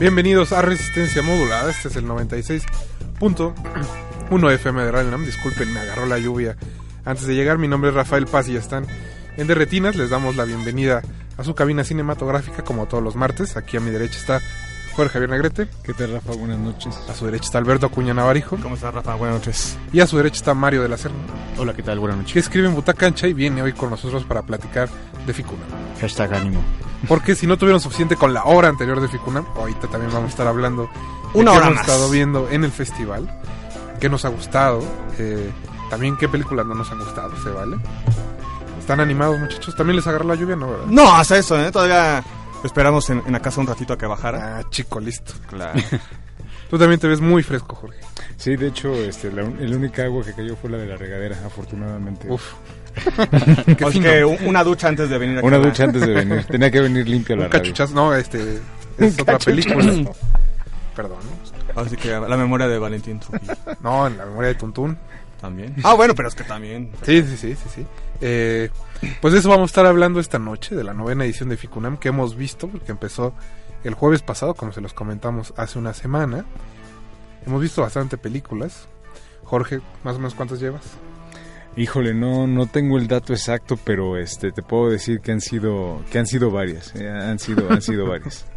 Bienvenidos 0.00 0.52
a 0.52 0.62
Resistencia 0.62 1.20
Modulada, 1.20 1.70
este 1.70 1.88
es 1.88 1.96
el 1.96 2.06
96.1 2.06 4.52
FM 4.54 4.82
de 4.82 4.90
Radio. 4.90 5.18
Disculpen, 5.18 5.70
me 5.74 5.80
agarró 5.80 6.06
la 6.06 6.18
lluvia 6.18 6.56
antes 7.04 7.26
de 7.26 7.34
llegar. 7.34 7.58
Mi 7.58 7.68
nombre 7.68 7.90
es 7.90 7.96
Rafael 7.96 8.24
Paz 8.24 8.48
y 8.48 8.56
están 8.56 8.86
en 9.36 9.46
Derretinas. 9.46 9.96
Les 9.96 10.08
damos 10.08 10.36
la 10.36 10.46
bienvenida 10.46 11.02
a 11.36 11.44
su 11.44 11.54
cabina 11.54 11.84
cinematográfica 11.84 12.64
como 12.64 12.86
todos 12.86 13.04
los 13.04 13.14
martes. 13.14 13.58
Aquí 13.58 13.76
a 13.76 13.80
mi 13.80 13.90
derecha 13.90 14.18
está 14.18 14.40
Jorge 15.00 15.14
Javier 15.14 15.30
Negrete. 15.30 15.68
¿Qué 15.82 15.94
tal, 15.94 16.12
Rafa? 16.12 16.32
Buenas 16.34 16.58
noches. 16.58 16.94
A 17.08 17.14
su 17.14 17.24
derecha 17.24 17.44
está 17.46 17.56
Alberto 17.56 17.86
Acuña 17.86 18.12
Navarijo. 18.12 18.58
¿Cómo 18.62 18.74
estás, 18.74 18.92
Rafa? 18.92 19.14
Buenas 19.14 19.38
noches. 19.38 19.78
Y 19.94 20.00
a 20.00 20.06
su 20.06 20.18
derecha 20.18 20.36
está 20.36 20.52
Mario 20.52 20.82
de 20.82 20.90
la 20.90 20.98
Serna. 20.98 21.16
Hola, 21.56 21.72
¿qué 21.72 21.82
tal? 21.82 21.98
Buenas 22.00 22.18
noches. 22.18 22.34
Que 22.34 22.38
escribe 22.40 22.68
en 22.68 22.74
Butacancha 22.74 23.26
y 23.26 23.32
viene 23.32 23.62
hoy 23.62 23.72
con 23.72 23.88
nosotros 23.88 24.24
para 24.24 24.42
platicar 24.42 24.90
de 25.26 25.32
Ficuna. 25.32 25.62
Hashtag 26.02 26.34
ánimo. 26.34 26.60
Porque 27.08 27.34
si 27.34 27.46
no 27.46 27.56
tuvieron 27.56 27.80
suficiente 27.80 28.14
con 28.16 28.34
la 28.34 28.44
hora 28.44 28.68
anterior 28.68 29.00
de 29.00 29.08
Ficuna, 29.08 29.42
ahorita 29.56 29.88
también 29.88 30.12
vamos 30.12 30.26
a 30.26 30.30
estar 30.32 30.46
hablando 30.46 30.82
de 31.32 31.40
Una 31.40 31.52
qué 31.52 31.56
hora 31.56 31.66
hemos 31.68 31.78
más. 31.78 31.88
estado 31.88 32.10
viendo 32.10 32.48
en 32.50 32.64
el 32.64 32.70
festival, 32.70 33.40
qué 34.00 34.10
nos 34.10 34.26
ha 34.26 34.28
gustado, 34.28 34.84
eh, 35.16 35.50
también 35.88 36.18
qué 36.18 36.28
películas 36.28 36.66
no 36.66 36.74
nos 36.74 36.90
han 36.90 36.98
gustado, 36.98 37.32
¿se 37.42 37.48
vale? 37.48 37.78
¿Están 38.78 39.00
animados, 39.00 39.38
muchachos? 39.38 39.74
¿También 39.74 39.96
les 39.96 40.06
agarró 40.06 40.26
la 40.28 40.34
lluvia? 40.34 40.56
No, 40.56 40.68
¿verdad? 40.72 40.86
No, 40.88 41.14
hasta 41.14 41.38
eso, 41.38 41.58
¿eh? 41.58 41.72
Todavía 41.72 42.22
esperamos 42.64 43.08
en, 43.10 43.22
en 43.26 43.32
la 43.32 43.40
casa 43.40 43.60
un 43.60 43.66
ratito 43.66 43.92
a 43.92 43.98
que 43.98 44.06
bajara. 44.06 44.58
Ah, 44.58 44.62
chico, 44.70 45.00
listo. 45.00 45.32
Claro. 45.48 45.80
Tú 46.70 46.78
también 46.78 47.00
te 47.00 47.08
ves 47.08 47.20
muy 47.20 47.42
fresco, 47.42 47.74
Jorge. 47.74 47.98
Sí, 48.36 48.54
de 48.56 48.68
hecho, 48.68 48.94
este, 48.94 49.32
la, 49.32 49.42
el 49.42 49.74
única 49.74 50.04
agua 50.04 50.24
que 50.24 50.32
cayó 50.32 50.54
fue 50.56 50.70
la 50.70 50.78
de 50.78 50.86
la 50.86 50.96
regadera, 50.96 51.36
afortunadamente. 51.44 52.28
Uf. 52.30 52.52
Así 53.86 54.00
que 54.00 54.24
un- 54.24 54.38
una 54.46 54.62
ducha 54.64 54.88
antes 54.88 55.08
de 55.10 55.18
venir 55.18 55.38
aquí. 55.38 55.46
Una 55.46 55.58
ducha 55.58 55.84
antes 55.84 56.00
de 56.02 56.12
venir. 56.14 56.44
Tenía 56.44 56.70
que 56.70 56.80
venir 56.80 57.08
limpia 57.08 57.36
la 57.36 57.48
cachuchazo, 57.48 57.94
no, 57.94 58.14
este, 58.14 58.60
es 58.98 59.18
otra 59.20 59.38
película. 59.38 59.84
Perdón. 60.94 61.18
Así 61.74 61.96
que 61.96 62.10
la 62.10 62.36
memoria 62.36 62.66
de 62.66 62.78
Valentín 62.80 63.20
Trujillo 63.20 63.54
No, 63.80 64.06
en 64.08 64.16
la 64.18 64.26
memoria 64.26 64.48
de 64.48 64.54
Tuntún. 64.56 64.98
También. 65.40 65.74
Ah, 65.82 65.94
bueno, 65.94 66.14
pero 66.14 66.28
es 66.28 66.34
que 66.34 66.44
también. 66.44 66.90
Sí, 67.02 67.22
sí, 67.22 67.36
sí, 67.36 67.54
sí, 67.56 67.68
sí. 67.74 67.86
Eh, 68.20 68.70
pues 69.20 69.32
de 69.32 69.40
eso 69.40 69.48
vamos 69.48 69.70
a 69.70 69.72
estar 69.72 69.86
hablando 69.86 70.20
esta 70.20 70.38
noche, 70.38 70.74
de 70.76 70.84
la 70.84 70.92
novena 70.94 71.24
edición 71.24 71.48
de 71.48 71.56
Ficunam 71.56 71.96
que 71.96 72.08
hemos 72.08 72.36
visto, 72.36 72.68
porque 72.68 72.92
empezó 72.92 73.34
el 73.84 73.94
jueves 73.94 74.22
pasado, 74.22 74.54
como 74.54 74.72
se 74.72 74.80
los 74.80 74.92
comentamos 74.92 75.54
hace 75.56 75.78
una 75.78 75.94
semana. 75.94 76.44
Hemos 77.46 77.62
visto 77.62 77.80
bastante 77.82 78.18
películas. 78.18 78.86
Jorge, 79.44 79.80
más 80.04 80.14
o 80.16 80.18
menos 80.18 80.34
cuántas 80.34 80.60
llevas? 80.60 80.82
Híjole, 81.76 82.14
no, 82.14 82.46
no 82.46 82.66
tengo 82.66 82.98
el 82.98 83.06
dato 83.08 83.32
exacto, 83.32 83.78
pero 83.82 84.16
este, 84.18 84.52
te 84.52 84.62
puedo 84.62 84.90
decir 84.90 85.20
que 85.20 85.32
han 85.32 85.40
sido, 85.40 86.02
que 86.10 86.18
han 86.18 86.26
sido 86.26 86.50
varias. 86.50 86.94
eh, 86.96 87.08
han 87.08 87.38
sido, 87.38 87.70
han 87.70 87.80
sido 87.80 88.06
varias. 88.06 88.44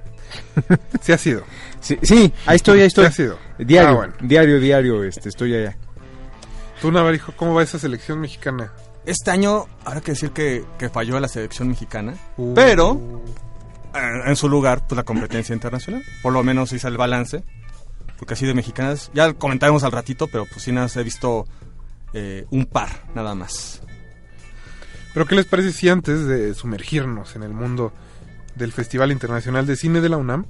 Sí 1.01 1.11
ha 1.11 1.17
sido. 1.17 1.43
Sí, 1.79 1.97
sí, 2.01 2.33
ahí 2.47 2.55
estoy, 2.55 2.79
ahí 2.79 2.85
Sí 2.85 2.87
estoy. 2.87 3.05
ha 3.05 3.11
sido. 3.11 3.37
Diario, 3.59 3.89
Ah, 3.89 3.93
bueno. 3.93 4.13
diario, 4.21 4.59
diario, 4.59 5.03
este, 5.03 5.29
estoy 5.29 5.53
allá. 5.55 5.77
Tú, 6.83 6.91
Navarijo, 6.91 7.31
¿cómo 7.37 7.53
va 7.53 7.63
esa 7.63 7.79
selección 7.79 8.19
mexicana? 8.19 8.73
Este 9.05 9.31
año, 9.31 9.67
habrá 9.85 10.01
que 10.01 10.11
decir 10.11 10.31
que, 10.31 10.65
que 10.77 10.89
falló 10.89 11.17
la 11.17 11.29
selección 11.29 11.69
mexicana. 11.69 12.13
Uh, 12.35 12.53
Pero, 12.53 13.23
en, 13.95 14.27
en 14.27 14.35
su 14.35 14.49
lugar, 14.49 14.85
pues 14.85 14.97
la 14.97 15.03
competencia 15.03 15.53
internacional. 15.53 16.03
Por 16.21 16.33
lo 16.33 16.43
menos 16.43 16.73
hice 16.73 16.89
el 16.89 16.97
balance. 16.97 17.41
Porque 18.19 18.33
así 18.33 18.45
de 18.45 18.53
mexicanas, 18.53 19.11
ya 19.13 19.31
comentaremos 19.31 19.85
al 19.85 19.93
ratito, 19.93 20.27
pero 20.27 20.45
pues 20.45 20.61
sí 20.61 20.73
nada, 20.73 20.89
he 20.93 21.03
visto 21.03 21.47
eh, 22.11 22.47
un 22.49 22.65
par, 22.65 22.89
nada 23.15 23.33
más. 23.33 23.81
Pero 25.13 25.25
¿qué 25.25 25.35
les 25.35 25.45
parece 25.45 25.71
si 25.71 25.87
antes 25.87 26.25
de 26.25 26.53
sumergirnos 26.53 27.37
en 27.37 27.43
el 27.43 27.53
mundo 27.53 27.93
del 28.55 28.73
Festival 28.73 29.13
Internacional 29.13 29.65
de 29.65 29.77
Cine 29.77 30.01
de 30.01 30.09
la 30.09 30.17
UNAM, 30.17 30.47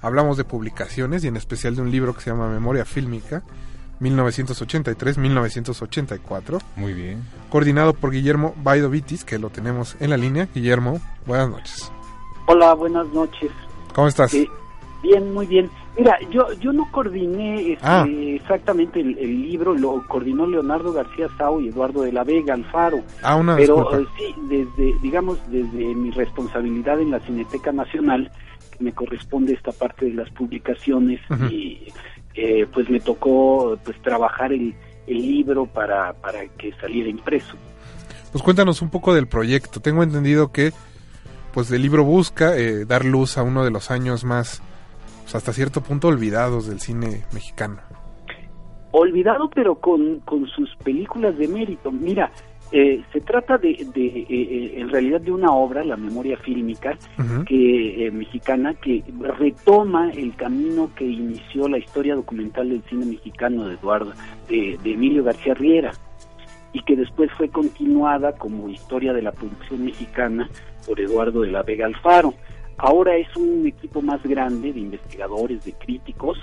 hablamos 0.00 0.36
de 0.36 0.42
publicaciones 0.42 1.22
y 1.22 1.28
en 1.28 1.36
especial 1.36 1.76
de 1.76 1.82
un 1.82 1.92
libro 1.92 2.12
que 2.12 2.22
se 2.22 2.30
llama 2.30 2.48
Memoria 2.48 2.84
Fílmica, 2.84 3.44
1983-1984, 4.00 6.58
Muy 6.76 6.92
bien. 6.94 7.22
coordinado 7.48 7.94
por 7.94 8.10
Guillermo 8.12 8.54
Baidovitis, 8.62 9.24
que 9.24 9.38
lo 9.38 9.50
tenemos 9.50 9.96
en 10.00 10.10
la 10.10 10.16
línea. 10.16 10.48
Guillermo, 10.54 11.00
buenas 11.26 11.50
noches. 11.50 11.92
Hola, 12.46 12.74
buenas 12.74 13.06
noches. 13.08 13.50
¿Cómo 13.94 14.08
estás? 14.08 14.32
Eh, 14.34 14.48
bien, 15.02 15.32
muy 15.32 15.46
bien. 15.46 15.70
Mira, 15.98 16.16
yo 16.30 16.52
yo 16.60 16.72
no 16.72 16.88
coordiné 16.92 17.72
este, 17.72 17.84
Ah. 17.86 18.06
exactamente 18.08 19.00
el, 19.00 19.18
el 19.18 19.42
libro, 19.50 19.74
lo 19.74 20.06
coordinó 20.06 20.46
Leonardo 20.46 20.92
García 20.92 21.26
Sau 21.36 21.60
y 21.60 21.68
Eduardo 21.68 22.02
de 22.02 22.12
la 22.12 22.22
Vega 22.24 22.54
Alfaro. 22.54 23.00
Ah, 23.22 23.36
una 23.36 23.56
Pero 23.56 23.98
eh, 24.00 24.06
sí, 24.16 24.34
desde, 24.48 24.94
digamos, 25.02 25.38
desde 25.50 25.94
mi 25.94 26.10
responsabilidad 26.12 27.00
en 27.00 27.10
la 27.10 27.20
Cineteca 27.20 27.72
Nacional, 27.72 28.30
que 28.70 28.84
me 28.84 28.92
corresponde 28.92 29.52
esta 29.52 29.72
parte 29.72 30.06
de 30.06 30.14
las 30.14 30.30
publicaciones, 30.30 31.20
Ujú. 31.28 31.44
y 31.46 31.92
eh, 32.34 32.66
pues 32.72 32.88
me 32.88 33.00
tocó 33.00 33.78
pues 33.84 34.00
trabajar 34.02 34.52
el, 34.52 34.74
el 35.06 35.16
libro 35.16 35.66
para, 35.66 36.12
para 36.14 36.46
que 36.48 36.72
saliera 36.80 37.08
impreso. 37.08 37.56
Pues 38.32 38.42
cuéntanos 38.44 38.80
un 38.82 38.90
poco 38.90 39.14
del 39.14 39.26
proyecto. 39.26 39.80
Tengo 39.80 40.02
entendido 40.02 40.52
que 40.52 40.72
pues 41.52 41.70
el 41.72 41.82
libro 41.82 42.04
busca 42.04 42.56
eh, 42.56 42.84
dar 42.84 43.04
luz 43.04 43.36
a 43.38 43.42
uno 43.42 43.64
de 43.64 43.70
los 43.70 43.90
años 43.90 44.24
más, 44.24 44.62
pues, 45.22 45.34
hasta 45.34 45.52
cierto 45.52 45.82
punto, 45.82 46.08
olvidados 46.08 46.68
del 46.68 46.80
cine 46.80 47.24
mexicano. 47.32 47.80
olvidado 48.92 49.50
pero 49.52 49.74
con, 49.74 50.20
con 50.20 50.46
sus 50.46 50.74
películas 50.76 51.36
de 51.38 51.48
mérito. 51.48 51.90
Mira, 51.90 52.30
eh, 52.72 53.02
se 53.12 53.20
trata 53.20 53.58
de, 53.58 53.86
de 53.94 54.06
eh, 54.06 54.26
eh, 54.28 54.74
en 54.76 54.90
realidad 54.90 55.20
de 55.20 55.32
una 55.32 55.52
obra, 55.52 55.82
la 55.84 55.96
memoria 55.96 56.36
fílmica, 56.36 56.96
que 57.46 58.06
eh, 58.06 58.10
mexicana 58.10 58.74
que 58.74 59.02
retoma 59.38 60.10
el 60.10 60.34
camino 60.36 60.90
que 60.94 61.04
inició 61.04 61.68
la 61.68 61.78
historia 61.78 62.14
documental 62.14 62.68
del 62.68 62.82
cine 62.84 63.06
mexicano 63.06 63.66
de 63.66 63.74
Eduardo, 63.74 64.12
de, 64.48 64.78
de 64.82 64.92
Emilio 64.92 65.24
García 65.24 65.54
Riera 65.54 65.92
y 66.72 66.82
que 66.82 66.94
después 66.94 67.30
fue 67.36 67.48
continuada 67.48 68.32
como 68.32 68.68
historia 68.68 69.12
de 69.12 69.22
la 69.22 69.32
producción 69.32 69.84
mexicana 69.84 70.48
por 70.86 71.00
Eduardo 71.00 71.40
de 71.42 71.50
la 71.50 71.62
Vega 71.62 71.86
Alfaro. 71.86 72.34
Ahora 72.82 73.16
es 73.16 73.34
un 73.36 73.66
equipo 73.66 74.00
más 74.00 74.22
grande 74.22 74.72
de 74.72 74.80
investigadores, 74.80 75.64
de 75.64 75.72
críticos, 75.74 76.38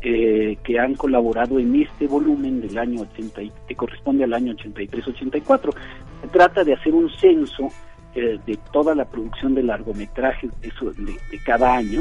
eh, 0.00 0.56
que 0.64 0.78
han 0.78 0.94
colaborado 0.94 1.58
en 1.58 1.82
este 1.82 2.06
volumen 2.06 2.62
del 2.62 2.78
año 2.78 3.02
80, 3.02 3.42
que 3.68 3.74
corresponde 3.74 4.24
al 4.24 4.32
año 4.32 4.54
83-84. 4.54 5.74
Se 6.22 6.28
trata 6.28 6.64
de 6.64 6.72
hacer 6.72 6.94
un 6.94 7.10
censo 7.10 7.68
eh, 8.14 8.38
de 8.46 8.58
toda 8.72 8.94
la 8.94 9.04
producción 9.04 9.54
de 9.54 9.62
largometrajes 9.62 10.50
de, 10.60 10.70
de, 10.70 11.38
cada 11.44 11.76
año 11.76 12.00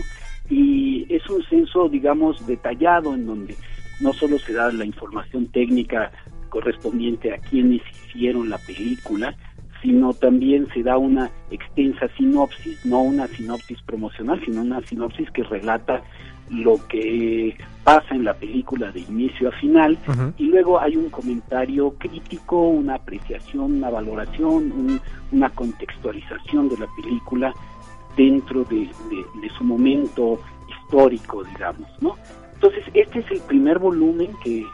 y 0.49 1.05
es 1.13 1.29
un 1.29 1.43
censo, 1.43 1.89
digamos, 1.89 2.45
detallado 2.47 3.13
en 3.13 3.25
donde 3.25 3.55
no 3.99 4.13
solo 4.13 4.39
se 4.39 4.53
da 4.53 4.71
la 4.71 4.85
información 4.85 5.47
técnica 5.47 6.11
correspondiente 6.49 7.33
a 7.33 7.37
quienes 7.37 7.81
hicieron 8.07 8.49
la 8.49 8.57
película, 8.57 9.35
sino 9.81 10.13
también 10.13 10.67
se 10.73 10.83
da 10.83 10.97
una 10.97 11.29
extensa 11.49 12.07
sinopsis, 12.17 12.85
no 12.85 13.01
una 13.01 13.27
sinopsis 13.27 13.81
promocional, 13.83 14.41
sino 14.45 14.61
una 14.61 14.81
sinopsis 14.81 15.29
que 15.31 15.43
relata 15.43 16.01
lo 16.49 16.85
que 16.87 17.55
pasa 17.83 18.13
en 18.13 18.25
la 18.25 18.33
película 18.33 18.91
de 18.91 18.99
inicio 18.99 19.49
a 19.49 19.51
final 19.53 19.97
y 20.37 20.47
luego 20.47 20.79
hay 20.79 20.97
un 20.97 21.09
comentario 21.09 21.91
crítico, 21.97 22.61
una 22.61 22.95
apreciación, 22.95 23.77
una 23.77 23.89
valoración, 23.89 25.01
una 25.31 25.49
contextualización 25.49 26.69
de 26.69 26.77
la 26.77 26.87
película 27.01 27.53
dentro 28.17 28.65
de, 28.65 28.89
su 29.57 29.63
momento 29.63 30.39
histórico, 30.69 31.43
digamos, 31.43 31.87
¿no? 32.01 32.15
Entonces, 32.55 32.83
este 32.93 33.19
es 33.19 33.31
el 33.31 33.39
primer 33.41 33.79
volumen 33.79 34.29
que, 34.43 34.65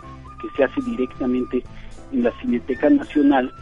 que 0.41 0.47
se 0.57 0.63
hace 0.63 0.81
directamente 0.81 1.63
en 2.11 2.23
la 2.23 2.31
Cineteca 2.41 2.89
Nacional 2.89 3.53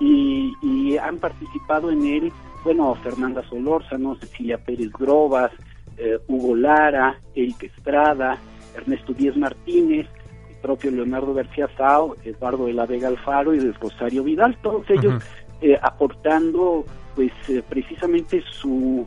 y, 0.00 0.96
han 0.96 1.18
participado 1.18 1.90
en 1.90 2.06
él, 2.06 2.32
bueno, 2.62 2.94
Fernanda 2.96 3.42
Solórzano, 3.48 4.14
Cecilia 4.16 4.58
Pérez 4.58 4.90
Grobas, 4.92 5.52
eh, 5.98 6.18
Hugo 6.28 6.54
Lara, 6.54 7.18
Eric 7.34 7.64
Estrada, 7.64 8.38
Ernesto 8.76 9.12
Díez 9.12 9.36
Martínez, 9.36 10.06
el 10.48 10.56
propio 10.62 10.90
Leonardo 10.90 11.34
García 11.34 11.68
Sao, 11.76 12.16
Eduardo 12.24 12.66
de 12.66 12.72
la 12.72 12.86
Vega 12.86 13.08
Alfaro 13.08 13.54
y 13.54 13.58
el 13.58 13.74
Rosario 13.74 14.22
Vidal, 14.22 14.56
todos 14.62 14.88
ellos 14.88 15.22
eh, 15.60 15.78
aportando 15.82 16.84
pues 17.14 17.32
eh, 17.48 17.62
precisamente 17.68 18.42
su 18.50 19.06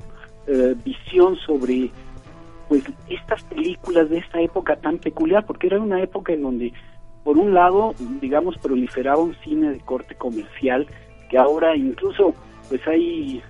visión 0.85 1.35
sobre 1.45 1.91
pues 2.69 2.81
estas 3.09 3.43
películas 3.43 4.09
de 4.09 4.19
esta 4.19 4.39
época 4.39 4.77
tan 4.77 4.97
peculiar, 4.97 5.45
porque 5.45 5.67
era 5.67 5.77
una 5.77 6.01
época 6.01 6.31
en 6.31 6.41
donde 6.41 6.73
por 7.27 7.37
un 7.37 7.53
lado, 7.53 7.93
digamos, 8.21 8.57
proliferaba 8.57 9.21
un 9.21 9.35
cine 9.43 9.71
de 9.71 9.79
corte 9.81 10.15
comercial 10.15 10.87
que 11.29 11.37
ahora 11.37 11.75
incluso 11.75 12.33
pues 12.69 12.79
hay 12.87 13.43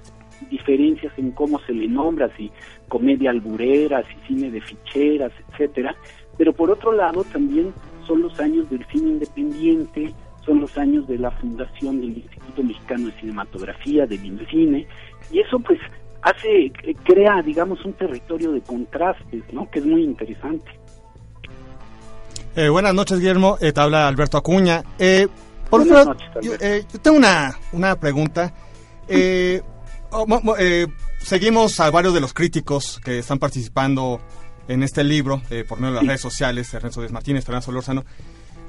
diferencias 0.50 1.14
en 1.16 1.30
cómo 1.30 1.60
se 1.60 1.74
le 1.74 1.88
nombra, 1.88 2.36
si 2.36 2.52
comedia 2.88 3.30
alburera, 3.30 4.02
si 4.02 4.16
cine 4.28 4.50
de 4.50 4.62
ficheras, 4.62 5.32
etcétera, 5.52 5.96
pero 6.40 6.54
por 6.54 6.72
otro 6.72 6.92
lado 6.92 7.24
también 7.26 7.72
son 8.08 8.24
los 8.24 8.40
años 8.40 8.68
del 8.72 8.84
cine 8.88 9.10
independiente, 9.10 10.12
son 10.44 10.60
los 10.60 10.76
años 10.76 11.08
de 11.08 11.20
la 11.20 11.30
fundación 11.30 12.02
del 12.02 12.18
Instituto 12.18 12.64
Mexicano 12.64 13.06
de 13.06 13.20
Cinematografía, 13.20 14.08
del 14.08 14.26
INCINE, 14.26 14.88
y 15.32 15.40
eso 15.40 15.60
pues 15.60 15.80
hace, 16.24 16.72
crea, 17.04 17.44
digamos, 17.44 17.86
un 17.86 17.94
territorio 17.94 18.54
de 18.54 18.62
contrastes, 18.62 19.44
¿no? 19.54 19.70
Que 19.70 19.78
es 19.78 19.86
muy 19.86 20.04
interesante. 20.04 20.72
Eh, 22.58 22.70
buenas 22.70 22.96
noches, 22.96 23.20
Guillermo. 23.20 23.60
Eh, 23.62 23.72
te 23.72 23.80
habla 23.80 24.08
Alberto 24.08 24.36
Acuña. 24.36 24.84
Eh, 24.98 25.28
por 25.70 25.86
buenas 25.86 26.08
noches, 26.08 26.28
yo, 26.42 27.00
tengo 27.00 27.18
una, 27.18 27.56
una 27.72 28.00
pregunta. 28.00 28.52
Oh, 30.10 30.26
seguimos 31.20 31.80
a 31.80 31.92
varios 31.92 32.16
de 32.16 32.20
los 32.20 32.34
críticos 32.34 33.00
que 33.06 33.20
están 33.20 33.38
participando 33.38 34.20
en 34.68 34.82
este 34.82 35.04
libro 35.04 35.40
por 35.70 35.80
medio 35.80 35.94
de 35.94 36.00
las 36.00 36.08
redes 36.08 36.22
sociales, 36.22 36.74
Ernesto 36.74 37.02
Díaz 37.02 37.12
Martínez, 37.12 37.46
Fernando 37.46 37.66
Solórzano. 37.66 38.06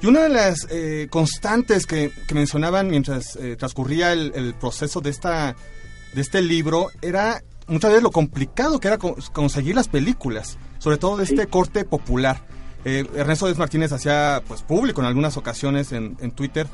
Y 0.03 0.05
una 0.05 0.21
de 0.21 0.29
las 0.29 0.67
constantes 1.09 1.87
que, 1.87 2.11
mencionaban 2.31 2.89
mientras 2.89 3.39
transcurría 3.57 4.13
el, 4.13 4.53
proceso 4.59 5.01
de, 5.01 5.09
esta, 5.09 5.55
de 6.13 6.21
este 6.21 6.43
libro 6.43 6.89
era 7.01 7.41
muchas 7.65 7.89
veces 7.89 8.03
lo 8.03 8.11
complicado 8.11 8.79
que 8.79 8.87
era 8.87 8.99
conseguir 8.99 9.73
las 9.73 9.87
películas, 9.87 10.59
sobre 10.77 10.97
todo 10.97 11.17
de 11.17 11.23
este 11.23 11.47
corte 11.47 11.85
popular. 11.85 12.58
Eh, 12.85 13.05
Ernesto 13.15 13.45
Díaz 13.45 13.57
Martínez 13.57 13.91
hacía 13.91 14.41
pues 14.47 14.61
público 14.61 15.01
en 15.01 15.07
algunas 15.07 15.35
ocasiones 15.37 15.91
en, 15.91 16.15
Twitter 16.31 16.67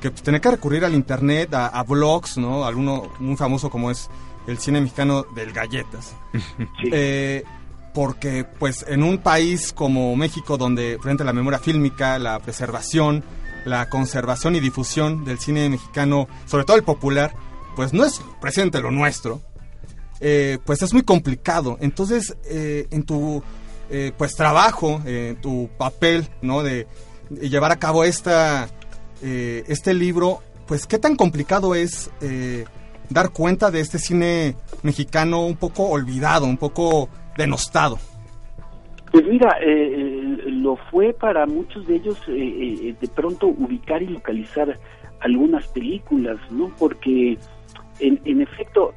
que 0.00 0.10
pues, 0.10 0.22
tenía 0.22 0.40
que 0.40 0.50
recurrir 0.50 0.84
al 0.84 0.94
internet, 0.94 1.54
a, 1.54 1.82
blogs, 1.84 2.36
¿no? 2.38 2.64
Alguno 2.64 3.10
muy 3.20 3.36
famoso 3.36 3.70
como 3.70 3.90
es 3.90 4.10
el 4.46 4.58
cine 4.58 4.80
mexicano 4.80 5.24
del 5.34 5.52
galletas. 5.52 6.14
Eh, 6.92 7.44
porque 7.94 8.44
pues 8.44 8.84
en 8.88 9.04
un 9.04 9.18
país 9.18 9.72
como 9.72 10.16
México 10.16 10.56
donde 10.56 10.98
frente 11.00 11.22
a 11.22 11.26
la 11.26 11.32
memoria 11.32 11.60
fílmica, 11.60 12.18
la 12.18 12.40
preservación, 12.40 13.22
la 13.64 13.88
conservación 13.88 14.56
y 14.56 14.60
difusión 14.60 15.24
del 15.24 15.38
cine 15.38 15.68
mexicano, 15.68 16.26
sobre 16.44 16.64
todo 16.64 16.76
el 16.76 16.82
popular, 16.82 17.32
pues 17.76 17.92
no 17.92 18.04
es 18.04 18.20
presente 18.40 18.80
lo 18.80 18.90
nuestro, 18.90 19.40
eh, 20.20 20.58
pues 20.64 20.82
es 20.82 20.92
muy 20.92 21.02
complicado. 21.04 21.78
Entonces, 21.80 22.36
en 22.44 23.04
tu 23.04 23.44
eh, 23.90 24.12
pues 24.16 24.34
trabajo, 24.34 25.00
eh, 25.06 25.36
tu 25.40 25.68
papel, 25.76 26.24
¿no? 26.42 26.62
De, 26.62 26.86
llevar 27.40 27.72
a 27.72 27.76
cabo 27.76 28.04
esta, 28.04 28.68
eh, 29.22 29.64
este 29.66 29.94
libro, 29.94 30.40
pues 30.66 30.86
qué 30.86 30.98
tan 30.98 31.16
complicado 31.16 31.74
es 31.74 32.10
dar 33.10 33.30
cuenta 33.30 33.70
de 33.70 33.80
este 33.80 33.98
cine 33.98 34.56
mexicano 34.82 35.44
un 35.44 35.56
poco 35.56 35.88
olvidado, 35.88 36.46
un 36.46 36.56
poco 36.56 37.08
denostado. 37.36 37.98
Pues 39.10 39.26
mira, 39.26 39.56
lo 40.46 40.76
fue 40.90 41.12
para 41.12 41.46
muchos 41.46 41.86
de 41.86 41.96
ellos 41.96 42.18
de 42.26 43.08
pronto 43.14 43.46
ubicar 43.46 44.02
y 44.02 44.08
localizar 44.08 44.78
algunas 45.20 45.66
películas, 45.68 46.36
¿no? 46.50 46.70
Porque 46.78 47.38
en, 48.00 48.20
en 48.24 48.42
efecto 48.42 48.94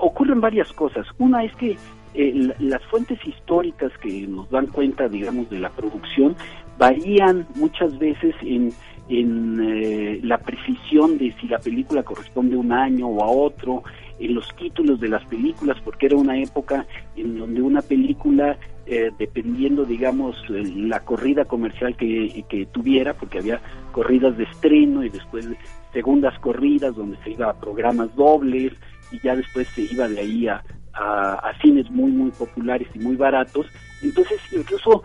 ocurren 0.00 0.40
varias 0.40 0.72
cosas. 0.72 1.06
Una 1.18 1.44
es 1.44 1.54
que 1.56 1.76
eh, 2.14 2.54
las 2.60 2.82
fuentes 2.84 3.18
históricas 3.26 3.90
que 4.00 4.26
nos 4.28 4.48
dan 4.50 4.68
cuenta, 4.68 5.08
digamos, 5.08 5.50
de 5.50 5.58
la 5.58 5.70
producción 5.70 6.36
varían 6.78 7.46
muchas 7.56 7.98
veces 7.98 8.34
en, 8.42 8.72
en 9.08 9.60
eh, 9.60 10.20
la 10.22 10.38
precisión 10.38 11.18
de 11.18 11.34
si 11.40 11.48
la 11.48 11.58
película 11.58 12.02
corresponde 12.02 12.54
a 12.54 12.58
un 12.58 12.72
año 12.72 13.08
o 13.08 13.22
a 13.22 13.26
otro, 13.26 13.82
en 14.18 14.34
los 14.34 14.48
títulos 14.54 15.00
de 15.00 15.08
las 15.08 15.24
películas, 15.24 15.76
porque 15.84 16.06
era 16.06 16.16
una 16.16 16.38
época 16.38 16.86
en 17.16 17.36
donde 17.36 17.60
una 17.60 17.82
película, 17.82 18.56
eh, 18.86 19.10
dependiendo, 19.18 19.84
digamos, 19.84 20.36
la 20.48 21.00
corrida 21.00 21.44
comercial 21.44 21.96
que, 21.96 22.44
que, 22.48 22.66
tuviera, 22.66 23.14
porque 23.14 23.38
había 23.38 23.60
corridas 23.90 24.36
de 24.38 24.44
estreno 24.44 25.04
y 25.04 25.08
después 25.08 25.48
segundas 25.92 26.38
corridas 26.38 26.94
donde 26.94 27.16
se 27.24 27.30
iba 27.30 27.50
a 27.50 27.58
programas 27.58 28.14
dobles 28.14 28.72
y 29.10 29.18
ya 29.20 29.34
después 29.34 29.66
se 29.68 29.82
iba 29.82 30.08
de 30.08 30.20
ahí 30.20 30.46
a, 30.46 30.62
a, 30.94 31.52
cines 31.60 31.90
muy, 31.90 32.10
muy 32.10 32.30
populares 32.30 32.88
y 32.94 32.98
muy 32.98 33.16
baratos. 33.16 33.66
Entonces, 34.02 34.40
incluso, 34.52 35.02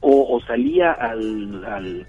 o, 0.00 0.40
salía 0.46 0.92
al, 0.92 2.06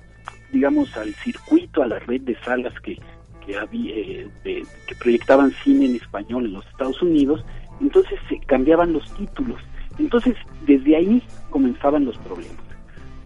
digamos, 0.51 0.95
al 0.97 1.13
circuito, 1.15 1.83
a 1.83 1.87
la 1.87 1.99
red 1.99 2.21
de 2.21 2.35
salas 2.43 2.73
que, 2.81 2.99
que, 3.45 3.57
había, 3.57 3.95
eh, 3.95 4.29
que 4.43 4.95
proyectaban 4.95 5.51
cine 5.63 5.85
en 5.85 5.95
español 5.95 6.45
en 6.45 6.53
los 6.53 6.65
Estados 6.67 7.01
Unidos, 7.01 7.43
entonces 7.81 8.19
se 8.27 8.39
cambiaban 8.39 8.93
los 8.93 9.11
títulos. 9.15 9.59
Entonces, 9.97 10.35
desde 10.65 10.95
ahí 10.95 11.21
comenzaban 11.49 12.05
los 12.05 12.17
problemas. 12.19 12.57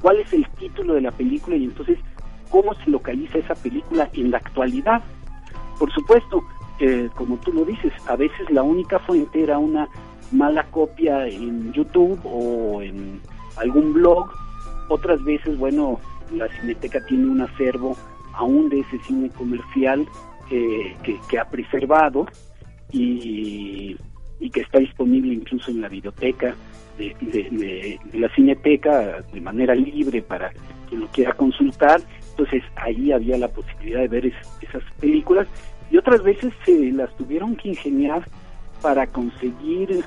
¿Cuál 0.01 0.19
es 0.19 0.33
el 0.33 0.45
título 0.59 0.95
de 0.95 1.01
la 1.01 1.11
película? 1.11 1.55
Y 1.55 1.65
entonces, 1.65 1.97
¿cómo 2.49 2.73
se 2.75 2.89
localiza 2.89 3.37
esa 3.37 3.55
película 3.55 4.09
en 4.13 4.31
la 4.31 4.37
actualidad? 4.37 5.01
Por 5.79 5.91
supuesto, 5.93 6.43
como 7.15 7.37
tú 7.37 7.53
lo 7.53 7.65
dices, 7.65 7.93
a 8.07 8.15
veces 8.15 8.49
la 8.49 8.63
única 8.63 8.99
fuente 8.99 9.43
era 9.43 9.57
una 9.57 9.87
mala 10.31 10.63
copia 10.71 11.27
en 11.27 11.71
YouTube 11.73 12.19
o 12.23 12.81
en 12.81 13.21
algún 13.57 13.93
blog. 13.93 14.29
Otras 14.89 15.23
veces, 15.23 15.57
bueno, 15.57 15.99
la 16.31 16.47
Cineteca 16.59 16.99
tiene 17.05 17.25
un 17.27 17.41
acervo 17.41 17.95
aún 18.33 18.69
de 18.69 18.79
ese 18.79 18.99
cine 18.99 19.29
comercial 19.29 20.07
que, 20.49 21.39
ha 21.39 21.45
preservado 21.45 22.27
y, 22.91 23.95
que 24.51 24.61
está 24.61 24.79
disponible 24.79 25.33
incluso 25.33 25.71
en 25.71 25.81
la 25.81 25.87
biblioteca 25.87 26.55
de, 26.97 27.99
la 28.13 28.29
Cineteca 28.35 29.21
de 29.33 29.41
manera 29.41 29.73
libre 29.73 30.21
para 30.21 30.51
quien 30.89 31.01
lo 31.01 31.07
quiera 31.07 31.33
consultar. 31.33 32.01
Entonces 32.31 32.63
ahí 32.75 33.11
había 33.11 33.37
la 33.37 33.47
posibilidad 33.47 34.01
de 34.01 34.07
ver 34.07 34.25
esas 34.25 34.83
películas 34.99 35.47
y 35.93 35.97
otras 35.97 36.23
veces 36.23 36.51
se 36.65 36.91
las 36.91 37.15
tuvieron 37.17 37.55
que 37.55 37.69
ingeniar 37.69 38.27
para 38.81 39.05
conseguir 39.05 40.03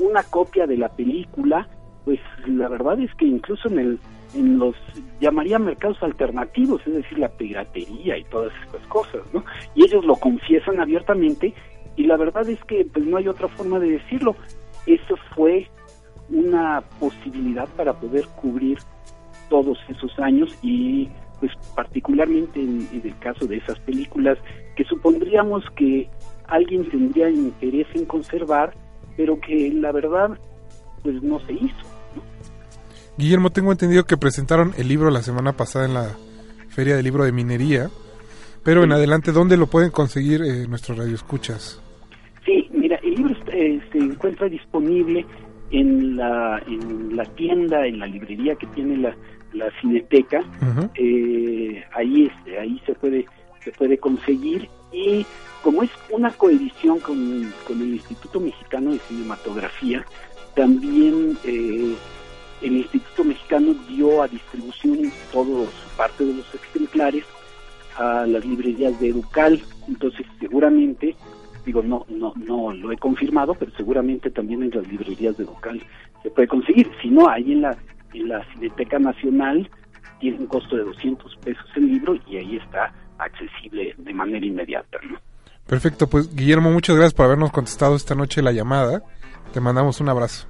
una 0.00 0.24
copia 0.24 0.66
de 0.66 0.76
la 0.76 0.88
película, 0.88 1.68
pues 2.04 2.18
la 2.44 2.68
verdad 2.68 2.98
es 2.98 3.14
que 3.14 3.24
incluso 3.24 3.68
en 3.68 3.78
el 3.78 4.00
en 4.34 4.58
los 4.58 4.74
llamaría 5.20 5.60
mercados 5.60 6.02
alternativos, 6.02 6.84
es 6.84 6.94
decir, 6.94 7.20
la 7.20 7.28
piratería 7.28 8.18
y 8.18 8.24
todas 8.24 8.52
estas 8.64 8.84
cosas, 8.88 9.20
¿no? 9.32 9.44
Y 9.76 9.84
ellos 9.84 10.04
lo 10.04 10.16
confiesan 10.16 10.80
abiertamente 10.80 11.54
y 11.94 12.02
la 12.02 12.16
verdad 12.16 12.46
es 12.48 12.62
que 12.64 12.84
pues 12.92 13.06
no 13.06 13.16
hay 13.16 13.28
otra 13.28 13.46
forma 13.46 13.78
de 13.78 13.92
decirlo. 13.92 14.34
eso 14.86 15.16
fue 15.36 15.70
una 16.30 16.82
posibilidad 16.98 17.68
para 17.76 17.92
poder 17.92 18.26
cubrir 18.40 18.78
todos 19.48 19.78
esos 19.88 20.18
años 20.18 20.52
y 20.62 21.08
pues 21.40 21.52
particularmente 21.74 22.60
en, 22.60 22.88
en, 22.92 23.02
el 23.04 23.18
caso 23.18 23.46
de 23.46 23.58
esas 23.58 23.78
películas 23.80 24.38
que 24.74 24.84
supondríamos 24.84 25.64
que 25.76 26.08
alguien 26.48 26.88
tendría 26.88 27.30
interés 27.30 27.86
en 27.94 28.04
conservar, 28.06 28.74
pero 29.16 29.38
que 29.40 29.72
la 29.72 29.92
verdad 29.92 30.38
pues 31.02 31.22
no 31.22 31.38
se 31.40 31.52
hizo. 31.52 31.96
Guillermo, 33.18 33.50
tengo 33.50 33.72
entendido 33.72 34.04
que 34.04 34.16
presentaron 34.16 34.72
el 34.76 34.88
libro 34.88 35.10
la 35.10 35.22
semana 35.22 35.52
pasada 35.52 35.86
en 35.86 35.94
la 35.94 36.16
Feria 36.68 36.96
del 36.96 37.04
Libro 37.04 37.24
de 37.24 37.32
Minería, 37.32 37.88
pero 38.62 38.84
en 38.84 38.92
adelante, 38.92 39.32
¿dónde 39.32 39.56
lo 39.56 39.68
pueden 39.68 39.90
conseguir 39.90 40.42
eh, 40.42 40.66
nuestros 40.68 40.98
radioescuchas? 40.98 41.80
Sí, 42.44 42.68
mira, 42.72 42.98
el 43.02 43.14
libro 43.14 43.34
eh, 43.52 43.80
se 43.90 43.98
encuentra 43.98 44.48
disponible 44.48 45.24
en 45.70 46.16
la, 46.16 46.62
en 46.66 47.16
la 47.16 47.24
tienda, 47.36 47.86
en 47.86 47.98
la 47.98 48.06
librería 48.06 48.54
que 48.56 48.66
tiene 48.68 48.98
la, 48.98 49.16
la 49.52 49.70
Cineteca. 49.80 50.42
eh, 50.94 51.84
ahí, 51.94 52.26
este, 52.26 52.58
ahí 52.58 52.80
se 52.86 52.94
puede, 52.94 53.26
se 53.62 53.72
puede 53.72 53.98
conseguir. 53.98 54.68
Y 54.92 55.26
como 55.62 55.82
es 55.82 55.90
una 56.10 56.30
coedición 56.30 57.00
con, 57.00 57.52
con 57.66 57.80
el 57.80 57.94
Instituto 57.94 58.40
Mexicano 58.40 58.92
de 58.92 58.98
Cinematografía, 59.00 60.04
también 60.54 61.36
eh, 61.44 61.94
el 62.62 62.76
Instituto 62.76 63.24
Mexicano 63.24 63.74
dio 63.88 64.22
a 64.22 64.28
distribución 64.28 65.12
todos 65.32 65.68
parte 65.96 66.24
de 66.24 66.34
los 66.34 66.54
ejemplares 66.54 67.24
a 67.96 68.26
las 68.26 68.44
librerías 68.44 68.98
de 69.00 69.08
Educal, 69.08 69.60
entonces 69.88 70.26
seguramente, 70.38 71.14
digo, 71.64 71.82
no, 71.82 72.04
no, 72.08 72.32
no 72.36 72.72
lo 72.72 72.92
he 72.92 72.96
confirmado, 72.96 73.54
pero 73.54 73.72
seguramente 73.76 74.30
también 74.30 74.62
en 74.62 74.70
las 74.70 74.86
librerías 74.88 75.36
de 75.36 75.44
Educal 75.44 75.82
se 76.22 76.30
puede 76.30 76.48
conseguir, 76.48 76.90
si 77.00 77.08
no, 77.08 77.28
ahí 77.28 77.52
en 77.52 77.62
la, 77.62 77.76
en 78.20 78.28
la 78.28 78.44
Cineteca 78.52 78.98
Nacional 78.98 79.70
tiene 80.20 80.38
un 80.38 80.46
costo 80.46 80.76
de 80.76 80.84
200 80.84 81.36
pesos 81.36 81.66
el 81.76 81.88
libro 81.88 82.14
y 82.26 82.36
ahí 82.36 82.56
está 82.56 82.92
accesible 83.18 83.94
de 83.98 84.14
manera 84.14 84.44
inmediata, 84.44 84.98
¿no? 85.08 85.18
Perfecto, 85.66 86.08
pues 86.08 86.34
Guillermo, 86.34 86.70
muchas 86.70 86.96
gracias 86.96 87.14
por 87.14 87.26
habernos 87.26 87.50
contestado 87.50 87.96
esta 87.96 88.14
noche 88.14 88.40
la 88.40 88.52
llamada. 88.52 89.02
Te 89.52 89.60
mandamos 89.60 90.00
un 90.00 90.08
abrazo. 90.08 90.46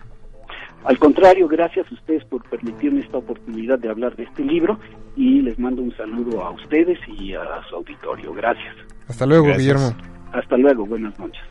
Al 0.85 0.99
contrario, 0.99 1.49
gracias 1.49 1.87
a 1.91 1.95
ustedes 1.95 2.25
por 2.27 2.49
permitirme 2.49 3.01
esta 3.01 3.19
oportunidad 3.19 3.79
de 3.79 3.89
hablar 3.89 4.15
de 4.15 4.25
este 4.25 4.45
libro 4.45 4.79
y 5.17 5.41
les 5.41 5.59
mando 5.59 5.83
un 5.83 5.97
saludo 5.97 6.45
a 6.45 6.51
ustedes 6.51 6.99
y 7.09 7.35
a 7.35 7.43
su 7.69 7.77
auditorio. 7.77 8.33
Gracias. 8.35 8.77
Hasta 9.09 9.27
luego, 9.27 9.47
Gracias. 9.47 9.63
Guillermo. 9.63 9.97
Hasta 10.33 10.57
luego, 10.57 10.87
buenas 10.87 11.19
noches. 11.19 11.43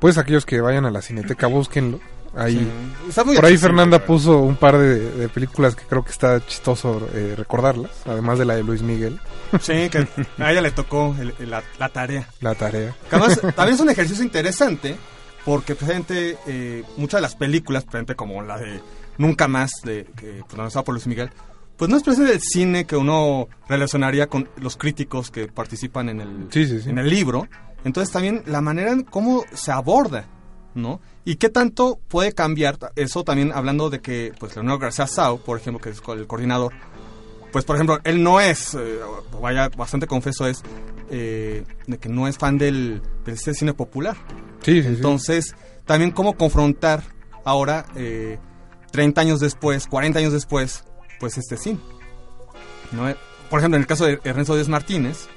Pues 0.00 0.18
aquellos 0.18 0.44
que 0.44 0.60
vayan 0.60 0.84
a 0.84 0.90
la 0.90 1.00
Cineteca, 1.00 1.46
búsquenlo. 1.46 2.00
Ahí, 2.36 2.58
Sí. 2.58 3.08
Está 3.10 3.22
muy 3.24 3.36
por 3.36 3.44
ahí 3.44 3.56
Fernanda 3.56 3.98
pero- 3.98 4.06
puso 4.06 4.38
un 4.40 4.56
par 4.56 4.76
de, 4.78 5.10
de 5.12 5.28
películas 5.28 5.76
que 5.76 5.84
creo 5.84 6.04
que 6.04 6.10
está 6.10 6.44
chistoso 6.46 7.06
eh, 7.14 7.34
recordarlas, 7.36 7.90
además 8.06 8.38
de 8.38 8.44
la 8.44 8.54
de 8.56 8.62
Luis 8.64 8.82
Miguel, 8.82 9.20
Sí, 9.60 9.88
que 9.90 10.06
a 10.42 10.50
ella 10.52 10.60
le 10.62 10.70
tocó 10.72 11.14
el- 11.20 11.34
el- 11.38 11.50
la, 11.50 11.62
la 11.78 11.88
tarea. 11.90 12.28
La 12.40 12.54
Tarea. 12.54 12.94
Que 13.08 13.16
además, 13.16 13.40
también 13.54 13.74
es 13.74 13.80
un 13.80 13.90
ejercicio 13.90 14.24
interesante 14.24 14.96
porque 15.44 15.74
precisamente 15.74 16.38
eh, 16.46 16.82
muchas 16.96 17.18
de 17.18 17.22
las 17.22 17.36
películas, 17.36 17.84
precisamente 17.84 18.14
como 18.16 18.42
la 18.42 18.58
de 18.58 18.80
Nunca 19.18 19.46
Más, 19.46 19.70
de, 19.84 20.06
que 20.16 20.40
protagonizada 20.48 20.82
por 20.84 20.94
Luis 20.94 21.06
Miguel, 21.06 21.30
pues 21.76 21.88
no 21.90 21.96
es 21.96 22.02
precisamente 22.02 22.36
el 22.38 22.42
cine 22.42 22.84
que 22.86 22.96
uno 22.96 23.48
relacionaría 23.68 24.26
con 24.28 24.48
los 24.56 24.76
críticos 24.76 25.30
que 25.30 25.46
participan 25.48 26.08
en 26.08 26.20
el, 26.20 26.46
Sí, 26.50 26.66
sí, 26.66 26.80
sí. 26.80 26.90
en 26.90 26.98
el 26.98 27.08
libro. 27.10 27.46
Entonces 27.84 28.12
también 28.12 28.42
la 28.46 28.60
manera 28.60 28.90
en 28.92 29.02
cómo 29.04 29.44
se 29.52 29.70
aborda, 29.70 30.24
¿no? 30.74 31.00
Y 31.24 31.36
qué 31.36 31.48
tanto 31.48 31.98
puede 32.08 32.32
cambiar, 32.32 32.78
eso 32.96 33.24
también 33.24 33.52
hablando 33.52 33.88
de 33.88 34.00
que, 34.00 34.32
pues, 34.38 34.54
Leonardo 34.54 34.78
García 34.78 35.06
Sau, 35.06 35.38
por 35.40 35.58
ejemplo, 35.58 35.80
que 35.80 35.90
es 35.90 36.02
el 36.06 36.26
coordinador, 36.26 36.72
pues 37.54 37.64
por 37.64 37.76
ejemplo, 37.76 38.00
él 38.02 38.20
no 38.20 38.40
es, 38.40 38.74
eh, 38.74 38.98
vaya, 39.40 39.68
bastante 39.68 40.08
confeso 40.08 40.46
es, 40.48 40.60
eh, 41.08 41.64
de 41.86 41.98
que 41.98 42.08
no 42.08 42.26
es 42.26 42.36
fan 42.36 42.58
del, 42.58 43.00
del 43.24 43.38
cine 43.38 43.72
popular. 43.72 44.16
Sí, 44.62 44.82
sí, 44.82 44.82
sí. 44.82 44.88
Entonces, 44.88 45.54
también 45.86 46.10
cómo 46.10 46.36
confrontar 46.36 47.04
ahora, 47.44 47.86
eh, 47.94 48.40
30 48.90 49.20
años 49.20 49.38
después, 49.38 49.86
40 49.86 50.18
años 50.18 50.32
después, 50.32 50.82
pues 51.20 51.38
este 51.38 51.56
cine. 51.56 51.78
¿no? 52.90 53.04
Por 53.50 53.60
ejemplo, 53.60 53.76
en 53.76 53.82
el 53.82 53.86
caso 53.86 54.04
de 54.06 54.18
Ernesto 54.24 54.56
Díaz 54.56 54.68
Martínez, 54.68 55.28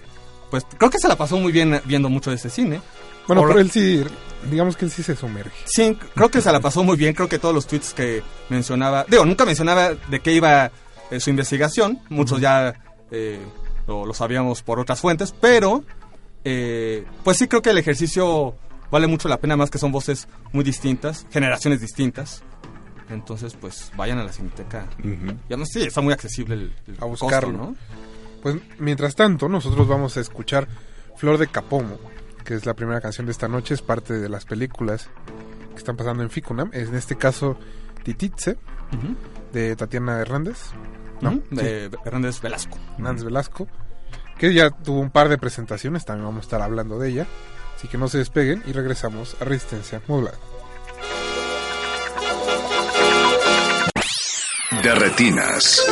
pues 0.50 0.66
creo 0.78 0.90
que 0.90 0.98
se 0.98 1.08
la 1.08 1.18
pasó 1.18 1.38
muy 1.38 1.52
bien 1.52 1.80
viendo 1.86 2.10
mucho 2.10 2.32
de 2.32 2.38
este 2.38 2.50
cine. 2.50 2.82
Bueno, 3.28 3.44
pero 3.48 3.60
él 3.60 3.72
sí, 3.72 4.04
digamos 4.50 4.78
que 4.78 4.86
él 4.86 4.92
sí 4.92 5.04
se 5.04 5.16
sumerge. 5.16 5.52
Sí, 5.66 5.98
creo 6.16 6.30
que 6.30 6.42
se 6.42 6.52
la 6.52 6.60
pasó 6.60 6.84
muy 6.84 6.98
bien. 6.98 7.14
Creo 7.14 7.28
que 7.28 7.40
todos 7.40 7.54
los 7.54 7.68
tweets 7.68 7.94
que 7.94 8.24
mencionaba, 8.50 9.06
digo, 9.08 9.26
nunca 9.26 9.46
mencionaba 9.46 9.94
de 9.94 10.20
qué 10.20 10.34
iba 10.34 10.72
eh, 11.12 11.20
su 11.20 11.30
investigación. 11.30 12.00
Muchos 12.10 12.40
ya 12.40 12.74
eh, 13.12 13.40
lo, 13.88 14.06
lo 14.06 14.14
sabíamos 14.14 14.64
por 14.64 14.80
otras 14.80 15.00
fuentes, 15.02 15.34
pero 15.40 15.84
eh, 16.44 17.06
pues 17.24 17.38
sí 17.38 17.48
creo 17.48 17.62
que 17.62 17.72
el 17.72 17.78
ejercicio 17.78 18.56
vale 18.90 19.08
mucho 19.08 19.28
la 19.28 19.38
pena, 19.38 19.58
más 19.58 19.70
que 19.70 19.78
son 19.78 19.92
voces 19.92 20.28
muy 20.54 20.64
distintas, 20.64 21.26
generaciones 21.30 21.82
distintas. 21.82 22.44
Entonces, 23.10 23.54
pues 23.60 23.92
vayan 23.96 24.20
a 24.20 24.24
la 24.24 24.34
Cineteca. 24.34 24.88
Y 25.04 25.54
además 25.54 25.70
sí, 25.72 25.84
está 25.84 26.02
muy 26.02 26.14
accesible 26.14 26.56
el, 26.56 26.76
el 26.88 26.96
A 26.96 27.00
costo, 27.00 27.26
buscarlo. 27.26 27.52
¿no? 27.52 27.76
Pues 28.42 28.56
mientras 28.80 29.16
tanto, 29.16 29.48
nosotros 29.48 29.88
vamos 29.88 30.18
a 30.18 30.22
escuchar 30.22 30.68
Flor 31.16 31.38
de 31.38 31.48
Capomo, 31.48 31.98
que 32.48 32.54
es 32.56 32.66
la 32.66 32.74
primera 32.74 33.02
canción 33.02 33.26
de 33.26 33.34
esta 33.34 33.50
noche, 33.50 33.74
es 33.74 33.82
parte 33.82 34.14
de 34.14 34.30
las 34.30 34.46
películas 34.46 35.10
que 35.72 35.76
están 35.76 35.98
pasando 35.98 36.24
en 36.24 36.30
Ficunam. 36.30 36.70
En 36.72 36.96
este 36.96 37.18
caso, 37.18 37.58
Tititze, 38.04 38.52
Ujú. 38.94 39.16
de 39.52 39.76
Tatiana 39.76 40.22
Hernández, 40.22 40.58
¿no? 41.20 41.42
De 41.52 41.92
Hernández 42.06 42.40
Velasco. 42.40 42.78
Hernández 42.94 43.26
Velasco, 43.26 43.68
que 44.38 44.54
ya 44.54 44.70
tuvo 44.70 45.02
un 45.02 45.12
par 45.12 45.28
de 45.28 45.38
presentaciones, 45.38 46.06
también 46.06 46.24
vamos 46.26 46.44
a 46.44 46.46
estar 46.46 46.62
hablando 46.62 46.98
de 46.98 47.10
ella. 47.10 47.28
Así 47.76 47.90
que 47.90 47.98
no 47.98 48.08
se 48.08 48.20
despeguen 48.20 48.64
y 48.66 48.72
regresamos 48.72 49.36
a 49.42 49.44
Resistencia 49.44 50.02
Modulada. 50.08 50.38
De 54.84 54.96
retinas. 54.96 55.86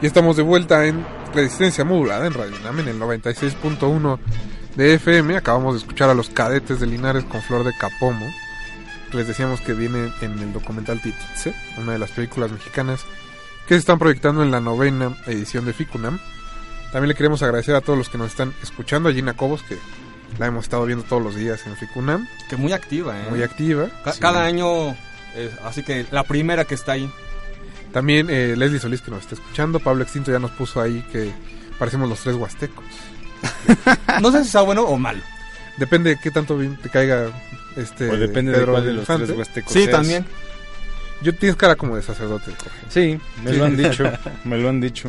Y 0.00 0.06
estamos 0.06 0.36
de 0.36 0.42
vuelta 0.44 0.86
en 0.86 1.04
Resistencia 1.34 1.84
Modulada 1.84 2.26
en 2.26 2.34
Radio 2.34 2.56
UNAM 2.60 2.80
en 2.80 2.88
el 2.88 3.00
96.1 3.00 4.18
de 4.76 4.94
FM. 4.94 5.36
Acabamos 5.36 5.74
de 5.74 5.80
escuchar 5.80 6.08
a 6.08 6.14
los 6.14 6.30
cadetes 6.30 6.78
de 6.78 6.86
Linares 6.86 7.24
con 7.24 7.42
Flor 7.42 7.64
de 7.64 7.72
Capomo. 7.76 8.26
Les 9.12 9.26
decíamos 9.26 9.60
que 9.60 9.74
viene 9.74 10.12
en 10.20 10.38
el 10.38 10.52
documental 10.52 11.02
Tititze, 11.02 11.52
una 11.78 11.94
de 11.94 11.98
las 11.98 12.12
películas 12.12 12.52
mexicanas 12.52 13.04
que 13.66 13.74
se 13.74 13.78
están 13.80 13.98
proyectando 13.98 14.44
en 14.44 14.52
la 14.52 14.60
novena 14.60 15.16
edición 15.26 15.64
de 15.64 15.72
Ficunam. 15.72 16.20
También 16.92 17.08
le 17.08 17.16
queremos 17.16 17.42
agradecer 17.42 17.74
a 17.74 17.80
todos 17.80 17.98
los 17.98 18.08
que 18.08 18.18
nos 18.18 18.28
están 18.28 18.54
escuchando, 18.62 19.08
a 19.08 19.12
Gina 19.12 19.34
Cobos, 19.34 19.62
que 19.64 19.76
la 20.38 20.46
hemos 20.46 20.64
estado 20.64 20.84
viendo 20.86 21.04
todos 21.04 21.22
los 21.22 21.34
días 21.34 21.66
en 21.66 21.76
Ficunam, 21.76 22.26
Que 22.48 22.56
muy 22.56 22.72
activa, 22.72 23.18
¿eh? 23.20 23.26
muy 23.30 23.42
activa. 23.42 23.88
Ca- 24.04 24.14
Cada 24.18 24.44
año, 24.44 24.90
eh, 25.34 25.50
así 25.64 25.82
que 25.82 26.06
la 26.10 26.22
primera 26.24 26.64
que 26.64 26.74
está 26.74 26.92
ahí. 26.92 27.10
También 27.92 28.28
eh, 28.30 28.54
Leslie 28.56 28.78
Solís 28.80 29.00
que 29.00 29.10
nos 29.10 29.20
está 29.22 29.34
escuchando, 29.34 29.80
Pablo 29.80 30.02
Extinto 30.02 30.30
ya 30.30 30.38
nos 30.38 30.50
puso 30.50 30.80
ahí 30.80 31.02
que 31.10 31.32
parecemos 31.78 32.08
los 32.08 32.20
tres 32.20 32.34
huastecos. 32.36 32.84
No 34.20 34.32
sé 34.32 34.44
si 34.44 34.50
sea 34.50 34.62
bueno 34.62 34.82
o 34.82 34.98
malo. 34.98 35.20
Depende 35.76 36.10
de 36.10 36.20
qué 36.20 36.30
tanto 36.32 36.56
bien 36.58 36.76
te 36.76 36.88
caiga 36.88 37.28
este 37.76 38.10
O 38.10 38.16
depende 38.16 38.50
Pedro 38.52 38.66
de 38.66 38.72
cuál 38.72 38.84
de 38.84 38.92
los 38.92 39.00
Infante. 39.02 39.26
tres 39.26 39.38
huastecos 39.38 39.72
Sí, 39.72 39.84
seas. 39.84 39.92
también. 39.92 40.26
Yo 41.22 41.34
tienes 41.34 41.56
cara 41.56 41.76
como 41.76 41.94
de 41.96 42.02
sacerdote, 42.02 42.52
Jorge. 42.52 42.78
Sí, 42.88 43.20
me 43.44 43.52
Sí. 43.52 43.56
lo 43.58 43.64
han 43.64 43.76
dicho, 43.76 44.04
me 44.44 44.58
lo 44.58 44.68
han 44.68 44.80
dicho. 44.80 45.08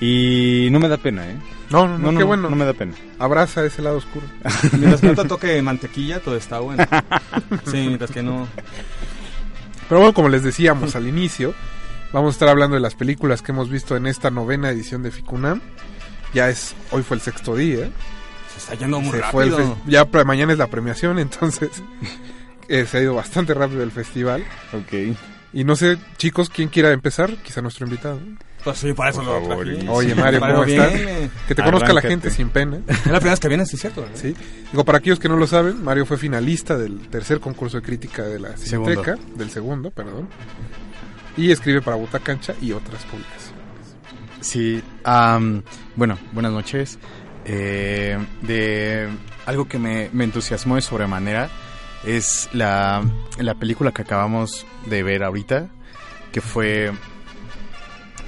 Y 0.00 0.68
no 0.70 0.78
me 0.78 0.88
da 0.88 0.98
pena, 0.98 1.26
¿eh? 1.28 1.36
No, 1.70 1.86
no, 1.88 1.98
no, 1.98 2.06
No, 2.06 2.12
no, 2.12 2.18
qué 2.18 2.24
bueno. 2.24 2.50
no 2.50 2.56
me 2.56 2.64
da 2.64 2.74
pena. 2.74 2.94
Abraza 3.18 3.64
ese 3.64 3.82
lado 3.82 3.96
oscuro. 3.96 4.26
Mientras 4.72 5.00
que 5.00 5.06
no 5.08 5.14
te 5.22 5.28
toque 5.28 5.62
mantequilla, 5.62 6.20
todo 6.20 6.36
está 6.36 6.60
bueno. 6.60 6.84
Sí, 7.64 7.78
mientras 7.78 8.10
que 8.10 8.22
no. 8.22 8.46
Pero 9.88 10.00
bueno, 10.00 10.14
como 10.14 10.28
les 10.28 10.42
decíamos 10.42 10.96
al 10.96 11.06
inicio, 11.08 11.54
vamos 12.12 12.28
a 12.28 12.32
estar 12.34 12.48
hablando 12.48 12.74
de 12.74 12.80
las 12.80 12.94
películas 12.94 13.40
que 13.40 13.52
hemos 13.52 13.70
visto 13.70 13.96
en 13.96 14.06
esta 14.06 14.30
novena 14.30 14.68
edición 14.70 15.02
de 15.02 15.10
Ficunam. 15.10 15.60
Ya 16.34 16.50
es, 16.50 16.74
hoy 16.90 17.02
fue 17.02 17.16
el 17.16 17.20
sexto 17.22 17.54
día. 17.56 17.88
Se 18.52 18.58
está 18.58 18.74
yendo 18.74 19.00
muy 19.00 19.12
Se 19.18 19.22
fue 19.24 19.44
el 19.44 19.50
rápido. 19.52 19.78
ya 19.86 20.06
mañana 20.24 20.52
es 20.52 20.58
la 20.58 20.66
premiación, 20.66 21.18
entonces 21.18 21.70
eh, 22.68 22.84
se 22.86 22.98
ha 22.98 23.02
ido 23.02 23.14
bastante 23.14 23.54
rápido 23.54 23.82
el 23.82 23.92
festival. 23.92 24.44
Ok. 24.72 25.16
Y 25.52 25.64
no 25.64 25.74
sé, 25.76 25.96
chicos, 26.18 26.50
¿quién 26.50 26.68
quiera 26.68 26.90
empezar? 26.92 27.34
Quizá 27.36 27.62
nuestro 27.62 27.86
invitado. 27.86 28.20
Pues 28.66 28.78
sí, 28.78 28.92
para 28.94 29.10
eso 29.10 29.22
Por 29.22 29.26
lo 29.28 29.48
favor, 29.48 29.64
traje. 29.64 29.88
Oye, 29.88 30.14
Mario, 30.16 30.40
¿cómo 30.40 30.64
estás? 30.64 30.92
viene. 30.92 31.30
Que 31.46 31.54
te 31.54 31.62
conozca 31.62 31.92
la 31.92 32.00
gente 32.00 32.30
sin 32.32 32.48
pena. 32.48 32.80
Es 32.88 33.06
la 33.06 33.20
primera 33.20 33.30
vez 33.30 33.38
que 33.38 33.46
vienes, 33.46 33.68
sí, 33.68 33.76
cierto. 33.76 34.04
Digo, 34.72 34.84
para 34.84 34.98
aquellos 34.98 35.20
que 35.20 35.28
no 35.28 35.36
lo 35.36 35.46
saben, 35.46 35.84
Mario 35.84 36.04
fue 36.04 36.18
finalista 36.18 36.76
del 36.76 37.06
tercer 37.06 37.38
concurso 37.38 37.76
de 37.76 37.84
crítica 37.84 38.24
de 38.24 38.40
la 38.40 38.56
Segundo. 38.56 38.90
Cineteca, 38.90 39.18
del 39.36 39.50
segundo, 39.50 39.92
perdón. 39.92 40.28
Y 41.36 41.52
escribe 41.52 41.80
para 41.80 41.96
Butacancha 41.96 42.54
y 42.60 42.72
otras 42.72 43.04
publicaciones. 43.04 43.54
Sí, 44.40 44.82
bueno, 45.94 46.18
buenas 46.32 46.50
noches. 46.50 46.98
Eh, 47.44 48.18
de 48.42 49.08
algo 49.46 49.68
que 49.68 49.78
me, 49.78 50.10
me 50.12 50.24
entusiasmó 50.24 50.74
de 50.74 50.80
sobremanera 50.82 51.50
es 52.04 52.48
la, 52.52 53.08
la 53.38 53.54
película 53.54 53.92
que 53.92 54.02
acabamos 54.02 54.66
de 54.86 55.04
ver 55.04 55.22
ahorita, 55.22 55.68
que 56.32 56.40
fue 56.40 56.90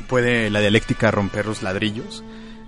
puede 0.08 0.50
la 0.50 0.60
dialéctica 0.60 1.10
romper 1.10 1.46
los 1.46 1.62
ladrillos, 1.62 2.24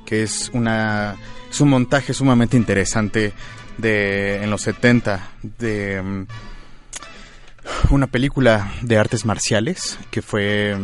que 0.07 0.23
es 0.23 0.51
una 0.53 1.17
es 1.51 1.61
un 1.61 1.69
montaje 1.71 2.15
sumamente 2.15 2.57
interesante 2.57 3.33
de 3.79 4.43
en 4.43 4.51
los 4.51 4.63
70 4.63 5.29
de 5.59 6.01
mm, 6.03 6.27
una 7.91 8.07
película 8.07 8.73
de 8.83 8.99
artes 8.99 9.25
marciales 9.25 9.99
que 10.11 10.23
fue 10.23 10.77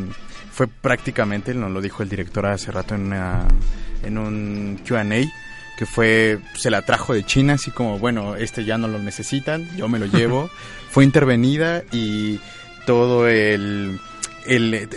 fue 0.52 0.66
prácticamente, 0.68 1.52
nos 1.54 1.70
lo 1.70 1.80
dijo 1.82 2.02
el 2.02 2.08
director 2.08 2.46
hace 2.46 2.72
rato 2.72 2.94
en, 2.94 3.02
una- 3.08 3.46
en 4.02 4.16
un 4.16 4.80
QA, 4.88 5.04
que 5.76 5.84
fue, 5.84 6.38
se 6.54 6.70
la 6.70 6.80
trajo 6.80 7.12
de 7.12 7.25
China, 7.26 7.54
así 7.54 7.70
como, 7.70 7.98
bueno, 7.98 8.36
este 8.36 8.64
ya 8.64 8.78
no 8.78 8.88
lo 8.88 8.98
necesitan, 8.98 9.68
yo 9.76 9.86
me 9.88 9.98
lo 9.98 10.06
llevo. 10.06 10.48
fue 10.90 11.04
intervenida 11.04 11.82
y 11.92 12.40
todo 12.86 13.28
el, 13.28 14.00
el, 14.48 14.88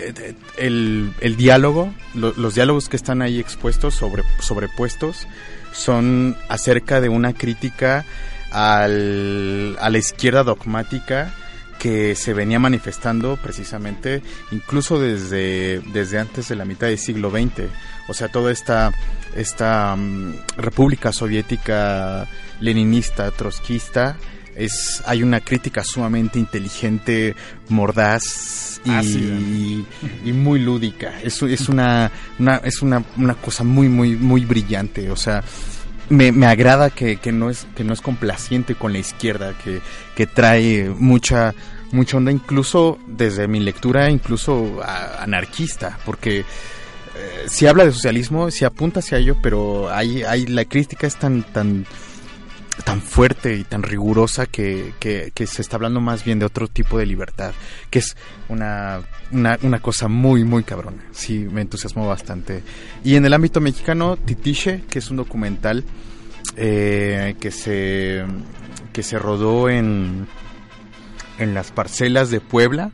el, 0.57 1.13
el 1.19 1.35
diálogo, 1.37 1.93
lo- 2.13 2.33
los 2.37 2.55
diálogos 2.55 2.89
que 2.89 2.95
están 2.97 3.21
ahí 3.21 3.39
expuestos, 3.39 3.95
sobre, 3.95 4.23
sobrepuestos, 4.39 5.27
son 5.71 6.35
acerca 6.49 7.01
de 7.01 7.09
una 7.09 7.33
crítica 7.33 8.05
al, 8.51 9.77
a 9.79 9.89
la 9.89 9.97
izquierda 9.97 10.43
dogmática 10.43 11.33
que 11.77 12.15
se 12.15 12.33
venía 12.33 12.59
manifestando 12.59 13.37
precisamente 13.37 14.21
incluso 14.51 14.99
desde, 14.99 15.79
desde 15.93 16.19
antes 16.19 16.49
de 16.49 16.55
la 16.55 16.65
mitad 16.65 16.87
del 16.87 16.97
siglo 16.97 17.29
XX. 17.31 17.69
O 18.09 18.13
sea, 18.13 18.27
toda 18.27 18.51
esta, 18.51 18.91
esta 19.35 19.95
mm, 19.95 20.33
república 20.57 21.13
soviética 21.13 22.27
leninista, 22.59 23.31
trotskista, 23.31 24.17
es, 24.59 25.01
hay 25.05 25.23
una 25.23 25.39
crítica 25.39 25.83
sumamente 25.83 26.37
inteligente, 26.39 27.35
mordaz 27.69 28.81
y, 28.85 30.31
muy 30.31 30.59
lúdica. 30.59 31.19
Es, 31.23 31.41
es, 31.43 31.69
una, 31.69 32.11
una, 32.37 32.57
es 32.57 32.81
una, 32.81 33.03
una 33.17 33.33
cosa 33.35 33.63
muy, 33.63 33.89
muy, 33.89 34.15
muy 34.15 34.45
brillante. 34.45 35.09
O 35.09 35.15
sea, 35.15 35.43
me, 36.09 36.31
me 36.31 36.45
agrada 36.45 36.89
que, 36.89 37.17
que 37.17 37.31
no 37.31 37.49
es 37.49 37.67
que 37.75 37.83
no 37.83 37.93
es 37.93 38.01
complaciente 38.01 38.75
con 38.75 38.93
la 38.93 38.99
izquierda 38.99 39.53
que, 39.63 39.79
que 40.15 40.25
trae 40.27 40.89
mucha 40.89 41.53
mucha 41.91 42.17
onda 42.17 42.31
incluso 42.31 42.99
desde 43.07 43.47
mi 43.47 43.59
lectura 43.59 44.09
incluso 44.09 44.79
a- 44.83 45.23
anarquista 45.23 45.97
porque 46.05 46.39
eh, 46.39 46.45
si 47.47 47.65
habla 47.67 47.85
de 47.85 47.91
socialismo 47.91 48.49
si 48.51 48.63
apunta 48.65 48.99
hacia 49.01 49.17
ello 49.19 49.35
pero 49.41 49.91
hay, 49.91 50.23
hay 50.23 50.45
la 50.47 50.65
crítica 50.65 51.05
es 51.07 51.15
tan 51.15 51.43
tan 51.43 51.85
tan 52.83 53.01
fuerte 53.01 53.55
y 53.55 53.63
tan 53.63 53.83
rigurosa 53.83 54.45
que, 54.45 54.93
que, 54.99 55.47
se 55.47 55.61
está 55.61 55.75
hablando 55.75 55.99
más 55.99 56.23
bien 56.23 56.39
de 56.39 56.45
otro 56.45 56.67
tipo 56.67 56.97
de 56.97 57.05
libertad, 57.05 57.51
que 57.89 57.99
es 57.99 58.15
una, 58.47 59.01
una, 59.31 59.57
una 59.63 59.79
cosa 59.79 60.07
muy, 60.07 60.43
muy 60.43 60.63
cabrona. 60.63 61.03
Sí, 61.11 61.39
me 61.39 61.61
entusiasmó 61.61 62.07
bastante. 62.07 62.63
Y 63.03 63.15
en 63.15 63.25
el 63.25 63.33
ámbito 63.33 63.61
mexicano, 63.61 64.17
Titiche, 64.17 64.83
que 64.89 64.99
es 64.99 65.09
un 65.09 65.17
documental 65.17 65.83
eh, 66.55 67.35
que, 67.39 67.51
se, 67.51 68.23
que 68.93 69.03
se 69.03 69.19
rodó 69.19 69.69
en, 69.69 70.27
en 71.37 71.53
las 71.53 71.71
parcelas 71.71 72.29
de 72.29 72.39
Puebla 72.39 72.91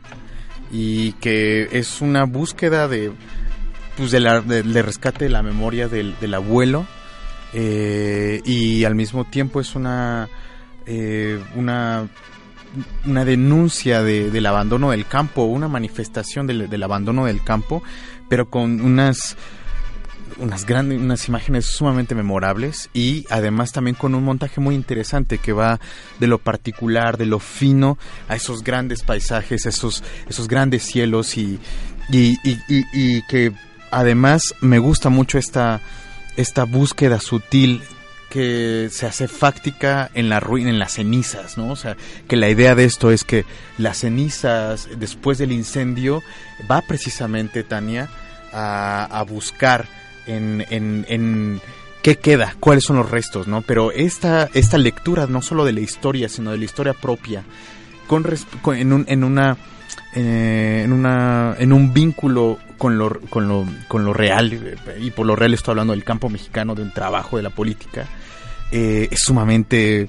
y 0.72 1.12
que 1.12 1.68
es 1.72 2.00
una 2.00 2.24
búsqueda 2.24 2.88
de, 2.88 3.12
pues 3.96 4.10
de, 4.10 4.20
la, 4.20 4.40
de 4.40 4.82
rescate 4.82 5.26
de 5.26 5.30
la 5.30 5.42
memoria 5.42 5.88
del, 5.88 6.18
del 6.20 6.34
abuelo 6.34 6.86
eh, 7.58 8.42
y 8.44 8.84
al 8.84 8.94
mismo 8.94 9.24
tiempo 9.24 9.60
es 9.62 9.74
una 9.74 10.28
eh, 10.84 11.42
una 11.54 12.06
una 13.06 13.24
denuncia 13.24 14.02
de- 14.02 14.30
del 14.30 14.44
abandono 14.44 14.90
del 14.90 15.06
campo, 15.06 15.44
una 15.44 15.66
manifestación 15.66 16.46
del, 16.46 16.68
del 16.68 16.82
abandono 16.82 17.24
del 17.24 17.42
campo, 17.42 17.82
pero 18.28 18.50
con 18.50 18.82
unas 18.82 19.36
unas 20.38 20.66
grandes 20.66 21.00
unas 21.00 21.26
imágenes 21.28 21.64
sumamente 21.64 22.14
memorables 22.14 22.90
y 22.92 23.24
además 23.30 23.72
también 23.72 23.96
con 23.96 24.14
un 24.14 24.22
montaje 24.24 24.60
muy 24.60 24.74
interesante 24.74 25.38
que 25.38 25.54
va 25.54 25.80
de 26.20 26.26
lo 26.26 26.36
particular, 26.36 27.16
de 27.16 27.24
lo 27.24 27.38
fino 27.38 27.96
a 28.28 28.36
esos 28.36 28.62
grandes 28.62 29.02
paisajes, 29.02 29.64
esos 29.64 30.04
esos 30.28 30.46
grandes 30.46 30.82
cielos 30.82 31.38
y, 31.38 31.58
y- 32.10 32.36
y- 32.44 32.84
y 32.92 33.22
que 33.22 33.52
además 33.90 34.54
me 34.60 34.78
gusta 34.78 35.08
mucho 35.08 35.38
esta 35.38 35.80
esta 36.36 36.64
búsqueda 36.64 37.20
sutil 37.20 37.82
que 38.30 38.88
se 38.90 39.06
hace 39.06 39.28
fáctica 39.28 40.10
en 40.14 40.28
la 40.28 40.40
ruina, 40.40 40.68
en 40.70 40.78
las 40.78 40.92
cenizas, 40.94 41.56
¿no? 41.56 41.70
O 41.70 41.76
sea, 41.76 41.96
que 42.28 42.36
la 42.36 42.48
idea 42.48 42.74
de 42.74 42.84
esto 42.84 43.10
es 43.10 43.24
que 43.24 43.44
las 43.78 43.98
cenizas 43.98 44.88
después 44.98 45.38
del 45.38 45.52
incendio 45.52 46.22
va 46.70 46.82
precisamente 46.82 47.62
Tania 47.62 48.08
a, 48.52 49.04
a 49.04 49.22
buscar 49.22 49.86
en, 50.26 50.64
en, 50.70 51.06
en 51.08 51.60
qué 52.02 52.16
queda, 52.16 52.56
cuáles 52.58 52.84
son 52.84 52.96
los 52.96 53.10
restos, 53.10 53.46
¿no? 53.46 53.62
Pero 53.62 53.92
esta, 53.92 54.50
esta 54.54 54.76
lectura 54.76 55.26
no 55.28 55.40
solo 55.40 55.64
de 55.64 55.72
la 55.72 55.80
historia, 55.80 56.28
sino 56.28 56.50
de 56.50 56.58
la 56.58 56.64
historia 56.64 56.94
propia, 56.94 57.44
con, 58.08 58.24
con- 58.60 58.76
en, 58.76 58.92
un- 58.92 59.04
en 59.08 59.24
una 59.24 59.56
eh, 60.14 60.82
en 60.84 60.92
una 60.92 61.54
en 61.58 61.72
un 61.72 61.92
vínculo 61.92 62.58
con 62.78 62.98
lo, 62.98 63.20
con 63.30 63.48
lo 63.48 63.66
con 63.88 64.04
lo 64.04 64.12
real 64.12 64.76
y 65.00 65.10
por 65.10 65.26
lo 65.26 65.34
real 65.36 65.54
estoy 65.54 65.72
hablando 65.72 65.92
del 65.92 66.04
campo 66.04 66.28
mexicano 66.28 66.74
de 66.74 66.82
un 66.82 66.92
trabajo 66.92 67.36
de 67.36 67.42
la 67.42 67.50
política 67.50 68.06
eh, 68.70 69.08
es 69.10 69.20
sumamente 69.20 70.08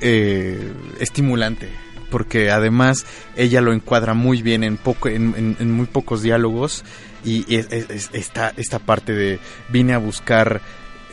eh, 0.00 0.72
estimulante 1.00 1.68
porque 2.10 2.50
además 2.50 3.06
ella 3.36 3.60
lo 3.60 3.72
encuadra 3.72 4.14
muy 4.14 4.42
bien 4.42 4.62
en 4.64 4.76
poco 4.76 5.08
en, 5.08 5.56
muy 5.72 5.86
pocos 5.86 6.22
diálogos 6.22 6.84
y 7.24 7.54
es- 7.56 7.68
es- 7.72 7.90
es- 7.90 8.10
esta 8.12 8.52
esta 8.56 8.78
parte 8.78 9.12
de 9.12 9.38
vine 9.68 9.94
a 9.94 9.98
buscar 9.98 10.60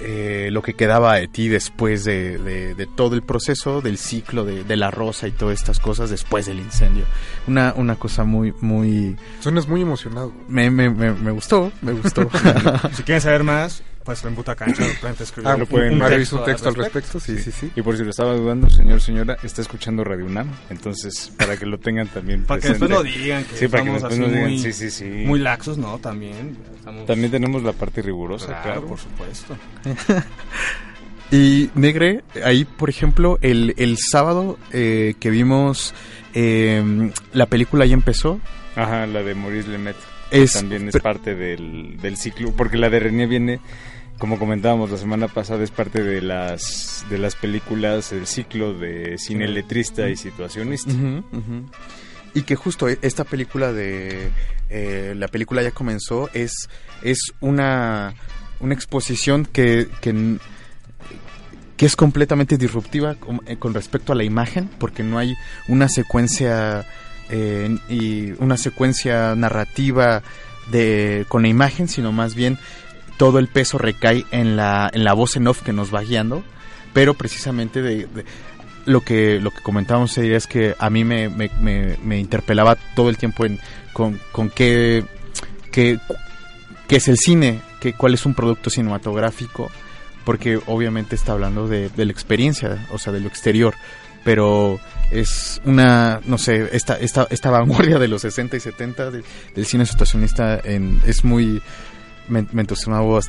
eh, 0.04 0.50
lo 0.52 0.62
que 0.62 0.74
quedaba 0.74 1.16
de 1.16 1.28
ti 1.28 1.48
después 1.48 2.04
de, 2.04 2.38
de- 2.38 2.76
de 2.76 2.88
todo 2.88 3.16
el 3.16 3.22
proceso 3.22 3.82
del 3.82 3.98
ciclo 3.98 4.46
de, 4.46 4.64
de 4.64 4.76
la 4.78 4.92
rosa 4.92 5.28
y 5.28 5.32
todas 5.32 5.60
estas 5.60 5.80
cosas 5.80 6.10
después 6.10 6.46
del 6.46 6.60
incendio 6.60 7.06
una 7.48 7.74
una 7.76 7.96
cosa 7.96 8.24
muy 8.24 8.54
muy 8.62 9.16
Suenas 9.40 9.68
muy 9.68 9.82
emocionado. 9.82 10.32
me, 10.48 10.70
me, 10.72 10.90
me, 10.90 11.12
me 11.14 11.32
gustó 11.32 11.72
me 11.82 11.92
gustó 11.94 12.30
Si 12.94 13.04
quieren 13.04 13.22
saber 13.22 13.44
más, 13.44 13.84
pues 14.04 14.24
en 14.26 14.36
Buta 14.36 14.56
Cancha 14.56 14.86
lo 14.88 14.94
pueden 15.00 15.16
escribir. 15.20 15.48
Ah, 15.50 15.58
lo 15.58 15.66
pueden- 15.66 15.98
Mario 15.98 16.18
texto 16.18 16.36
hizo 16.36 16.44
un 16.44 16.46
texto 16.52 16.70
al 16.70 16.76
respecto, 16.76 17.20
sí, 17.20 17.38
sí, 17.40 17.52
sí. 17.52 17.72
Y 17.76 17.82
por 17.82 17.98
si 17.98 18.04
lo 18.04 18.10
estaba 18.10 18.34
dudando, 18.34 18.70
señor, 18.70 19.02
señora, 19.02 19.38
está 19.44 19.62
escuchando 19.62 20.04
Radio 20.04 20.26
UNAM. 20.26 20.50
Entonces, 20.70 21.32
para 21.38 21.58
que 21.58 21.66
lo 21.66 21.78
tengan 21.80 22.08
también 22.08 22.44
Para 22.44 22.60
que 22.62 22.68
presente. 22.70 22.88
después 22.88 23.06
lo 23.16 23.22
digan, 23.22 23.44
que 23.46 23.56
Sí, 23.58 23.68
para 23.68 23.84
que 23.84 23.90
estamos 23.96 24.02
después 24.02 24.20
nos 24.20 24.30
digan, 24.32 24.50
muy, 24.50 24.60
sí, 24.60 24.74
sí, 24.74 24.90
sí. 24.92 25.06
muy 25.06 25.40
laxos, 25.40 25.78
¿no? 25.78 25.98
También. 26.00 26.58
estamos- 26.76 27.06
También 27.06 27.32
tenemos 27.32 27.64
la 27.64 27.74
parte 27.74 28.02
rigurosa, 28.02 28.48
claro, 28.48 28.64
claro. 28.64 28.86
por 28.88 28.98
supuesto. 29.00 29.56
Y 31.34 31.70
Negre, 31.76 32.24
ahí 32.44 32.66
por 32.66 32.90
ejemplo, 32.90 33.38
el, 33.42 33.74
el 33.78 33.98
sábado 33.98 34.60
eh, 34.74 35.14
que 35.20 35.30
vimos 35.30 35.94
eh, 36.34 37.10
la 37.32 37.46
película 37.46 37.86
ya 37.86 37.94
empezó. 37.94 38.42
Ajá, 38.76 39.06
la 39.06 39.24
de 39.24 39.34
Maurice 39.34 39.70
Lemet. 39.70 39.96
Es, 40.30 40.54
también 40.54 40.90
es 40.90 40.98
parte 41.00 41.34
del, 41.36 41.98
del 42.02 42.18
ciclo, 42.18 42.52
porque 42.56 42.78
la 42.78 42.90
de 42.90 43.00
René 43.00 43.28
viene, 43.28 43.60
como 44.22 44.38
comentábamos 44.38 44.92
la 44.92 45.00
semana 45.00 45.28
pasada, 45.28 45.64
es 45.64 45.72
parte 45.72 46.04
de 46.04 46.22
las 46.22 47.04
de 47.10 47.18
las 47.18 47.36
películas, 47.36 48.12
el 48.12 48.28
ciclo 48.28 48.72
de 48.72 49.18
cine 49.18 49.48
letrista 49.48 50.10
y 50.10 50.16
situacionista. 50.16 50.94
Y 52.36 52.44
que 52.44 52.56
justo 52.56 52.88
e- 52.88 53.00
esta 53.02 53.24
película 53.24 53.74
de 53.74 54.30
eh, 54.70 55.16
la 55.18 55.28
película 55.28 55.64
ya 55.64 55.72
comenzó 55.72 56.30
es 56.36 56.70
es 57.02 57.34
una 57.40 58.14
una 58.60 58.76
exposición 58.76 59.44
que 59.44 59.88
que, 60.02 60.38
que 61.76 61.86
es 61.88 61.96
completamente 61.96 62.60
disruptiva 62.60 63.16
con, 63.16 63.42
eh, 63.48 63.58
con 63.58 63.74
respecto 63.74 64.14
a 64.14 64.16
la 64.16 64.24
imagen 64.24 64.70
porque 64.78 65.02
no 65.02 65.18
hay 65.18 65.34
una 65.68 65.90
secuencia 65.90 66.86
eh, 67.32 67.76
y 67.90 68.34
una 68.34 68.56
secuencia 68.58 69.34
narrativa 69.34 70.22
de 70.72 71.26
con 71.28 71.42
la 71.42 71.48
imagen 71.48 71.88
sino 71.88 72.12
más 72.12 72.36
bien 72.36 72.60
todo 73.22 73.38
el 73.38 73.50
peso 73.50 73.78
recae 73.78 74.26
en 74.32 74.56
la 74.56 74.90
en 74.92 75.04
la 75.04 75.14
voz 75.14 75.36
en 75.36 75.46
off 75.48 75.62
que 75.62 75.74
nos 75.74 75.94
va 75.94 76.02
guiando 76.02 76.44
pero 76.92 77.14
precisamente 77.14 77.84
de, 77.84 78.08
lo 78.88 79.02
que 79.02 79.40
lo 79.40 79.52
que 79.52 79.62
comentábamos 79.62 80.18
ese 80.18 80.36
es 80.36 80.48
que 80.48 80.76
a 80.80 80.90
mí 80.90 81.04
me, 81.04 81.30
me, 81.30 82.20
interpelaba 82.20 82.76
todo 82.96 83.10
el 83.10 83.18
tiempo 83.18 83.46
en 83.46 83.60
con, 83.94 84.20
con 84.32 84.50
qué, 84.50 85.04
qué, 85.72 86.00
qué 86.88 86.96
es 86.96 87.08
el 87.10 87.18
cine, 87.18 87.62
qué, 87.80 87.94
cuál 87.94 88.16
es 88.16 88.26
un 88.26 88.34
producto 88.34 88.72
cinematográfico, 88.72 89.70
porque 90.26 90.60
obviamente 90.66 91.14
está 91.16 91.34
hablando 91.34 91.68
de, 91.68 91.90
de 91.90 92.06
la 92.06 92.12
experiencia, 92.12 92.88
o 92.92 92.98
sea, 92.98 93.14
de 93.14 93.20
lo 93.20 93.28
exterior, 93.28 93.76
pero 94.24 94.80
es 95.12 95.62
una, 95.64 96.22
no 96.26 96.40
sé, 96.40 96.70
esta, 96.72 96.96
esta, 96.96 97.28
esta 97.30 97.52
vanguardia 97.52 98.00
de 98.00 98.08
los 98.08 98.24
60 98.24 98.58
y 98.58 98.60
70 98.62 99.12
de- 99.12 99.24
del 99.54 99.66
cine 99.68 99.86
situacionista 99.86 100.60
en, 100.64 101.00
es 101.06 101.24
muy... 101.24 101.62
Me, 102.32 102.48
me 102.54 102.62
entusiasmó, 102.62 103.20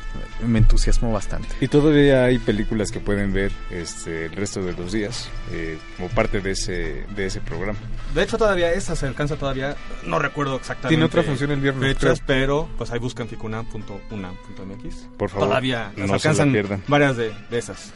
me 0.47 0.59
entusiasmó 0.59 1.11
bastante. 1.11 1.49
Y 1.59 1.67
todavía 1.67 2.23
hay 2.23 2.39
películas 2.39 2.89
que 2.89 2.99
pueden 3.01 3.33
ver 3.33 3.51
este, 3.69 4.27
el 4.27 4.31
resto 4.31 4.61
de 4.63 4.71
los 4.73 4.93
días 4.93 5.29
eh, 5.51 5.77
como 5.97 6.07
parte 6.09 6.39
de 6.39 6.51
ese, 6.51 7.05
de 7.15 7.25
ese 7.25 7.41
programa. 7.41 7.77
De 8.15 8.23
hecho, 8.23 8.37
todavía 8.37 8.71
esa 8.71 8.95
se 8.95 9.05
alcanza 9.05 9.35
todavía. 9.35 9.75
No 10.05 10.19
recuerdo 10.19 10.55
exactamente. 10.55 10.89
Tiene 10.89 11.03
otra 11.03 11.21
función 11.23 11.51
el 11.51 11.59
viernes, 11.59 11.97
Fechas, 11.97 12.21
pero 12.25 12.69
pues 12.77 12.91
ahí 12.91 12.99
buscan 12.99 13.27
ficunam.unam.mx. 13.27 14.95
Por 15.17 15.29
favor, 15.29 15.47
Todavía 15.49 15.91
no 15.97 16.07
nos 16.07 16.21
se 16.21 16.29
alcanzan 16.29 16.51
pierdan. 16.51 16.83
varias 16.87 17.17
de, 17.17 17.33
de 17.49 17.57
esas. 17.57 17.93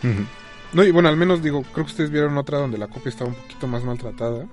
No, 0.73 0.83
y 0.83 0.91
bueno, 0.91 1.07
al 1.09 1.15
menos 1.15 1.41
digo, 1.41 1.63
creo 1.63 1.85
que 1.85 1.91
ustedes 1.91 2.11
vieron 2.11 2.37
otra 2.37 2.57
donde 2.57 2.77
la 2.77 2.87
copia 2.87 3.09
estaba 3.09 3.29
un 3.29 3.35
poquito 3.37 3.67
más 3.67 3.83
maltratada. 3.85 4.45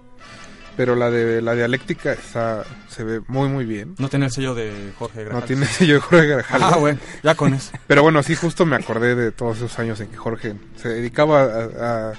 Pero 0.76 0.96
la 0.96 1.08
de 1.10 1.40
la 1.40 1.54
dialéctica 1.54 2.12
está, 2.12 2.64
se 2.88 3.04
ve 3.04 3.20
muy, 3.28 3.48
muy 3.48 3.64
bien. 3.64 3.94
No 3.98 4.08
tiene 4.08 4.26
el 4.26 4.32
sello 4.32 4.54
de 4.56 4.92
Jorge 4.98 5.24
Grajales. 5.24 5.40
No 5.42 5.46
tiene 5.46 5.66
sello 5.66 5.94
de 5.94 6.00
Jorge 6.00 6.26
Grajales. 6.26 6.66
Ah, 6.72 6.76
bueno, 6.78 6.98
ya 7.22 7.34
con 7.37 7.54
eso. 7.54 7.70
Pero 7.87 8.02
bueno, 8.02 8.22
sí, 8.24 8.34
justo 8.34 8.66
me 8.66 8.74
acordé 8.76 9.14
de 9.14 9.30
todos 9.30 9.58
esos 9.58 9.78
años 9.78 10.00
en 10.00 10.08
que 10.08 10.16
Jorge 10.16 10.54
se 10.76 10.88
dedicaba 10.88 11.42
a, 11.44 12.08
a, 12.08 12.12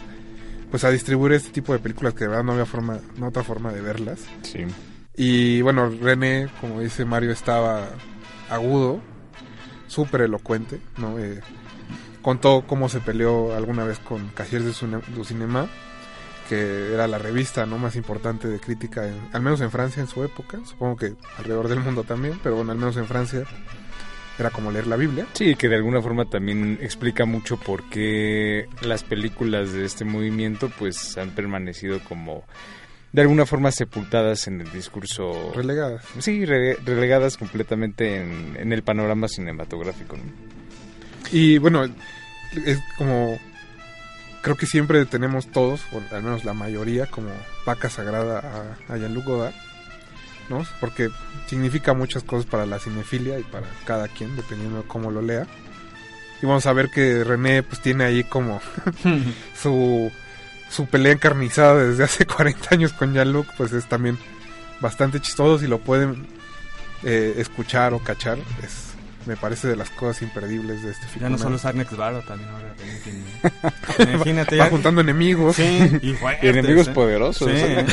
pues 0.71 0.83
a 0.85 0.89
distribuir 0.89 1.33
este 1.33 1.49
tipo 1.51 1.73
de 1.73 1.79
películas 1.79 2.13
que 2.13 2.21
de 2.21 2.29
verdad 2.29 2.43
no 2.45 2.53
había 2.53 2.65
forma, 2.65 2.99
no 3.17 3.27
otra 3.27 3.43
forma 3.43 3.73
de 3.73 3.81
verlas. 3.81 4.19
Sí. 4.43 4.65
Y 5.17 5.61
bueno, 5.61 5.89
René, 6.01 6.47
como 6.61 6.79
dice 6.81 7.03
Mario, 7.05 7.31
estaba 7.31 7.89
agudo, 8.49 9.01
súper 9.87 10.21
elocuente, 10.21 10.79
¿no? 10.97 11.19
Eh, 11.19 11.41
contó 12.21 12.63
cómo 12.67 12.89
se 12.89 12.99
peleó 13.01 13.55
alguna 13.55 13.83
vez 13.83 13.99
con 13.99 14.27
Casiers 14.29 14.65
de 14.65 14.71
Cine- 14.73 15.01
du 15.15 15.23
Cinema, 15.23 15.67
que 16.47 16.93
era 16.93 17.07
la 17.07 17.17
revista 17.17 17.65
no 17.65 17.77
más 17.77 17.95
importante 17.95 18.47
de 18.47 18.59
crítica, 18.59 19.07
en- 19.07 19.19
al 19.33 19.41
menos 19.41 19.61
en 19.61 19.71
Francia 19.71 20.01
en 20.01 20.07
su 20.07 20.23
época, 20.23 20.59
supongo 20.65 20.95
que 20.97 21.13
alrededor 21.37 21.67
del 21.67 21.79
mundo 21.79 22.03
también, 22.03 22.39
pero 22.43 22.55
bueno, 22.55 22.71
al 22.71 22.77
menos 22.77 22.97
en 22.97 23.05
Francia 23.07 23.43
era 24.37 24.49
como 24.49 24.71
leer 24.71 24.87
la 24.87 24.95
Biblia. 24.97 25.25
Sí, 25.33 25.55
que 25.55 25.69
de 25.69 25.75
alguna 25.75 26.01
forma 26.01 26.25
también 26.25 26.77
explica 26.81 27.25
mucho 27.25 27.57
por 27.57 27.89
qué 27.89 28.67
las 28.81 29.03
películas 29.03 29.71
de 29.71 29.85
este 29.85 30.03
movimiento 30.05 30.69
pues 30.77 31.17
han 31.17 31.29
permanecido 31.31 31.99
como 32.01 32.43
de 33.13 33.21
alguna 33.21 33.45
forma 33.45 33.71
sepultadas 33.71 34.47
en 34.47 34.59
el 34.59 34.69
discurso. 34.73 35.53
Relegadas. 35.55 36.03
Sí, 36.19 36.43
re- 36.43 36.75
relegadas 36.85 37.37
completamente 37.37 38.17
en, 38.21 38.57
en 38.59 38.73
el 38.73 38.83
panorama 38.83 39.29
cinematográfico. 39.29 40.17
¿no? 40.17 40.23
Y 41.31 41.57
bueno, 41.57 41.85
es 42.65 42.79
como 42.97 43.39
creo 44.45 44.55
que 44.55 44.67
siempre 44.67 45.03
tenemos 45.07 45.47
todos, 45.47 45.81
o 45.91 45.99
al 46.15 46.21
menos 46.21 46.45
la 46.45 46.53
mayoría, 46.53 47.07
como 47.07 47.31
vaca 47.65 47.89
sagrada 47.89 48.75
a, 48.87 48.93
a 48.93 48.97
Jean-Luc 48.97 49.25
Godard, 49.25 49.55
¿no? 50.49 50.63
Porque 50.79 51.09
significa 51.47 51.95
muchas 51.95 52.21
cosas 52.21 52.45
para 52.45 52.67
la 52.67 52.77
cinefilia 52.77 53.39
y 53.39 53.43
para 53.43 53.65
cada 53.85 54.07
quien, 54.07 54.35
dependiendo 54.35 54.83
de 54.83 54.87
cómo 54.87 55.09
lo 55.09 55.23
lea. 55.23 55.47
Y 56.43 56.45
vamos 56.45 56.67
a 56.67 56.73
ver 56.73 56.91
que 56.91 57.23
René 57.23 57.63
pues 57.63 57.81
tiene 57.81 58.03
ahí 58.03 58.23
como 58.23 58.61
su, 59.59 60.11
su 60.69 60.85
pelea 60.85 61.13
encarnizada 61.13 61.83
desde 61.83 62.03
hace 62.03 62.25
40 62.27 62.67
años 62.69 62.93
con 62.93 63.15
Jean-Luc, 63.15 63.47
pues 63.57 63.73
es 63.73 63.89
también 63.89 64.15
bastante 64.79 65.19
chistoso 65.21 65.57
si 65.57 65.65
lo 65.65 65.79
pueden 65.79 66.27
eh, 67.01 67.33
escuchar 67.37 67.95
o 67.95 67.99
cachar. 67.99 68.37
Es, 68.63 68.93
me 69.25 69.35
parece 69.35 69.67
de 69.67 69.75
las 69.75 69.89
cosas 69.89 70.21
imperdibles 70.21 70.83
de 70.83 70.91
este 70.91 71.05
Ya 71.05 71.11
film. 71.11 71.31
no 71.31 71.37
solo 71.37 71.55
es 71.55 71.65
Agnex 71.65 71.95
Bardo, 71.97 72.21
también 72.21 72.49
ahora 72.49 72.73
también 72.75 73.01
tiene- 73.03 74.13
Imagínate. 74.13 74.57
Va 74.57 74.65
ya- 74.65 74.69
juntando 74.71 75.01
enemigos. 75.01 75.55
Sí, 75.55 75.99
y 76.01 76.13
fuertes, 76.19 76.43
Y 76.43 76.47
enemigos 76.47 76.87
¿eh? 76.87 76.91
poderosos. 76.91 77.49
Sí. 77.49 77.55
¿eh? 77.57 77.85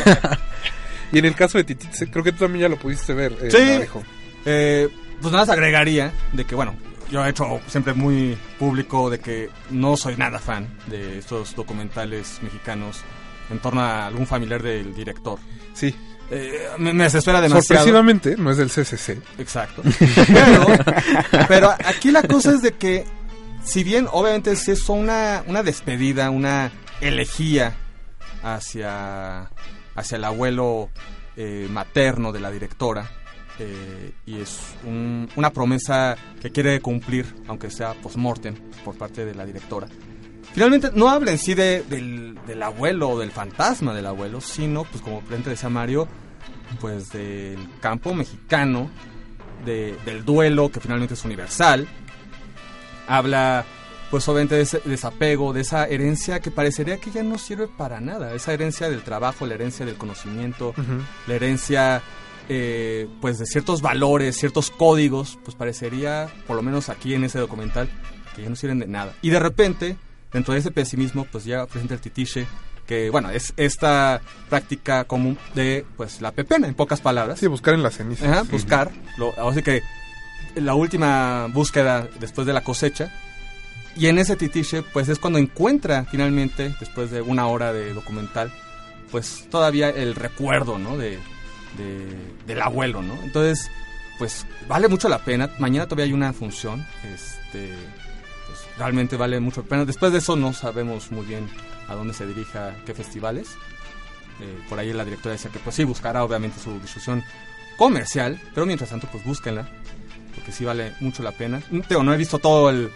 Y 1.13 1.19
en 1.19 1.25
el 1.27 1.35
caso 1.35 1.59
de 1.59 1.65
Tititze, 1.65 2.11
creo 2.11 2.25
que 2.25 2.33
tú 2.33 2.39
también 2.45 2.63
ya 2.63 2.69
lo 2.69 2.77
pudiste 2.79 3.13
ver. 3.15 3.33
eh, 3.43 3.51
Sí. 3.51 4.01
Eh, 4.45 4.89
pues 5.21 5.31
nada, 5.33 5.45
más 5.45 5.51
agregaría 5.51 6.13
de 6.33 6.45
que, 6.45 6.55
bueno, 6.55 6.75
yo 7.11 7.25
he 7.25 7.29
hecho 7.31 7.61
siempre 7.69 7.93
muy 7.93 8.37
público 8.59 9.09
de 9.11 9.21
que 9.21 9.51
no 9.71 9.97
soy 9.97 10.17
nada 10.17 10.39
fan 10.39 10.69
de 10.87 11.19
estos 11.19 11.55
documentales 11.55 12.39
mexicanos 12.43 13.03
en 13.51 13.59
torno 13.59 13.83
a 13.83 14.07
algún 14.07 14.27
familiar 14.27 14.63
del 14.63 14.95
director. 14.95 15.39
Sí. 15.75 15.95
Eh, 16.31 16.69
me, 16.79 16.93
me 16.95 17.05
desespera 17.05 17.41
demasiado. 17.41 17.63
Sorpresivamente, 17.85 18.37
no 18.37 18.51
es 18.51 18.57
del 18.57 18.71
CCC. 18.71 19.21
Exacto. 19.39 19.83
Pero, 20.27 20.67
pero 21.49 21.71
aquí 21.85 22.11
la 22.11 22.23
cosa 22.23 22.53
es 22.53 22.63
de 22.63 22.73
que, 22.73 23.05
si 23.65 23.85
bien 23.85 24.07
obviamente 24.11 24.53
es 24.53 24.67
eso 24.69 24.93
una, 24.95 25.43
una 25.47 25.63
despedida, 25.63 26.31
una 26.31 26.71
elegía 27.01 27.75
hacia, 28.43 29.51
hacia 29.95 30.17
el 30.17 30.25
abuelo 30.25 30.91
eh, 31.37 31.67
materno 31.71 32.33
de 32.33 32.41
la 32.41 32.51
directora, 32.51 33.11
eh, 33.59 34.13
y 34.27 34.41
es 34.41 34.59
un- 34.85 35.29
una 35.37 35.51
promesa 35.51 36.17
que 36.41 36.51
quiere 36.51 36.81
cumplir, 36.81 37.35
aunque 37.49 37.71
sea 37.71 37.93
post-mortem, 37.95 38.55
por 38.85 38.97
parte 38.97 39.25
de 39.25 39.35
la 39.35 39.45
directora. 39.45 39.87
Finalmente, 40.53 40.91
no 40.95 41.09
habla 41.09 41.31
en 41.31 41.39
sí 41.39 41.55
de- 41.55 41.83
del, 41.83 42.39
del 42.47 42.63
abuelo 42.63 43.11
o 43.11 43.19
del 43.19 43.31
fantasma 43.31 43.95
del 43.95 44.07
abuelo, 44.07 44.41
sino, 44.41 44.85
pues 44.85 45.03
como 45.03 45.21
frente 45.23 45.51
decía 45.51 45.69
Mario, 45.69 46.09
pues 46.81 47.11
del 47.11 47.59
campo 47.81 48.13
mexicano, 48.15 48.91
de- 49.65 49.97
del 50.05 50.25
duelo 50.25 50.71
que 50.71 50.81
finalmente 50.81 51.15
es 51.15 51.25
universal. 51.25 51.87
Habla, 53.09 53.65
pues 54.11 54.29
obviamente 54.29 54.55
de 54.57 54.63
ese 54.63 54.81
desapego, 54.85 55.53
de 55.53 55.63
esa 55.63 55.87
herencia 55.87 56.41
que 56.41 56.51
parecería 56.51 56.99
que 56.99 57.11
ya 57.11 57.23
no 57.23 57.39
sirve 57.39 57.67
para 57.69 58.01
nada. 58.01 58.35
Esa 58.35 58.53
herencia 58.53 58.89
del 58.89 59.03
trabajo, 59.03 59.47
la 59.47 59.55
herencia 59.55 59.85
del 59.87 59.97
conocimiento, 59.97 60.75
la 61.27 61.35
herencia, 61.35 62.03
eh, 62.49 63.09
pues 63.21 63.39
de 63.39 63.47
ciertos 63.47 63.83
valores, 63.83 64.37
ciertos 64.37 64.71
códigos, 64.71 65.39
pues 65.45 65.57
parecería, 65.57 66.29
por 66.47 66.57
lo 66.57 66.63
menos 66.63 66.89
aquí 66.89 67.15
en 67.15 67.25
ese 67.25 67.39
documental, 67.39 67.89
que 68.37 68.43
ya 68.43 68.49
no 68.51 68.57
sirven 68.57 68.79
de 68.79 68.87
nada. 68.87 69.15
Y 69.23 69.31
de 69.31 69.39
repente, 69.41 69.97
dentro 70.33 70.55
de 70.55 70.61
ese 70.61 70.71
pesimismo, 70.71 71.27
pues 71.31 71.45
ya 71.45 71.67
presenta 71.67 71.95
el 71.95 72.01
titiche, 72.01 72.47
que 72.87 73.11
bueno, 73.11 73.31
es 73.31 73.53
esta 73.57 74.21
práctica 74.49 75.05
común 75.05 75.39
de, 75.55 75.85
pues 75.97 76.21
la 76.21 76.33
pepena, 76.33 76.67
en 76.67 76.75
pocas 76.75 77.01
palabras. 77.01 77.39
Sí, 77.39 77.47
buscar 77.47 77.75
en 77.75 77.83
las 77.83 77.97
cenizas. 77.97 78.29
Ajá, 78.29 78.43
buscar. 78.51 78.91
Lo, 79.17 79.33
así 79.49 79.63
que 79.63 79.83
la 80.57 80.75
última 80.75 81.47
búsqueda 81.53 82.09
después 82.21 82.47
de 82.47 82.53
la 82.53 82.63
cosecha. 82.63 83.13
Y 83.97 84.07
en 84.07 84.19
ese 84.19 84.37
titiche, 84.37 84.83
pues 84.83 85.09
es 85.11 85.19
cuando 85.19 85.39
encuentra 85.39 86.07
finalmente, 86.11 86.75
después 86.81 87.11
de 87.11 87.21
una 87.21 87.47
hora 87.47 87.73
de 87.75 87.93
documental, 87.93 88.51
pues 89.11 89.47
todavía 89.51 89.91
el 89.91 90.15
recuerdo, 90.15 90.79
¿no? 90.79 90.97
De, 90.97 91.19
de- 91.77 92.33
del 92.47 92.63
abuelo, 92.63 93.03
¿no? 93.03 93.15
Entonces, 93.23 93.71
pues 94.19 94.47
vale 94.67 94.89
mucho 94.89 95.11
la 95.11 95.19
pena. 95.19 95.51
Mañana 95.59 95.85
todavía 95.87 96.07
hay 96.07 96.15
una 96.15 96.33
función, 96.33 96.87
este, 97.15 97.71
realmente 98.79 99.17
vale 99.17 99.41
mucho 99.41 99.63
la 99.63 99.69
pena. 99.69 99.85
Después 99.85 100.13
de 100.13 100.19
eso 100.19 100.37
no 100.37 100.53
sabemos 100.53 101.11
muy 101.11 101.27
bien 101.27 101.49
a 101.89 101.95
dónde 101.95 102.15
se 102.15 102.27
dirija, 102.27 102.75
qué 102.87 102.95
festivales. 102.95 103.51
Eh, 104.41 104.59
por 104.69 104.79
ahí 104.79 104.93
la 104.93 105.05
directora 105.05 105.35
decía 105.35 105.51
que 105.51 105.59
pues 105.59 105.77
sí 105.77 105.85
buscará 105.85 106.25
obviamente 106.25 106.59
su 106.61 106.73
difusión 106.81 107.23
comercial, 107.77 108.41
pero 108.55 108.67
mientras 108.67 108.91
tanto 108.91 109.07
pues 109.09 109.25
búsquenla, 109.25 109.69
porque 110.35 110.53
sí 110.53 110.65
vale 110.65 110.95
mucho 111.01 111.23
la 111.23 111.33
pena. 111.33 111.63
Digo, 111.89 112.03
no 112.03 112.13
he 112.13 112.17
visto 112.17 112.39
todo 112.39 112.71
el 112.71 112.91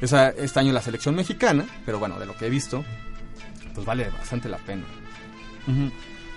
esa, 0.00 0.30
este 0.30 0.60
año 0.60 0.72
la 0.72 0.82
selección 0.82 1.14
mexicana, 1.14 1.66
pero 1.84 1.98
bueno, 1.98 2.18
de 2.18 2.26
lo 2.26 2.36
que 2.36 2.46
he 2.46 2.50
visto, 2.50 2.84
pues 3.74 3.86
vale 3.86 4.08
bastante 4.10 4.48
la 4.48 4.58
pena. 4.58 4.84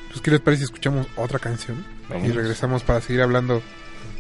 Pues, 0.10 0.22
¿qué 0.22 0.32
les 0.32 0.42
parece 0.42 0.62
si 0.62 0.66
escuchamos 0.66 1.08
otra 1.16 1.40
canción? 1.40 1.86
Vamos. 2.10 2.28
Y 2.28 2.32
regresamos 2.32 2.84
para 2.84 3.02
seguir 3.02 3.22
hablando 3.22 3.62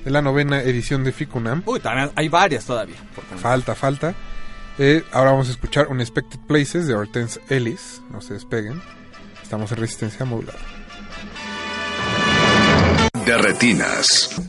de 0.05 0.11
la 0.11 0.21
novena 0.21 0.61
edición 0.61 1.03
de 1.03 1.11
Ficunam. 1.11 1.63
Uy, 1.65 1.79
también 1.79 2.11
hay 2.15 2.29
varias 2.29 2.65
todavía. 2.65 2.97
por. 3.13 3.23
Falta, 3.37 3.75
falta. 3.75 4.15
Eh, 4.83 5.03
ahora 5.11 5.29
vamos 5.29 5.47
a 5.47 5.51
escuchar 5.51 5.89
Unexpected 5.89 6.39
Places 6.47 6.87
de 6.87 6.95
Hortense 6.95 7.39
Ellis. 7.49 8.01
No 8.09 8.19
se 8.19 8.33
despeguen. 8.33 8.81
Estamos 9.43 9.71
en 9.71 9.77
resistencia 9.77 10.25
modulada. 10.25 10.57
de 13.23 13.37
retinas. 13.37 14.41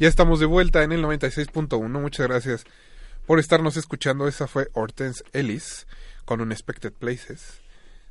Ya 0.00 0.08
estamos 0.08 0.40
de 0.40 0.46
vuelta 0.46 0.82
en 0.82 0.92
el 0.92 1.04
96.1. 1.04 1.86
Muchas 1.86 2.26
gracias 2.26 2.64
por 3.26 3.38
estarnos 3.38 3.76
escuchando. 3.76 4.28
Esa 4.28 4.46
fue 4.46 4.70
Hortense 4.72 5.22
Ellis 5.34 5.86
con 6.24 6.40
Unexpected 6.40 6.90
Places. 6.90 7.60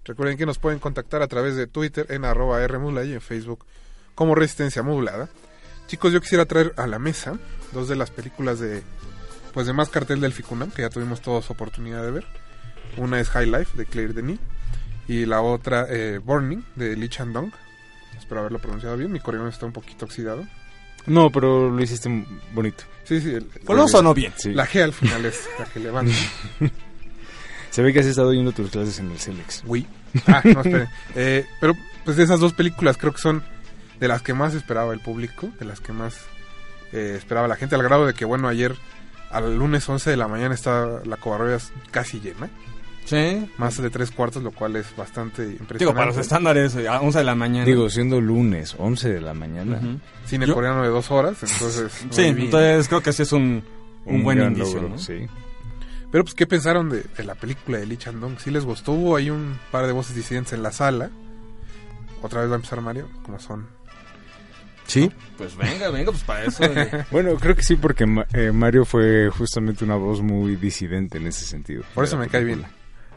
Recuerden 0.06 0.38
que 0.38 0.46
nos 0.46 0.60
pueden 0.60 0.78
contactar 0.78 1.24
a 1.24 1.28
través 1.28 1.56
de 1.56 1.66
Twitter 1.66 2.06
en 2.10 2.26
arroba 2.26 2.60
Rmodulada 2.68 3.08
y 3.08 3.14
en 3.14 3.22
Facebook 3.22 3.66
como 4.14 4.36
Resistencia 4.36 4.84
Modulada. 4.84 5.30
Chicos, 5.88 6.14
yo 6.14 6.22
quisiera 6.22 6.46
traer 6.46 6.76
a 6.78 6.86
la 6.86 7.00
mesa 7.00 7.40
dos 7.72 7.88
de 7.88 7.96
las 7.96 8.12
películas 8.12 8.60
de 8.60 8.84
pues 9.56 9.66
de 9.66 9.74
más 9.74 9.90
cartel 9.90 10.22
del 10.22 10.32
Ficunam 10.32 10.70
que 10.70 10.84
ya 10.84 10.92
tuvimos 10.92 11.24
todos 11.24 11.50
oportunidad 11.50 12.04
de 12.04 12.12
ver. 12.12 12.26
Una 12.98 13.20
es 13.20 13.30
High 13.30 13.48
Life 13.48 13.76
de 13.76 13.88
Claire 13.88 14.14
Denis 14.14 14.40
y 15.08 15.26
la 15.26 15.42
otra 15.42 15.88
eh, 15.90 16.20
Burning 16.20 16.64
de 16.76 16.96
Lee 16.96 17.10
Chandong. 17.10 17.52
Espero 18.16 18.42
haberlo 18.42 18.60
pronunciado 18.60 18.96
bien. 18.96 19.12
Mi 19.12 19.20
coreano 19.20 19.48
está 19.48 19.66
un 19.66 19.74
poquito 19.74 20.06
oxidado. 20.06 20.46
No, 21.06 21.32
pero 21.32 21.70
lo 21.70 21.82
hiciste 21.82 22.10
bonito. 22.54 22.84
Sí, 23.04 23.20
sí. 23.22 23.30
el- 23.34 23.48
no 23.68 23.84
el- 23.84 23.90
sonó 23.90 24.14
bien. 24.14 24.34
Sí. 24.38 24.54
La 24.54 24.68
G 24.68 24.84
al 24.84 24.94
final 24.94 25.26
es 25.26 25.48
la 25.58 25.66
que 25.66 25.80
levanta. 25.80 26.14
Se 27.72 27.82
ve 27.84 27.94
que 27.94 28.00
has 28.00 28.06
estado 28.06 28.34
yendo 28.34 28.52
tus 28.52 28.70
clases 28.72 29.00
en 29.00 29.12
el 29.12 29.20
Celex. 29.20 29.64
Uy. 29.66 29.86
Ah, 30.28 30.42
no, 30.44 30.62
esperen. 30.62 30.88
Eh, 31.16 31.46
pero 31.62 31.74
pues 32.04 32.18
de 32.18 32.24
esas 32.24 32.40
dos 32.40 32.54
películas 32.54 32.98
creo 32.98 33.14
que 33.14 33.20
son 33.22 33.44
de 34.00 34.08
las 34.08 34.22
que 34.22 34.34
más 34.34 34.54
esperaba 34.56 34.94
el 34.94 35.00
público, 35.00 35.50
de 35.60 35.66
las 35.66 35.80
que 35.80 35.92
más 35.94 36.18
eh, 36.94 37.14
esperaba 37.18 37.48
la 37.48 37.56
gente, 37.56 37.76
al 37.76 37.84
grado 37.84 38.06
de 38.08 38.14
que, 38.14 38.26
bueno, 38.26 38.48
ayer 38.48 38.76
al 39.30 39.56
lunes 39.56 39.88
11 39.88 40.10
de 40.10 40.18
la 40.18 40.28
mañana 40.28 40.56
está 40.56 41.02
la 41.06 41.18
Covarrubias 41.18 41.72
casi 41.92 42.20
llena, 42.20 42.50
Sí. 43.10 43.50
más 43.58 43.82
de 43.82 43.90
tres 43.90 44.12
cuartos, 44.12 44.44
lo 44.44 44.52
cual 44.52 44.76
es 44.76 44.96
bastante 44.96 45.42
impresionante. 45.44 45.78
Digo, 45.80 45.94
para 45.94 46.06
los 46.08 46.18
estándares, 46.18 46.76
eh, 46.76 46.88
a 46.88 47.02
11 47.02 47.18
de 47.20 47.24
la 47.26 47.36
mañana. 47.36 47.66
Digo, 47.66 47.90
siendo 47.90 48.22
lunes, 48.22 48.76
11 48.78 49.10
de 49.10 49.22
la 49.22 49.34
mañana. 49.34 49.78
Ujú. 49.78 50.00
Cine 50.26 50.46
Yo- 50.46 50.54
coreano 50.54 50.84
de 50.84 50.90
dos 50.90 51.10
horas, 51.10 51.42
entonces... 51.42 52.06
Sí, 52.12 52.24
entonces 52.26 52.88
creo 52.88 53.02
que 53.02 53.12
sí 53.14 53.24
es 53.24 53.32
un, 53.32 53.64
un, 54.06 54.24
buen 54.24 54.38
gran 54.38 54.54
indicio. 54.54 54.76
logro, 54.76 54.90
¿no? 54.90 54.98
sí. 55.00 55.26
Pero 56.12 56.24
pues, 56.24 56.34
¿qué 56.34 56.48
pensaron 56.48 56.90
de, 56.90 57.04
de 57.18 57.24
la 57.24 57.36
película 57.36 57.78
de 57.78 57.86
Lee 57.86 57.98
Chandong? 57.98 58.40
¿Sí 58.40 58.50
les 58.52 58.66
gustó? 58.66 58.94
Hubo 58.94 59.16
ahí 59.16 59.30
un 59.30 59.58
par 59.72 59.86
de 59.86 59.92
voces 59.92 60.16
disidentes 60.16 60.54
en 60.54 60.64
la 60.64 60.72
sala. 60.72 61.10
Otra 62.22 62.42
vez 62.42 62.50
va 62.50 62.54
a 62.54 62.56
empezar 62.58 62.82
Mario, 62.82 63.08
como 63.24 63.40
son. 63.40 63.68
Sí, 64.88 65.12
Pues 65.38 65.56
venga, 65.56 65.90
venga, 65.92 66.12
pues 66.12 66.24
para 66.24 66.46
eso. 66.46 66.64
eh, 66.66 67.06
Bueno, 67.12 67.36
creo 67.36 67.56
que 67.56 67.62
sí, 67.62 67.76
porque 67.76 68.06
eh, 68.34 68.52
Mario 68.52 68.86
fue 68.86 69.30
justamente 69.30 69.84
una 69.84 69.96
voz 69.96 70.22
muy 70.24 70.56
disidente 70.56 71.20
en 71.20 71.28
ese 71.28 71.46
sentido. 71.46 71.84
Por 71.94 72.06
eso 72.06 72.18
me 72.18 72.28
cae 72.28 72.44
bien. 72.44 72.66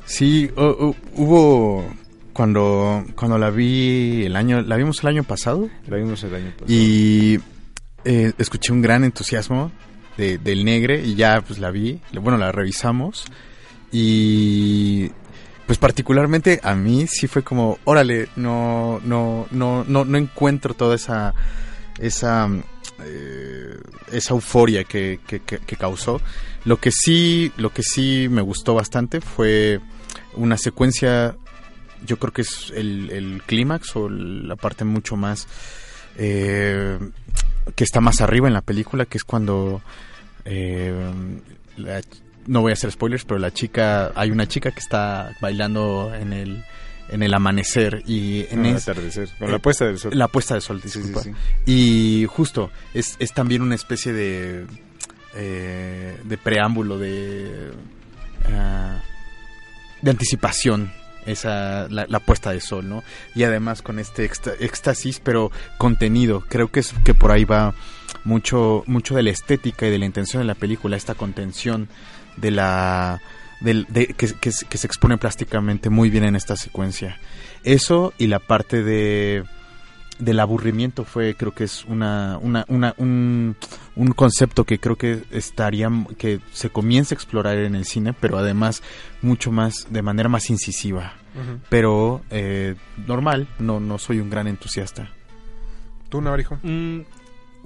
Sí, 0.04 0.48
hu- 0.56 0.76
hu- 0.78 0.96
hubo 1.16 1.86
cuando 2.32 3.04
cuando 3.14 3.38
la 3.38 3.50
vi 3.50 4.24
el 4.24 4.36
año, 4.36 4.62
la 4.62 4.76
vimos 4.76 5.02
el 5.02 5.08
año 5.10 5.22
pasado 5.24 5.68
La 5.86 5.96
vimos 5.98 6.22
el 6.24 6.34
año 6.34 6.50
pasado. 6.52 6.66
y 6.72 7.38
eh, 8.04 8.32
escuché 8.38 8.72
un 8.72 8.82
gran 8.82 9.04
entusiasmo 9.04 9.70
de, 10.16 10.38
del 10.38 10.64
Negre 10.64 11.02
y 11.04 11.14
ya 11.14 11.40
pues 11.46 11.58
la 11.58 11.70
vi, 11.70 12.00
bueno 12.20 12.38
la 12.38 12.50
revisamos 12.52 13.26
y 13.92 15.10
pues 15.66 15.78
particularmente 15.78 16.60
a 16.62 16.74
mí 16.74 17.06
sí 17.06 17.26
fue 17.28 17.42
como, 17.42 17.78
órale, 17.84 18.28
no 18.36 19.00
no 19.04 19.46
no 19.50 19.84
no 19.86 20.04
no 20.04 20.18
encuentro 20.18 20.74
toda 20.74 20.96
esa 20.96 21.34
esa 21.98 22.48
eh, 23.04 23.76
esa 24.10 24.34
euforia 24.34 24.84
que, 24.84 25.20
que, 25.26 25.40
que- 25.40 25.58
que 25.58 25.76
causó. 25.76 26.20
Lo 26.64 26.78
que 26.78 26.90
sí 26.90 27.52
lo 27.56 27.70
que 27.72 27.82
sí 27.82 28.28
me 28.30 28.42
gustó 28.42 28.74
bastante 28.74 29.20
fue 29.20 29.80
una 30.34 30.56
secuencia 30.56 31.36
yo 32.04 32.16
creo 32.18 32.32
que 32.32 32.42
es 32.42 32.72
el, 32.74 33.10
el 33.10 33.42
clímax 33.46 33.94
o 33.96 34.08
la 34.08 34.56
parte 34.56 34.84
mucho 34.84 35.16
más 35.16 35.46
eh, 36.18 36.98
que 37.76 37.84
está 37.84 38.00
más 38.00 38.20
arriba 38.20 38.48
en 38.48 38.54
la 38.54 38.60
película, 38.62 39.04
que 39.06 39.18
es 39.18 39.24
cuando 39.24 39.80
eh, 40.44 40.92
la- 41.76 42.00
no 42.46 42.60
voy 42.60 42.70
a 42.70 42.74
hacer 42.74 42.90
spoilers, 42.90 43.24
pero 43.24 43.38
la 43.38 43.52
chica, 43.52 44.10
hay 44.16 44.30
una 44.32 44.48
chica 44.48 44.72
que 44.72 44.80
está 44.80 45.36
bailando 45.40 46.12
en 46.14 46.32
el 46.32 46.64
en 47.08 47.22
el 47.22 47.34
amanecer 47.34 48.02
y 48.06 48.46
en 48.50 48.62
No, 48.62 48.68
es- 48.70 48.88
atardecer. 48.88 49.28
Con 49.38 49.48
eh, 49.48 49.52
la 49.52 49.58
puesta 49.58 49.84
del 49.84 49.98
sol. 49.98 50.12
la 50.16 50.28
puesta 50.28 50.54
de 50.54 50.60
sol, 50.60 50.80
Sí, 50.82 50.88
sí, 50.88 50.98
disculpa. 51.00 51.22
sí. 51.22 51.32
Y 51.66 52.26
justo, 52.26 52.70
es, 52.94 53.16
es 53.18 53.32
también 53.34 53.60
una 53.62 53.74
especie 53.74 54.12
de, 54.12 54.64
eh, 55.34 56.16
de 56.24 56.38
preámbulo, 56.38 56.98
de, 56.98 57.70
ah, 58.50 59.02
de 60.02 60.10
anticipación, 60.10 60.92
esa, 61.24 61.88
la, 61.88 62.06
la 62.08 62.18
puesta 62.20 62.50
de 62.50 62.60
sol, 62.60 62.88
¿no? 62.88 63.04
Y 63.34 63.44
además 63.44 63.80
con 63.82 63.98
este 63.98 64.24
éxtasis, 64.60 65.20
pero 65.20 65.50
contenido. 65.78 66.44
Creo 66.48 66.70
que 66.70 66.80
es 66.80 66.92
que 67.04 67.14
por 67.14 67.30
ahí 67.30 67.44
va 67.44 67.74
mucho, 68.24 68.82
mucho 68.86 69.14
de 69.14 69.22
la 69.22 69.30
estética 69.30 69.86
y 69.86 69.90
de 69.90 69.98
la 69.98 70.04
intención 70.06 70.42
de 70.42 70.46
la 70.46 70.54
película, 70.54 70.96
esta 70.96 71.14
contención 71.14 71.88
de 72.36 72.50
la... 72.50 73.20
de- 73.60 73.86
que 74.16 74.52
se 74.52 74.86
expone 74.86 75.16
plásticamente 75.18 75.90
muy 75.90 76.10
bien 76.10 76.24
en 76.24 76.34
esta 76.36 76.56
secuencia. 76.56 77.18
Eso 77.62 78.12
y 78.18 78.26
la 78.26 78.40
parte 78.40 78.82
de 78.82 79.44
del 80.24 80.40
aburrimiento 80.40 81.04
fue 81.04 81.34
creo 81.34 81.52
que 81.52 81.64
es 81.64 81.84
una, 81.84 82.38
una, 82.40 82.64
una 82.68 82.94
un, 82.98 83.56
un 83.96 84.12
concepto 84.12 84.64
que 84.64 84.78
creo 84.78 84.96
que 84.96 85.24
estaría 85.30 85.90
que 86.18 86.40
se 86.52 86.70
comienza 86.70 87.14
a 87.14 87.16
explorar 87.16 87.56
en 87.58 87.74
el 87.74 87.84
cine 87.84 88.12
pero 88.12 88.38
además 88.38 88.82
mucho 89.20 89.50
más 89.50 89.86
de 89.90 90.02
manera 90.02 90.28
más 90.28 90.50
incisiva 90.50 91.14
pero 91.68 92.20
eh, 92.30 92.74
normal 93.06 93.48
no 93.58 93.80
no 93.80 93.98
soy 93.98 94.20
un 94.20 94.28
gran 94.30 94.46
entusiasta 94.46 95.10
¿Tú, 96.12 96.20
Navarijo? 96.20 96.58
mm, 96.62 97.00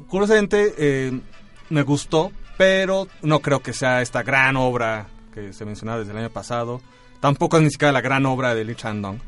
curiosamente, 0.06 0.72
eh, 0.78 1.20
me 1.68 1.82
gustó, 1.82 2.30
pero 2.56 3.08
no 3.22 3.40
creo 3.40 3.58
que 3.60 3.72
sea 3.72 4.02
esta 4.02 4.22
gran 4.22 4.56
obra 4.56 5.08
que 5.34 5.52
se 5.52 5.64
mencionaba 5.64 5.98
desde 5.98 6.12
el 6.12 6.18
año 6.18 6.30
pasado. 6.30 6.80
Tampoco 7.18 7.56
es 7.56 7.64
ni 7.64 7.70
siquiera 7.70 7.90
la 7.90 8.02
gran 8.02 8.24
obra 8.24 8.54
de 8.54 8.64
Lee 8.64 8.76
Chandong. 8.76 9.18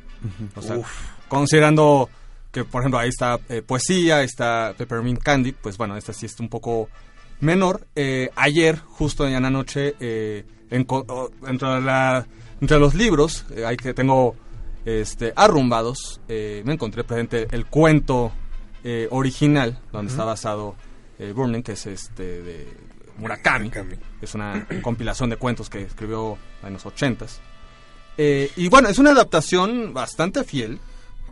O 0.54 0.62
sea, 0.62 0.78
considerando 1.26 2.08
que, 2.52 2.64
por 2.64 2.82
ejemplo, 2.82 2.98
ahí 2.98 3.08
está 3.08 3.38
eh, 3.48 3.62
poesía, 3.62 4.22
está 4.22 4.74
Peppermint 4.76 5.22
Candy, 5.22 5.52
pues 5.52 5.76
bueno, 5.76 5.96
esta 5.96 6.12
sí 6.12 6.26
es 6.26 6.38
un 6.40 6.48
poco 6.48 6.88
menor. 7.40 7.86
Eh, 7.94 8.30
ayer, 8.36 8.78
justo 8.78 9.26
en 9.26 9.42
la 9.42 9.50
noche, 9.50 9.94
eh, 10.00 10.44
enco- 10.70 11.04
o- 11.08 11.30
entre, 11.46 11.80
la- 11.80 12.26
entre 12.60 12.78
los 12.78 12.94
libros, 12.94 13.44
eh, 13.54 13.64
hay 13.66 13.76
que 13.76 13.92
tengo 13.94 14.34
este, 14.84 15.32
arrumbados, 15.36 16.20
eh, 16.28 16.62
me 16.64 16.72
encontré 16.72 17.04
presente 17.04 17.46
el 17.50 17.66
cuento 17.66 18.32
eh, 18.84 19.06
original, 19.10 19.78
donde 19.92 20.10
está 20.10 20.24
basado 20.24 20.74
eh, 21.18 21.32
Burning, 21.34 21.62
que 21.62 21.72
es 21.72 21.84
este 21.86 22.42
de 22.42 22.66
Murakami. 23.18 23.70
Es 24.22 24.34
una 24.34 24.66
compilación 24.82 25.28
de 25.28 25.36
cuentos 25.36 25.68
que 25.68 25.82
escribió 25.82 26.38
en 26.62 26.72
los 26.72 26.86
ochentas. 26.86 27.40
Eh, 28.16 28.50
y 28.56 28.68
bueno, 28.68 28.88
es 28.88 28.98
una 28.98 29.10
adaptación 29.10 29.92
bastante 29.92 30.42
fiel, 30.44 30.78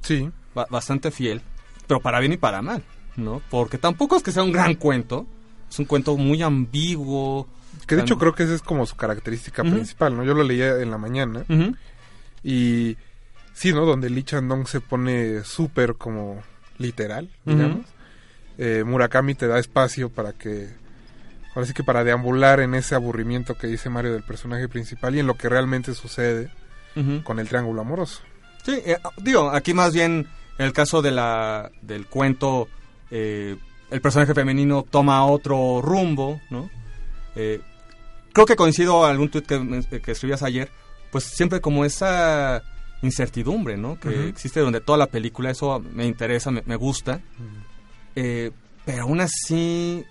Sí. 0.03 0.29
Ba- 0.57 0.67
bastante 0.69 1.13
fiel, 1.13 1.41
pero 1.87 2.01
para 2.01 2.19
bien 2.19 2.33
y 2.33 2.37
para 2.37 2.63
mal, 2.63 2.83
¿no? 3.17 3.41
Porque 3.51 3.79
tampoco 3.79 4.17
es 4.17 4.23
que 4.25 4.33
sea 4.33 4.43
un 4.43 4.51
gran 4.53 4.75
cuento, 4.75 5.27
es 5.71 5.79
un 5.79 5.85
cuento 5.85 6.17
muy 6.17 6.43
ambiguo. 6.43 7.47
Que 7.87 7.95
de 7.95 8.03
hecho 8.03 8.17
creo 8.19 8.35
que 8.35 8.43
esa 8.45 8.55
es 8.55 8.63
como 8.63 8.87
su 8.87 8.97
característica 8.97 9.63
principal, 9.75 10.17
¿no? 10.17 10.25
Yo 10.25 10.35
lo 10.35 10.43
leía 10.43 10.81
en 10.81 10.91
la 10.91 10.99
mañana 10.99 11.45
y 12.43 12.97
sí, 13.53 13.73
¿no? 13.73 13.85
Donde 13.87 14.11
Lee 14.11 14.23
Chandong 14.25 14.67
se 14.67 14.81
pone 14.81 15.45
súper 15.45 15.95
como 15.95 16.43
literal, 16.79 17.29
digamos. 17.45 17.87
Eh, 18.59 18.83
Murakami 18.85 19.35
te 19.35 19.47
da 19.47 19.59
espacio 19.59 20.09
para 20.09 20.33
que, 20.33 20.71
ahora 21.55 21.67
sí 21.67 21.75
que 21.75 21.85
para 21.85 22.03
deambular 22.05 22.61
en 22.61 22.75
ese 22.75 22.95
aburrimiento 22.95 23.55
que 23.57 23.67
dice 23.67 23.91
Mario 23.91 24.13
del 24.15 24.23
personaje 24.23 24.69
principal 24.69 25.15
y 25.15 25.21
en 25.21 25.27
lo 25.27 25.35
que 25.37 25.49
realmente 25.49 25.95
sucede 25.95 26.51
con 27.25 27.39
el 27.39 27.47
triángulo 27.49 27.83
amoroso. 27.83 28.23
Sí, 28.65 28.73
eh, 28.87 28.97
digo, 29.19 29.51
aquí 29.51 29.75
más 29.75 29.93
bien 29.93 30.27
en 30.59 30.67
el 30.67 30.73
caso 30.73 31.03
de 31.03 31.11
la, 31.11 31.71
del 31.83 32.07
cuento, 32.07 32.69
eh, 33.11 33.57
el 33.91 34.01
personaje 34.01 34.35
femenino 34.35 34.85
toma 34.89 35.25
otro 35.27 35.81
rumbo, 35.83 36.41
¿no? 36.51 36.71
Eh, 37.35 37.61
creo 38.33 38.47
que 38.47 38.57
coincido 38.57 39.05
algún 39.05 39.29
tuit 39.29 39.47
que, 39.47 40.01
que 40.01 40.13
escribías 40.13 40.43
ayer 40.43 40.71
pues 41.13 41.25
siempre 41.25 41.61
como 41.61 41.85
esa 41.85 42.63
incertidumbre, 43.03 43.77
¿no? 43.77 43.99
Que 44.01 44.29
existe 44.29 44.61
durante 44.61 44.81
toda 44.81 44.99
la 44.99 45.07
película, 45.07 45.51
eso 45.51 45.81
me 45.81 46.07
interesa, 46.07 46.51
me, 46.51 46.63
me 46.67 46.77
gusta. 46.77 47.21
Eh, 48.17 48.51
pero 48.85 49.03
aún 49.05 49.21
así, 49.21 50.05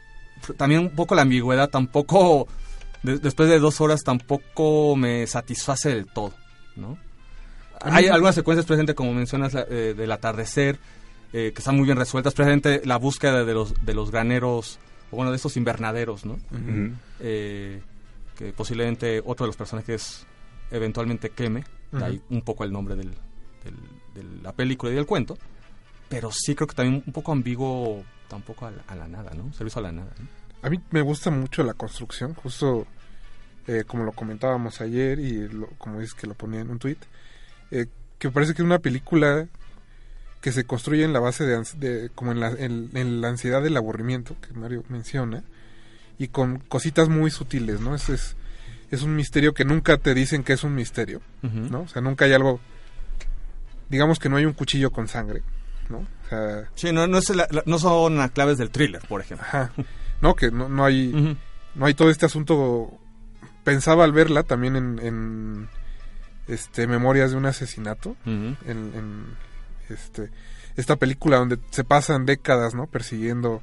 también 0.58 0.82
un 0.82 0.90
poco 0.92 1.16
la 1.16 1.24
ambigüedad 1.24 1.70
tampoco, 1.70 2.48
de- 3.04 3.18
después 3.20 3.50
de 3.50 3.60
dos 3.60 3.82
horas 3.82 4.04
tampoco 4.04 4.96
me 4.96 5.26
satisface 5.28 5.90
del 5.90 6.06
todo, 6.08 6.34
¿no? 6.76 6.98
Hay 7.94 8.08
algunas 8.08 8.36
secuencias 8.36 8.66
presentes, 8.66 8.96
como 8.96 9.14
mencionas, 9.14 9.54
eh, 9.56 9.94
del 9.96 10.12
atardecer, 10.12 10.78
eh, 11.34 11.52
que 11.54 11.60
están 11.60 11.76
muy 11.76 11.86
bien 11.86 11.98
resueltas, 11.98 12.34
presente 12.34 12.82
la 12.86 12.98
búsqueda 12.98 13.44
de 13.44 13.54
los, 13.54 13.74
de 13.86 13.94
los 13.94 14.12
graneros, 14.12 14.80
o 15.12 15.16
bueno, 15.18 15.32
de 15.32 15.38
estos 15.38 15.58
invernaderos, 15.58 16.26
¿no? 16.26 16.38
Eh, 17.20 17.82
que 18.36 18.52
posiblemente 18.54 19.22
otro 19.26 19.46
de 19.46 19.50
los 19.50 19.56
personajes 19.58 20.26
eventualmente 20.72 21.30
queme, 21.30 21.64
de 21.92 22.04
ahí 22.04 22.22
un 22.30 22.42
poco 22.42 22.64
el 22.64 22.72
nombre 22.72 22.96
del, 22.96 23.12
del- 23.64 23.76
de 24.14 24.42
la 24.42 24.52
película 24.52 24.92
y 24.92 24.96
del 24.96 25.06
cuento, 25.06 25.38
pero 26.10 26.32
sí 26.32 26.56
creo 26.56 26.68
que 26.68 26.76
también 26.76 27.04
un 27.06 27.14
poco 27.14 27.32
ambiguo 27.32 28.04
tampoco 28.28 28.66
a 28.66 28.72
la, 28.72 28.82
a 28.88 28.96
la 28.96 29.08
nada, 29.08 29.32
¿no? 29.36 29.54
Servicio 29.54 29.80
a 29.80 29.84
la 29.84 29.92
nada. 29.92 30.12
¿no? 30.20 30.28
A 30.64 30.70
mí 30.70 30.80
me 30.92 31.02
gusta 31.02 31.30
mucho 31.32 31.64
la 31.64 31.74
construcción, 31.74 32.34
justo 32.34 32.86
eh, 33.68 33.84
como 33.86 34.04
lo 34.04 34.12
comentábamos 34.14 34.82
ayer 34.82 35.20
y 35.20 35.48
lo- 35.50 35.68
como 35.78 36.02
es 36.02 36.14
que 36.14 36.28
lo 36.28 36.34
ponía 36.34 36.62
en 36.62 36.72
un 36.72 36.80
tweet, 36.80 36.98
eh, 37.82 37.88
que 38.20 38.30
parece 38.32 38.54
que 38.54 38.62
es 38.62 38.66
una 38.66 38.80
película 38.80 39.48
que 40.42 40.52
se 40.52 40.64
construye 40.66 41.04
en 41.04 41.14
la 41.14 41.20
base 41.20 41.44
de, 41.46 42.10
como 42.14 42.32
en 42.32 42.40
la, 42.40 42.50
en- 42.52 42.90
en 42.94 43.20
la 43.22 43.30
ansiedad 43.30 43.62
del 43.64 43.78
aburrimiento 43.78 44.36
que 44.42 44.54
Mario 44.54 44.84
menciona 44.90 45.44
y 46.20 46.28
con 46.30 46.60
cositas 46.60 47.10
muy 47.10 47.32
sutiles, 47.32 47.80
¿no? 47.82 47.96
Es, 47.96 48.10
es, 48.10 48.36
es 48.92 49.02
un 49.02 49.16
misterio 49.16 49.54
que 49.54 49.66
nunca 49.66 49.98
te 49.98 50.14
dicen 50.14 50.44
que 50.44 50.54
es 50.54 50.64
un 50.64 50.76
misterio. 50.76 51.22
¿no? 51.42 51.82
O 51.82 51.88
sea, 51.88 52.02
nunca 52.02 52.26
hay 52.26 52.34
algo, 52.34 52.60
digamos 53.90 54.20
que 54.20 54.30
no 54.30 54.38
hay 54.38 54.46
un 54.46 54.54
cuchillo 54.54 54.92
con 54.92 55.08
sangre, 55.08 55.42
¿no? 55.90 55.98
O 56.00 56.30
sea, 56.30 56.70
Sí, 56.76 56.92
no, 56.92 57.08
no, 57.08 57.18
es 57.18 57.30
la- 57.36 57.48
no 57.66 57.80
son 57.80 58.18
las 58.18 58.32
claves 58.32 58.58
del 58.58 58.70
thriller, 58.70 59.02
por 59.08 59.22
ejemplo. 59.22 59.46
ajá, 59.48 59.72
no, 60.22 60.36
que 60.36 60.52
no, 60.52 60.70
no 60.70 60.86
hay... 60.86 61.38
No 61.76 61.86
hay 61.86 61.94
todo 61.94 62.10
este 62.10 62.26
asunto 62.26 62.98
pensaba 63.66 64.06
al 64.06 64.14
verla 64.14 64.44
también 64.44 64.78
en, 64.78 65.00
en, 65.00 65.68
este 66.48 66.88
memorias 66.88 67.32
de 67.32 67.38
un 67.38 67.46
asesinato 67.46 68.16
en, 68.26 68.58
en, 68.68 69.26
este 69.90 70.30
esta 70.76 70.96
película 70.98 71.38
donde 71.38 71.58
se 71.72 71.84
pasan 71.84 72.26
décadas 72.26 72.74
no 72.76 72.88
persiguiendo 72.88 73.62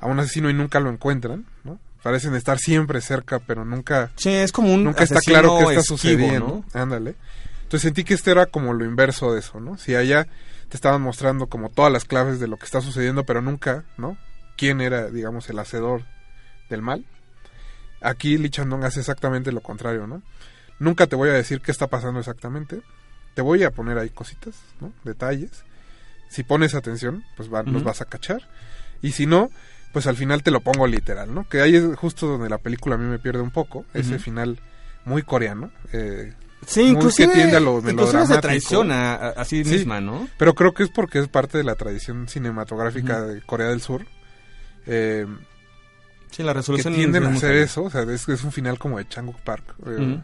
a 0.00 0.06
un 0.06 0.18
asesino 0.20 0.50
y 0.50 0.54
nunca 0.54 0.80
lo 0.80 0.90
encuentran 0.90 1.46
no 1.64 1.78
parecen 2.02 2.34
estar 2.34 2.58
siempre 2.58 3.00
cerca 3.00 3.38
pero 3.38 3.64
nunca 3.64 4.10
Sí, 4.16 4.30
es 4.30 4.52
como 4.52 4.72
un 4.74 4.84
nunca 4.84 5.04
está 5.04 5.20
claro 5.20 5.56
qué 5.58 5.64
está 5.64 5.80
esquivo, 5.80 5.98
sucediendo 5.98 6.64
¿no? 6.74 6.80
ándale. 6.80 7.14
Entonces 7.62 7.82
sentí 7.82 8.04
que 8.04 8.14
este 8.14 8.32
era 8.32 8.46
como 8.46 8.72
lo 8.74 8.84
inverso 8.84 9.32
de 9.32 9.40
eso 9.40 9.60
no 9.60 9.78
si 9.78 9.94
allá 9.94 10.26
te 10.68 10.76
estaban 10.76 11.00
mostrando 11.02 11.46
como 11.46 11.68
todas 11.70 11.92
las 11.92 12.04
claves 12.04 12.38
de 12.40 12.48
lo 12.48 12.56
que 12.56 12.64
está 12.66 12.80
sucediendo 12.80 13.24
pero 13.24 13.40
nunca 13.40 13.84
no 13.96 14.16
quién 14.56 14.80
era 14.80 15.08
digamos 15.10 15.48
el 15.48 15.58
hacedor 15.58 16.02
del 16.68 16.82
mal 16.82 17.04
aquí 18.00 18.36
Lee 18.36 18.50
Chandong 18.50 18.84
hace 18.84 19.00
exactamente 19.00 19.52
lo 19.52 19.60
contrario 19.60 20.06
no 20.06 20.22
nunca 20.82 21.06
te 21.06 21.16
voy 21.16 21.30
a 21.30 21.32
decir 21.34 21.60
qué 21.60 21.70
está 21.70 21.86
pasando 21.86 22.20
exactamente 22.20 22.80
te 23.34 23.42
voy 23.42 23.62
a 23.64 23.70
poner 23.70 23.98
ahí 23.98 24.10
cositas 24.10 24.54
no 24.80 24.92
detalles 25.04 25.64
si 26.28 26.42
pones 26.42 26.74
atención 26.74 27.24
pues 27.36 27.52
va- 27.52 27.62
los 27.62 27.82
vas 27.82 28.00
a 28.00 28.04
cachar 28.06 28.42
y 29.00 29.12
si 29.12 29.26
no 29.26 29.50
pues 29.92 30.06
al 30.06 30.16
final 30.16 30.42
te 30.42 30.50
lo 30.50 30.60
pongo 30.60 30.86
literal, 30.86 31.34
¿no? 31.34 31.46
Que 31.48 31.60
ahí 31.60 31.76
es 31.76 31.84
justo 31.96 32.26
donde 32.26 32.48
la 32.48 32.56
película 32.56 32.94
a 32.94 32.98
mí 32.98 33.04
me 33.04 33.18
pierde 33.18 33.42
un 33.42 33.50
poco, 33.50 33.84
ese 33.92 34.14
Ujú. 34.14 34.24
final 34.24 34.60
muy 35.04 35.22
coreano, 35.22 35.70
eh, 35.92 36.32
Sí, 36.66 36.84
Muy 36.84 36.90
inclusive, 36.92 37.28
que 37.28 37.34
tiende 37.34 37.56
a 37.58 37.60
lo 37.60 37.78
inclusive 37.80 38.24
se 38.26 38.38
traiciona 38.40 39.14
a, 39.16 39.28
a 39.30 39.44
sí 39.44 39.64
Sí. 39.64 39.70
misma, 39.70 40.00
¿no? 40.00 40.28
pero 40.38 40.54
creo 40.54 40.72
que 40.72 40.84
es 40.84 40.88
porque 40.88 41.18
es 41.18 41.28
parte 41.28 41.58
de 41.58 41.64
la 41.64 41.74
tradición 41.74 42.26
cinematográfica 42.28 43.20
de 43.20 43.42
Corea 43.42 43.66
del 43.68 43.82
Sur, 43.82 44.06
eh, 44.86 45.26
Sí, 46.30 46.42
la 46.42 46.52
que 46.52 46.58
resolución 46.60 46.94
tienden 46.94 47.24
es 47.24 47.28
a 47.28 47.32
hacer 47.34 47.54
eso, 47.56 47.82
o 47.82 47.90
sea, 47.90 48.02
es, 48.02 48.26
es 48.28 48.42
un 48.44 48.52
final 48.52 48.78
como 48.78 48.96
de 48.96 49.06
Changuk 49.08 49.38
Park, 49.40 49.74
eh. 49.86 50.22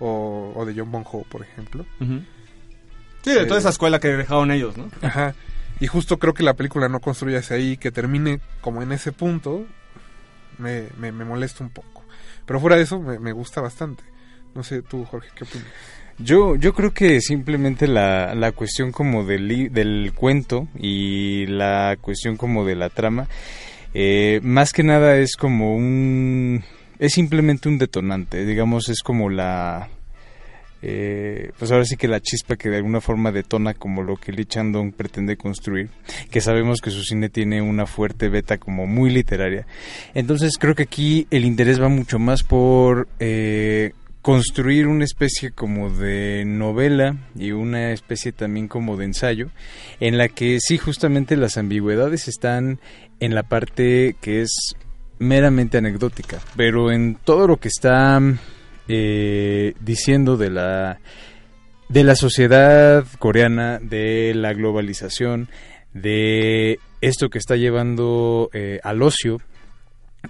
O, 0.00 0.52
o 0.54 0.64
de 0.64 0.74
John 0.76 0.90
Bon 0.90 1.04
Ho, 1.10 1.22
por 1.24 1.42
ejemplo. 1.42 1.84
Sí, 1.98 3.30
de 3.32 3.42
Eh, 3.42 3.46
toda 3.46 3.58
esa 3.58 3.70
escuela 3.70 3.98
que 4.00 4.08
dejaron 4.08 4.50
ellos, 4.50 4.76
¿no? 4.76 4.88
Ajá. 5.02 5.34
Y 5.80 5.86
justo 5.86 6.18
creo 6.18 6.34
que 6.34 6.42
la 6.42 6.54
película 6.54 6.88
no 6.88 7.00
construye 7.00 7.36
hacia 7.36 7.56
ahí, 7.56 7.76
que 7.76 7.90
termine 7.90 8.40
como 8.60 8.82
en 8.82 8.92
ese 8.92 9.12
punto, 9.12 9.66
me, 10.58 10.84
me, 10.98 11.10
me 11.12 11.24
molesta 11.24 11.64
un 11.64 11.70
poco. 11.70 12.04
Pero 12.46 12.60
fuera 12.60 12.76
de 12.76 12.82
eso, 12.82 13.00
me, 13.00 13.18
me 13.18 13.32
gusta 13.32 13.60
bastante. 13.60 14.04
No 14.54 14.62
sé, 14.62 14.82
tú, 14.82 15.04
Jorge, 15.04 15.30
¿qué 15.34 15.44
opinas? 15.44 15.66
Yo, 16.18 16.54
yo 16.54 16.74
creo 16.74 16.92
que 16.94 17.20
simplemente 17.20 17.88
la, 17.88 18.36
la 18.36 18.52
cuestión 18.52 18.92
como 18.92 19.24
del, 19.24 19.72
del 19.72 20.12
cuento 20.14 20.68
y 20.78 21.44
la 21.46 21.96
cuestión 22.00 22.36
como 22.36 22.64
de 22.64 22.76
la 22.76 22.88
trama, 22.88 23.26
eh, 23.94 24.38
más 24.44 24.72
que 24.72 24.84
nada 24.84 25.16
es 25.16 25.34
como 25.34 25.74
un... 25.74 26.62
es 27.04 27.12
simplemente 27.12 27.68
un 27.68 27.78
detonante, 27.78 28.44
digamos, 28.46 28.88
es 28.88 29.02
como 29.02 29.28
la... 29.28 29.88
eh, 30.80 31.50
pues 31.58 31.70
ahora 31.70 31.84
sí 31.84 31.96
que 31.96 32.08
la 32.08 32.20
chispa 32.20 32.56
que 32.56 32.68
de 32.68 32.76
alguna 32.76 33.00
forma 33.00 33.32
detona 33.32 33.74
como 33.74 34.02
lo 34.02 34.16
que 34.16 34.32
Lee 34.32 34.44
Chandong 34.44 34.92
pretende 34.92 35.36
construir, 35.36 35.90
que 36.30 36.40
sabemos 36.40 36.80
que 36.80 36.90
su 36.90 37.02
cine 37.02 37.28
tiene 37.28 37.62
una 37.62 37.86
fuerte 37.86 38.28
beta 38.28 38.58
como 38.58 38.86
muy 38.86 39.10
literaria. 39.10 39.66
Entonces 40.14 40.58
creo 40.58 40.74
que 40.74 40.84
aquí 40.84 41.26
el 41.30 41.44
interés 41.44 41.80
va 41.80 41.88
mucho 41.88 42.18
más 42.18 42.42
por 42.42 43.08
eh, 43.18 43.92
construir 44.22 44.86
una 44.86 45.04
especie 45.04 45.50
como 45.50 45.90
de 45.90 46.44
novela 46.46 47.16
y 47.38 47.52
una 47.52 47.92
especie 47.92 48.32
también 48.32 48.68
como 48.68 48.96
de 48.96 49.04
ensayo, 49.04 49.50
en 50.00 50.16
la 50.16 50.28
que 50.28 50.58
sí 50.60 50.78
justamente 50.78 51.36
las 51.36 51.58
ambigüedades 51.58 52.28
están 52.28 52.78
en 53.20 53.34
la 53.34 53.42
parte 53.42 54.16
que 54.20 54.40
es 54.40 54.74
meramente 55.18 55.78
anecdótica, 55.78 56.40
pero 56.56 56.90
en 56.90 57.16
todo 57.16 57.46
lo 57.46 57.56
que 57.58 57.68
está 57.68 58.20
eh, 58.88 59.74
diciendo 59.80 60.36
de 60.36 60.50
la 60.50 60.98
de 61.88 62.02
la 62.02 62.16
sociedad 62.16 63.04
coreana, 63.18 63.78
de 63.78 64.32
la 64.34 64.52
globalización, 64.52 65.48
de 65.92 66.78
esto 67.00 67.28
que 67.28 67.38
está 67.38 67.56
llevando 67.56 68.50
eh, 68.52 68.80
al 68.82 69.02
ocio 69.02 69.40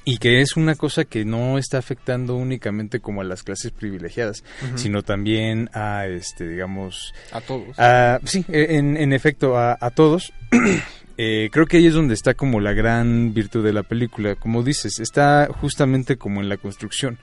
y 0.05 0.19
que 0.19 0.41
es 0.41 0.57
una 0.57 0.75
cosa 0.75 1.05
que 1.05 1.25
no 1.25 1.59
está 1.59 1.79
afectando 1.79 2.37
únicamente 2.37 3.01
como 3.01 3.21
a 3.21 3.25
las 3.25 3.43
clases 3.43 3.71
privilegiadas, 3.73 4.45
sino 4.75 5.03
también 5.03 5.71
a 5.73 6.07
este 6.07 6.49
digamos 6.49 7.15
A 7.33 7.41
todos. 7.41 7.79
a- 7.79 8.21
sí, 8.25 8.45
e- 8.49 8.77
en, 8.77 8.97
en 8.97 9.13
efecto, 9.13 9.57
a, 9.57 9.77
a 9.81 9.91
todos. 9.91 10.33
Eh, 11.17 11.49
creo 11.53 11.67
que 11.67 11.77
ahí 11.77 11.87
es 11.87 11.95
donde 11.95 12.13
está 12.13 12.35
como 12.35 12.59
la 12.59 12.73
gran 12.73 13.35
virtud 13.35 13.63
de 13.65 13.73
la 13.73 13.85
película. 13.85 14.35
Como 14.35 14.65
dices, 14.65 14.99
está 14.99 15.47
justamente 15.49 16.17
como 16.17 16.41
en 16.41 16.49
la 16.49 16.57
construcción. 16.57 17.19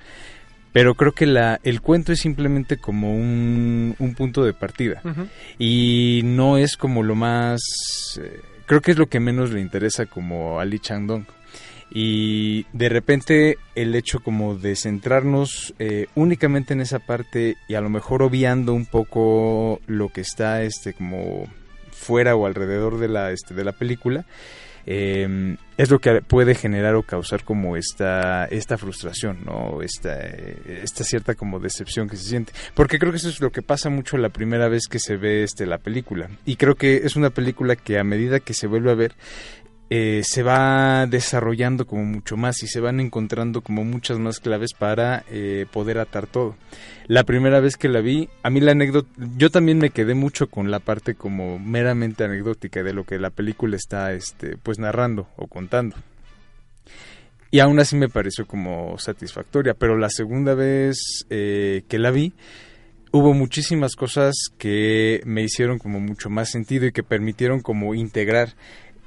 Pero 0.71 0.95
creo 0.95 1.11
que 1.11 1.25
la, 1.25 1.59
el 1.65 1.81
cuento 1.81 2.13
es 2.13 2.21
simplemente 2.21 2.77
como 2.77 3.13
un, 3.13 3.93
un 3.99 4.13
punto 4.15 4.45
de 4.45 4.53
partida. 4.53 5.01
Y 5.59 6.21
no 6.23 6.57
es 6.57 6.77
como 6.77 7.03
lo 7.03 7.15
más... 7.15 7.59
eh, 8.21 8.39
creo 8.65 8.79
que 8.79 8.91
es 8.91 8.97
lo 8.97 9.07
que 9.07 9.19
menos 9.19 9.51
le 9.51 9.59
interesa 9.59 10.05
como 10.05 10.61
a 10.61 10.63
Lee 10.63 10.79
Chang-dong. 10.79 11.25
Y 11.93 12.65
de 12.71 12.87
repente 12.87 13.57
el 13.75 13.93
hecho 13.95 14.21
como 14.21 14.55
de 14.55 14.77
centrarnos 14.77 15.73
eh, 15.77 16.07
únicamente 16.15 16.73
en 16.73 16.79
esa 16.81 16.99
parte 16.99 17.57
y 17.67 17.73
a 17.73 17.81
lo 17.81 17.89
mejor 17.89 18.23
obviando 18.23 18.73
un 18.73 18.85
poco 18.85 19.81
lo 19.87 20.07
que 20.09 20.21
está 20.21 20.63
este 20.63 20.93
como 20.93 21.47
fuera 21.91 22.35
o 22.35 22.45
alrededor 22.45 22.97
de 22.97 23.09
la 23.09 23.31
este 23.31 23.53
de 23.53 23.65
la 23.65 23.73
película 23.73 24.25
eh, 24.85 25.57
es 25.77 25.89
lo 25.89 25.99
que 25.99 26.21
puede 26.21 26.55
generar 26.55 26.95
o 26.95 27.03
causar 27.03 27.43
como 27.43 27.75
esta 27.75 28.45
esta 28.45 28.77
frustración 28.77 29.39
no 29.45 29.81
esta 29.81 30.19
esta 30.19 31.03
cierta 31.03 31.35
como 31.35 31.59
decepción 31.59 32.07
que 32.07 32.17
se 32.17 32.29
siente. 32.29 32.53
Porque 32.73 32.99
creo 32.99 33.11
que 33.11 33.17
eso 33.17 33.29
es 33.29 33.41
lo 33.41 33.51
que 33.51 33.61
pasa 33.61 33.89
mucho 33.89 34.17
la 34.17 34.29
primera 34.29 34.67
vez 34.67 34.87
que 34.87 34.99
se 34.99 35.17
ve 35.17 35.43
este 35.43 35.65
la 35.65 35.77
película. 35.77 36.29
Y 36.45 36.55
creo 36.55 36.75
que 36.75 36.97
es 36.97 37.15
una 37.15 37.29
película 37.29 37.75
que 37.75 37.99
a 37.99 38.03
medida 38.03 38.39
que 38.39 38.53
se 38.53 38.67
vuelve 38.67 38.91
a 38.91 38.95
ver 38.95 39.15
eh, 39.93 40.21
se 40.23 40.41
va 40.41 41.05
desarrollando 41.05 41.85
como 41.85 42.05
mucho 42.05 42.37
más 42.37 42.63
y 42.63 42.67
se 42.67 42.79
van 42.79 43.01
encontrando 43.01 43.59
como 43.59 43.83
muchas 43.83 44.19
más 44.19 44.39
claves 44.39 44.71
para 44.71 45.25
eh, 45.29 45.65
poder 45.69 45.99
atar 45.99 46.27
todo. 46.27 46.55
La 47.07 47.25
primera 47.25 47.59
vez 47.59 47.75
que 47.75 47.89
la 47.89 47.99
vi, 47.99 48.29
a 48.41 48.49
mí 48.49 48.61
la 48.61 48.71
anécdota, 48.71 49.09
yo 49.35 49.49
también 49.49 49.79
me 49.79 49.89
quedé 49.89 50.13
mucho 50.13 50.47
con 50.47 50.71
la 50.71 50.79
parte 50.79 51.15
como 51.15 51.59
meramente 51.59 52.23
anecdótica 52.23 52.83
de 52.83 52.93
lo 52.93 53.03
que 53.03 53.19
la 53.19 53.31
película 53.31 53.75
está 53.75 54.13
este, 54.13 54.55
pues 54.55 54.79
narrando 54.79 55.27
o 55.35 55.47
contando. 55.47 55.97
Y 57.51 57.59
aún 57.59 57.77
así 57.81 57.97
me 57.97 58.07
pareció 58.07 58.47
como 58.47 58.97
satisfactoria, 58.97 59.73
pero 59.73 59.97
la 59.97 60.09
segunda 60.09 60.53
vez 60.53 61.25
eh, 61.29 61.83
que 61.89 61.99
la 61.99 62.11
vi, 62.11 62.31
hubo 63.11 63.33
muchísimas 63.33 63.97
cosas 63.97 64.35
que 64.57 65.19
me 65.25 65.43
hicieron 65.43 65.79
como 65.79 65.99
mucho 65.99 66.29
más 66.29 66.49
sentido 66.49 66.85
y 66.85 66.93
que 66.93 67.03
permitieron 67.03 67.59
como 67.59 67.93
integrar 67.93 68.55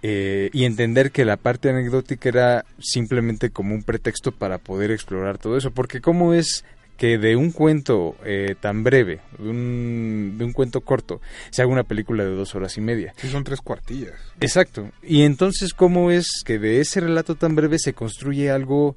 eh, 0.06 0.50
y 0.52 0.66
entender 0.66 1.12
que 1.12 1.24
la 1.24 1.38
parte 1.38 1.70
anecdótica 1.70 2.28
era 2.28 2.66
simplemente 2.78 3.48
como 3.48 3.74
un 3.74 3.82
pretexto 3.82 4.32
para 4.32 4.58
poder 4.58 4.90
explorar 4.90 5.38
todo 5.38 5.56
eso. 5.56 5.70
Porque 5.70 6.02
cómo 6.02 6.34
es 6.34 6.62
que 6.98 7.16
de 7.16 7.36
un 7.36 7.52
cuento 7.52 8.14
eh, 8.22 8.54
tan 8.60 8.84
breve, 8.84 9.20
de 9.38 9.48
un, 9.48 10.34
de 10.36 10.44
un 10.44 10.52
cuento 10.52 10.82
corto, 10.82 11.22
se 11.48 11.62
haga 11.62 11.72
una 11.72 11.84
película 11.84 12.22
de 12.22 12.32
dos 12.32 12.54
horas 12.54 12.76
y 12.76 12.82
media. 12.82 13.14
Sí, 13.16 13.30
son 13.30 13.44
tres 13.44 13.62
cuartillas. 13.62 14.12
Exacto. 14.40 14.90
Y 15.02 15.22
entonces, 15.22 15.72
¿cómo 15.72 16.10
es 16.10 16.42
que 16.44 16.58
de 16.58 16.80
ese 16.80 17.00
relato 17.00 17.36
tan 17.36 17.56
breve 17.56 17.78
se 17.78 17.94
construye 17.94 18.50
algo 18.50 18.96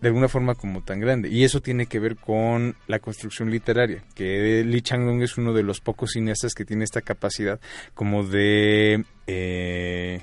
de 0.00 0.08
alguna 0.08 0.28
forma 0.28 0.54
como 0.54 0.82
tan 0.82 1.00
grande? 1.00 1.28
Y 1.28 1.44
eso 1.44 1.60
tiene 1.60 1.84
que 1.84 2.00
ver 2.00 2.16
con 2.16 2.76
la 2.86 2.98
construcción 2.98 3.50
literaria, 3.50 4.04
que 4.14 4.64
Lee 4.64 4.80
Chang-dong 4.80 5.22
es 5.22 5.36
uno 5.36 5.52
de 5.52 5.64
los 5.64 5.82
pocos 5.82 6.12
cineastas 6.12 6.54
que 6.54 6.64
tiene 6.64 6.84
esta 6.84 7.02
capacidad 7.02 7.60
como 7.92 8.24
de, 8.24 9.04
eh, 9.26 10.22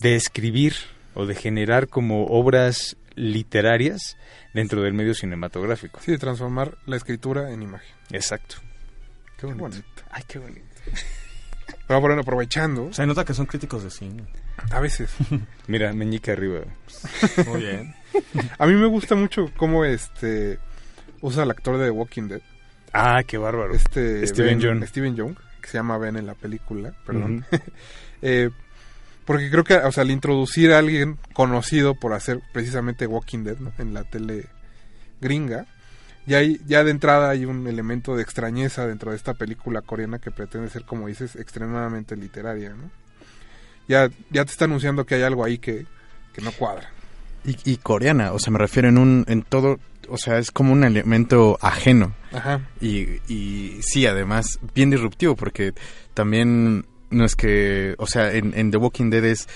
de 0.00 0.16
escribir 0.16 0.74
o 1.14 1.26
de 1.26 1.34
generar 1.34 1.88
como 1.88 2.26
obras 2.26 2.96
literarias 3.14 4.16
dentro 4.54 4.82
del 4.82 4.92
medio 4.94 5.14
cinematográfico. 5.14 6.00
Sí, 6.02 6.12
de 6.12 6.18
transformar 6.18 6.78
la 6.86 6.96
escritura 6.96 7.50
en 7.52 7.62
imagen. 7.62 7.94
Exacto. 8.10 8.56
Qué 9.38 9.46
bonito. 9.46 9.64
bonito. 9.64 10.02
Ay, 10.10 10.22
qué 10.26 10.38
bonito. 10.38 10.66
Pero 11.86 12.00
bueno, 12.00 12.20
aprovechando, 12.20 12.92
Se 12.92 13.04
nota 13.06 13.24
que 13.24 13.34
son 13.34 13.46
críticos 13.46 13.82
de 13.82 13.90
cine. 13.90 14.24
a 14.70 14.80
veces, 14.80 15.10
Mira, 15.66 15.92
meñica 15.92 16.32
arriba. 16.32 16.60
Muy 17.46 17.60
bien. 17.62 17.94
a 18.58 18.66
mí 18.66 18.74
me 18.74 18.86
gusta 18.86 19.14
mucho 19.16 19.50
cómo 19.56 19.84
este 19.84 20.58
usa 21.20 21.42
el 21.42 21.50
actor 21.50 21.78
de 21.78 21.86
The 21.86 21.90
Walking 21.90 22.28
Dead, 22.28 22.40
Ah, 22.92 23.22
qué 23.26 23.38
bárbaro. 23.38 23.74
este 23.74 24.26
Steven 24.26 24.58
Ben- 24.58 24.60
Yeun. 24.60 24.86
Steven 24.86 25.16
Young, 25.16 25.36
que 25.60 25.68
se 25.68 25.78
llama 25.78 25.96
Ben 25.98 26.16
en 26.16 26.26
la 26.26 26.34
película, 26.34 26.92
perdón. 27.04 27.44
Eh, 28.22 28.50
porque 29.30 29.48
creo 29.48 29.62
que, 29.62 29.76
o 29.76 29.92
sea, 29.92 30.02
al 30.02 30.10
introducir 30.10 30.72
a 30.72 30.78
alguien 30.78 31.16
conocido 31.34 31.94
por 31.94 32.14
hacer 32.14 32.40
precisamente 32.52 33.06
Walking 33.06 33.44
Dead 33.44 33.58
¿no? 33.58 33.72
en 33.78 33.94
la 33.94 34.02
tele 34.02 34.46
gringa, 35.20 35.66
ya, 36.26 36.38
hay, 36.38 36.60
ya 36.66 36.82
de 36.82 36.90
entrada 36.90 37.30
hay 37.30 37.44
un 37.44 37.68
elemento 37.68 38.16
de 38.16 38.24
extrañeza 38.24 38.88
dentro 38.88 39.12
de 39.12 39.16
esta 39.16 39.34
película 39.34 39.82
coreana 39.82 40.18
que 40.18 40.32
pretende 40.32 40.68
ser, 40.68 40.82
como 40.84 41.06
dices, 41.06 41.36
extremadamente 41.36 42.16
literaria, 42.16 42.70
¿no? 42.70 42.90
Ya, 43.86 44.10
ya 44.30 44.44
te 44.44 44.50
está 44.50 44.64
anunciando 44.64 45.06
que 45.06 45.14
hay 45.14 45.22
algo 45.22 45.44
ahí 45.44 45.58
que, 45.58 45.86
que 46.32 46.42
no 46.42 46.50
cuadra. 46.50 46.90
Y, 47.44 47.56
y 47.70 47.76
coreana, 47.76 48.32
o 48.32 48.40
sea, 48.40 48.52
me 48.52 48.58
refiero 48.58 48.88
en 48.88 48.98
un, 48.98 49.24
en 49.28 49.42
todo, 49.42 49.78
o 50.08 50.18
sea, 50.18 50.38
es 50.38 50.50
como 50.50 50.72
un 50.72 50.82
elemento 50.82 51.56
ajeno. 51.62 52.16
Ajá. 52.32 52.62
Y, 52.80 53.20
y 53.32 53.78
sí, 53.80 54.06
además, 54.06 54.58
bien 54.74 54.90
disruptivo, 54.90 55.36
porque 55.36 55.72
también 56.14 56.84
no 57.10 57.24
es 57.24 57.36
que, 57.36 57.94
o 57.98 58.06
sea, 58.06 58.32
en, 58.32 58.52
en 58.56 58.70
The 58.70 58.76
Walking 58.78 59.10
Dead 59.10 59.24
es 59.24 59.48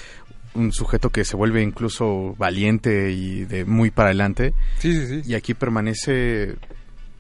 un 0.55 0.73
sujeto 0.73 1.11
que 1.11 1.25
se 1.25 1.37
vuelve 1.37 1.63
incluso 1.63 2.35
valiente 2.39 3.11
y 3.11 3.45
de 3.45 3.65
muy 3.65 3.91
para 3.91 4.11
adelante, 4.11 4.55
Sí, 4.79 4.93
sí, 4.93 5.23
sí. 5.23 5.31
y 5.31 5.35
aquí 5.35 5.55
permanece, 5.55 6.55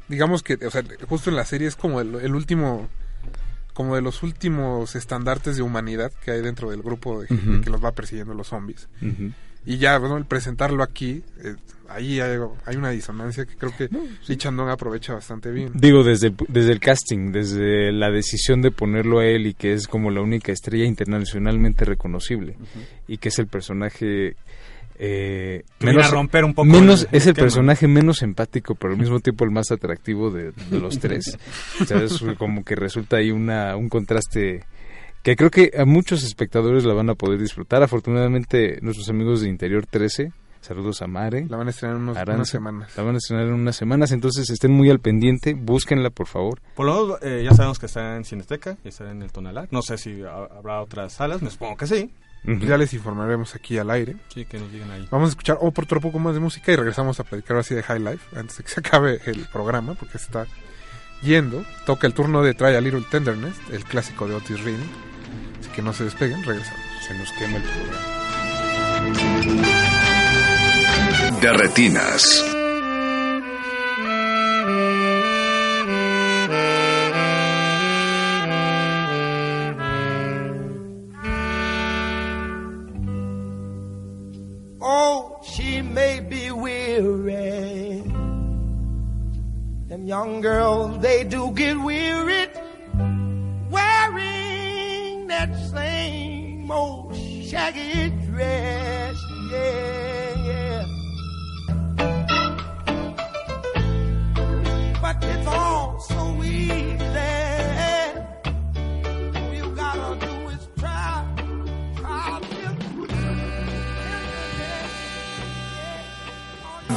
digamos 0.08 0.42
que, 0.42 0.54
o 0.66 0.70
sea, 0.70 0.82
justo 1.08 1.30
en 1.30 1.36
la 1.36 1.44
serie 1.44 1.66
es 1.68 1.74
como 1.76 2.00
el, 2.00 2.14
el 2.16 2.34
último, 2.34 2.88
como 3.72 3.96
de 3.96 4.02
los 4.02 4.22
últimos 4.22 4.94
estandartes 4.94 5.56
de 5.56 5.62
humanidad 5.62 6.12
que 6.24 6.30
hay 6.30 6.42
dentro 6.42 6.70
del 6.70 6.82
grupo 6.82 7.22
de 7.22 7.26
que 7.28 7.70
los 7.70 7.82
va 7.84 7.90
persiguiendo 7.92 8.34
los 8.34 8.48
zombies. 8.48 8.88
Y 9.66 9.78
ya, 9.78 9.98
bueno, 9.98 10.16
el 10.18 10.24
presentarlo 10.26 10.82
aquí, 10.82 11.22
eh, 11.42 11.54
ahí 11.88 12.20
hay, 12.20 12.38
hay 12.66 12.76
una 12.76 12.90
disonancia 12.90 13.44
que 13.46 13.56
creo 13.56 13.72
que 13.76 13.88
Lee 14.28 14.36
Chandong 14.36 14.68
aprovecha 14.68 15.14
bastante 15.14 15.50
bien. 15.50 15.70
Digo, 15.74 16.02
desde 16.04 16.28
el, 16.28 16.34
desde 16.48 16.72
el 16.72 16.80
casting, 16.80 17.32
desde 17.32 17.90
la 17.92 18.10
decisión 18.10 18.60
de 18.62 18.70
ponerlo 18.70 19.20
a 19.20 19.26
él 19.26 19.46
y 19.46 19.54
que 19.54 19.72
es 19.72 19.86
como 19.88 20.10
la 20.10 20.20
única 20.20 20.52
estrella 20.52 20.84
internacionalmente 20.84 21.84
reconocible 21.84 22.56
y 23.08 23.16
que 23.18 23.28
es 23.30 23.38
el 23.38 23.46
personaje 23.46 24.36
eh, 24.96 25.64
viene 25.80 26.02
a 26.02 26.08
romper 26.08 26.44
un 26.44 26.54
poco 26.54 26.66
menos 26.66 27.02
el- 27.02 27.08
el 27.10 27.16
es 27.16 27.24
el 27.26 27.30
esquema. 27.30 27.44
personaje 27.46 27.88
menos 27.88 28.22
empático 28.22 28.76
pero 28.76 28.92
al 28.92 29.00
mismo 29.00 29.18
tiempo 29.18 29.44
el 29.44 29.50
más 29.50 29.72
atractivo 29.72 30.30
de, 30.30 30.52
de 30.52 30.78
los 30.78 31.00
tres 31.00 31.36
o 31.80 31.84
sea, 31.84 32.00
es 32.00 32.22
como 32.38 32.62
que 32.64 32.76
resulta 32.76 33.16
ahí 33.16 33.32
una 33.32 33.74
un 33.76 33.88
contraste 33.88 34.62
que 35.24 35.34
creo 35.34 35.50
que 35.50 35.72
a 35.76 35.84
muchos 35.84 36.22
espectadores 36.22 36.84
la 36.84 36.94
van 36.94 37.10
a 37.10 37.14
poder 37.16 37.40
disfrutar 37.40 37.82
afortunadamente 37.82 38.78
nuestros 38.82 39.08
amigos 39.08 39.40
de 39.40 39.48
Interior 39.48 39.84
13 39.86 40.32
saludos 40.60 41.02
a 41.02 41.06
Mare 41.06 41.44
La 41.48 41.56
van 41.56 41.66
a 41.66 41.70
estrenar 41.70 41.96
en 41.96 42.02
unos- 42.04 42.16
Aranza, 42.16 42.36
unas 42.36 42.48
semanas. 42.48 42.96
la 42.96 43.02
van 43.02 43.14
a 43.16 43.18
estrenar 43.18 43.46
en 43.46 43.52
unas 43.54 43.76
semanas 43.76 44.12
entonces 44.12 44.48
estén 44.48 44.70
muy 44.72 44.88
al 44.90 45.00
pendiente 45.00 45.54
búsquenla 45.54 46.10
por 46.10 46.26
favor 46.26 46.60
Por 46.76 46.86
lo 46.86 46.94
menos 47.06 47.18
eh, 47.22 47.42
ya 47.44 47.52
sabemos 47.54 47.78
que 47.78 47.86
está 47.86 48.16
en 48.16 48.24
Cineteca 48.24 48.76
está 48.84 49.10
en 49.10 49.22
el 49.22 49.32
Tonalá. 49.32 49.66
No 49.70 49.82
sé 49.82 49.98
si 49.98 50.22
ha- 50.22 50.48
habrá 50.56 50.80
otras 50.82 51.12
salas, 51.14 51.42
me 51.42 51.50
supongo 51.50 51.76
que 51.76 51.86
sí. 51.86 52.10
Ya 52.46 52.76
les 52.76 52.92
informaremos 52.92 53.54
aquí 53.54 53.78
al 53.78 53.90
aire. 53.90 54.16
Sí, 54.28 54.44
que 54.44 54.58
nos 54.58 54.70
digan 54.70 54.90
ahí. 54.90 55.08
Vamos 55.10 55.28
a 55.28 55.30
escuchar 55.30 55.56
otro 55.62 55.98
poco 55.98 56.18
más 56.18 56.34
de 56.34 56.40
música 56.40 56.72
y 56.72 56.76
regresamos 56.76 57.18
a 57.18 57.24
platicar 57.24 57.56
así 57.56 57.74
de 57.74 57.82
High 57.82 58.00
Life 58.00 58.38
antes 58.38 58.58
de 58.58 58.64
que 58.64 58.68
se 58.70 58.80
acabe 58.80 59.18
el 59.24 59.46
programa 59.50 59.94
porque 59.94 60.18
se 60.18 60.26
está 60.26 60.46
yendo. 61.22 61.64
Toca 61.86 62.06
el 62.06 62.12
turno 62.12 62.42
de 62.42 62.52
Try 62.52 62.74
a 62.74 62.82
Little 62.82 63.04
Tenderness, 63.10 63.54
el 63.72 63.82
clásico 63.84 64.28
de 64.28 64.34
Otis 64.34 64.60
Redding. 64.62 64.90
Así 65.64 65.72
que 65.72 65.80
no 65.80 65.94
se 65.94 66.04
despeguen, 66.04 66.42
regresamos. 66.42 66.80
se 67.06 67.14
nos 67.14 67.32
quema 67.32 67.56
el 67.56 67.62
programa 67.62 67.98
De 71.40 71.52
retinas. 71.52 72.22
Oh, 84.80 85.40
she 85.42 85.80
may 85.80 86.20
be 86.20 86.50
weary. 86.50 88.02
Them 89.88 90.06
young 90.06 90.42
girls, 90.42 90.98
they 91.00 91.24
do 91.24 91.52
get 91.54 91.78
weary 91.78 92.33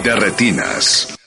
De 0.08 0.16
retinas. 0.16 1.18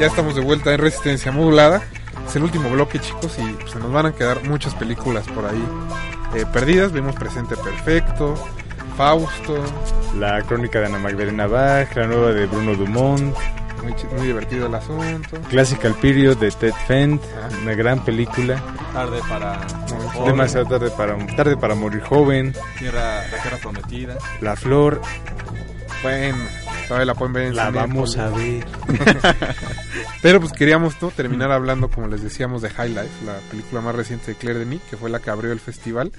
Ya 0.00 0.06
estamos 0.06 0.34
de 0.34 0.40
vuelta 0.40 0.74
en 0.74 0.80
Resistencia 0.80 1.30
Modulada. 1.30 1.82
Es 2.26 2.34
el 2.34 2.42
último 2.42 2.68
bloque, 2.70 2.98
chicos, 2.98 3.38
y 3.38 3.42
pues, 3.52 3.70
se 3.70 3.78
nos 3.78 3.92
van 3.92 4.06
a 4.06 4.12
quedar 4.12 4.42
muchas 4.42 4.74
películas 4.74 5.24
por 5.28 5.46
ahí 5.46 5.64
eh, 6.34 6.44
perdidas. 6.52 6.90
Vimos 6.90 7.14
Presente 7.14 7.56
Perfecto, 7.56 8.34
Fausto, 8.96 9.62
La 10.18 10.42
crónica 10.42 10.80
de 10.80 10.86
Ana 10.86 10.98
Magdalena 10.98 11.46
Bach, 11.46 11.94
la 11.94 12.08
nueva 12.08 12.32
de 12.32 12.46
Bruno 12.46 12.74
Dumont, 12.74 13.36
muy, 14.16 14.26
divertido 14.26 14.66
el 14.66 14.74
asunto. 14.74 15.40
Classical 15.48 15.94
Period 15.94 16.38
de 16.38 16.50
Ted 16.50 16.74
Fent, 16.88 17.22
Ah. 17.22 17.48
una 17.62 17.74
gran 17.74 18.04
película. 18.04 18.60
Tarde 18.98 19.20
para... 19.28 19.64
Muy 20.16 20.26
Demasiado 20.26 20.66
tarde 20.66 20.90
para, 20.90 21.16
tarde 21.36 21.56
para 21.56 21.76
morir 21.76 22.00
joven, 22.00 22.52
Tierra, 22.80 23.22
la 23.30 23.42
tierra 23.42 23.56
prometida. 23.58 24.18
La 24.40 24.56
Flor, 24.56 25.00
Bueno, 26.02 26.38
todavía 26.88 27.06
la 27.06 27.14
pueden 27.14 27.32
ver 27.32 27.44
en 27.44 27.54
la 27.54 27.70
vamos 27.70 28.18
a 28.18 28.28
ver. 28.30 28.66
Pero 30.22 30.40
pues 30.40 30.52
queríamos 30.52 31.00
¿no? 31.00 31.12
terminar 31.12 31.52
hablando, 31.52 31.88
como 31.88 32.08
les 32.08 32.24
decíamos, 32.24 32.60
de 32.60 32.70
High 32.70 32.88
Life, 32.88 33.24
la 33.24 33.36
película 33.48 33.80
más 33.80 33.94
reciente 33.94 34.32
de 34.32 34.36
Claire 34.36 34.58
Denis, 34.58 34.80
que 34.90 34.96
fue 34.96 35.10
la 35.10 35.20
que 35.20 35.30
abrió 35.30 35.52
el 35.52 35.60
festival. 35.60 36.10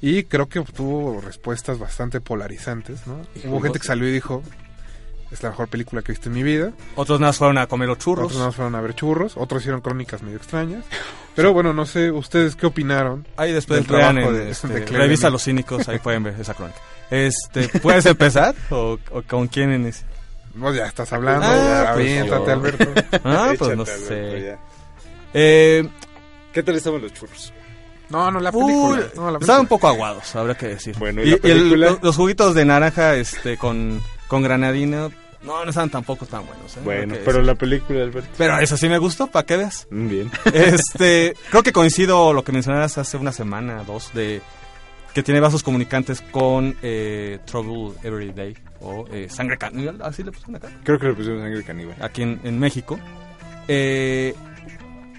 Y 0.00 0.22
creo 0.22 0.48
que 0.48 0.60
obtuvo 0.60 1.20
respuestas 1.20 1.78
bastante 1.78 2.22
polarizantes, 2.22 3.06
¿no? 3.06 3.20
Hubo 3.44 3.60
gente 3.60 3.80
que 3.80 3.86
salió 3.86 4.08
y 4.08 4.12
dijo, 4.12 4.42
es 5.30 5.42
la 5.42 5.50
mejor 5.50 5.68
película 5.68 6.02
que 6.02 6.12
he 6.12 6.14
visto 6.14 6.28
en 6.28 6.34
mi 6.34 6.42
vida. 6.42 6.72
Otros 6.96 7.20
nada 7.20 7.30
más 7.30 7.36
fueron 7.38 7.58
a 7.58 7.66
comer 7.66 7.88
los 7.88 7.98
churros. 7.98 8.24
Otros 8.26 8.36
nada 8.38 8.48
más 8.48 8.56
fueron 8.56 8.74
a 8.74 8.80
ver 8.80 8.94
churros, 8.94 9.36
otros 9.36 9.62
hicieron 9.62 9.80
crónicas 9.80 10.22
medio 10.22 10.36
extrañas. 10.38 10.84
Pero 11.34 11.52
bueno, 11.52 11.72
no 11.72 11.86
sé, 11.86 12.10
¿ustedes 12.10 12.56
qué 12.56 12.66
opinaron? 12.66 13.26
Ahí 13.36 13.52
después 13.52 13.78
del 13.80 13.86
trabajo 13.86 14.18
en 14.30 14.34
de- 14.34 14.50
este, 14.50 14.68
de 14.68 14.86
Revista. 14.86 15.30
Los 15.30 15.44
Cínicos, 15.44 15.88
ahí 15.88 15.98
pueden 15.98 16.22
ver 16.22 16.34
esa 16.40 16.54
crónica. 16.54 16.78
Este, 17.10 17.68
¿Puedes 17.80 18.04
empezar? 18.04 18.54
¿O, 18.70 18.98
o 19.12 19.22
con 19.22 19.48
quién 19.48 19.70
en 19.72 19.86
ese? 19.86 20.04
No, 20.54 20.74
ya 20.74 20.84
estás 20.86 21.10
hablando, 21.12 21.46
Ah, 21.46 21.54
ya, 21.86 21.92
pues, 21.94 22.06
aviéntate, 22.06 22.44
yo. 22.46 22.52
Alberto. 22.52 22.84
Ah, 23.24 23.46
pues 23.56 23.70
Échate, 23.70 23.76
no 23.76 23.86
sé. 23.86 24.58
Eh, 25.34 25.88
¿Qué 26.52 26.62
tal 26.62 26.76
estaban 26.76 27.00
los 27.00 27.12
churros? 27.12 27.52
No, 28.10 28.30
no, 28.30 28.40
la 28.40 28.50
película. 28.50 29.02
no, 29.16 29.30
la 29.30 29.38
estaban 29.38 29.62
un 29.62 29.66
poco 29.68 29.86
aguados, 29.88 30.34
habrá 30.34 30.54
que 30.54 30.68
decir. 30.68 30.96
Bueno, 30.98 31.22
¿y 31.22 31.28
y, 31.28 31.30
la 31.30 31.36
y 31.36 31.50
el- 31.50 31.58
película? 31.58 31.90
lo- 31.90 31.98
los 32.02 32.16
juguitos 32.16 32.54
de 32.54 32.64
naranja 32.64 33.14
este, 33.16 33.56
con, 33.58 34.02
con 34.28 34.42
granadina, 34.42 35.08
no, 35.42 35.64
no 35.64 35.70
estaban 35.70 35.90
tampoco 35.90 36.26
tan 36.26 36.44
buenos. 36.46 36.76
¿eh? 36.76 36.80
Bueno, 36.84 37.14
pero 37.24 37.42
la 37.42 37.54
película, 37.54 38.02
Alberto. 38.02 38.28
Pero 38.36 38.58
eso 38.58 38.76
sí 38.76 38.88
me 38.88 38.98
gustó, 38.98 39.26
para 39.28 39.46
que 39.46 39.56
veas. 39.56 39.86
Mm, 39.90 40.08
Bien. 40.08 40.30
Este, 40.52 41.34
creo 41.50 41.62
que 41.62 41.72
coincido 41.72 42.32
lo 42.32 42.44
que 42.44 42.52
mencionabas 42.52 42.98
hace 42.98 43.16
una 43.16 43.32
semana, 43.32 43.82
dos, 43.84 44.12
de 44.14 44.40
que 45.14 45.22
tiene 45.22 45.40
vasos 45.40 45.62
comunicantes 45.62 46.20
con 46.20 46.76
eh, 46.82 47.38
Trouble 47.46 47.96
Every 48.04 48.30
Day 48.32 48.56
o 48.80 49.06
eh, 49.10 49.28
Sangre 49.30 49.56
Caníbal, 49.58 50.00
así 50.02 50.22
le 50.22 50.30
pusieron 50.30 50.56
acá, 50.56 50.68
Creo 50.84 50.98
que 50.98 51.06
le 51.06 51.14
pusieron 51.14 51.40
sangre 51.42 51.64
caníbal. 51.64 51.96
aquí 52.00 52.22
en, 52.22 52.40
en 52.44 52.58
México. 52.58 52.98
Eh, 53.66 54.34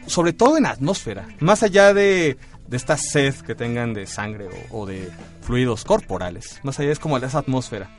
sobre 0.05 0.33
todo 0.33 0.57
en 0.57 0.65
atmósfera, 0.65 1.27
más 1.39 1.63
allá 1.63 1.93
de, 1.93 2.37
de 2.67 2.77
esta 2.77 2.97
sed 2.97 3.35
que 3.35 3.55
tengan 3.55 3.93
de 3.93 4.05
sangre 4.07 4.47
o, 4.69 4.81
o 4.81 4.85
de 4.85 5.09
fluidos 5.41 5.83
corporales, 5.85 6.59
más 6.63 6.79
allá 6.79 6.91
es 6.91 6.99
como 6.99 7.17
esa 7.17 7.39
atmósfera. 7.39 7.89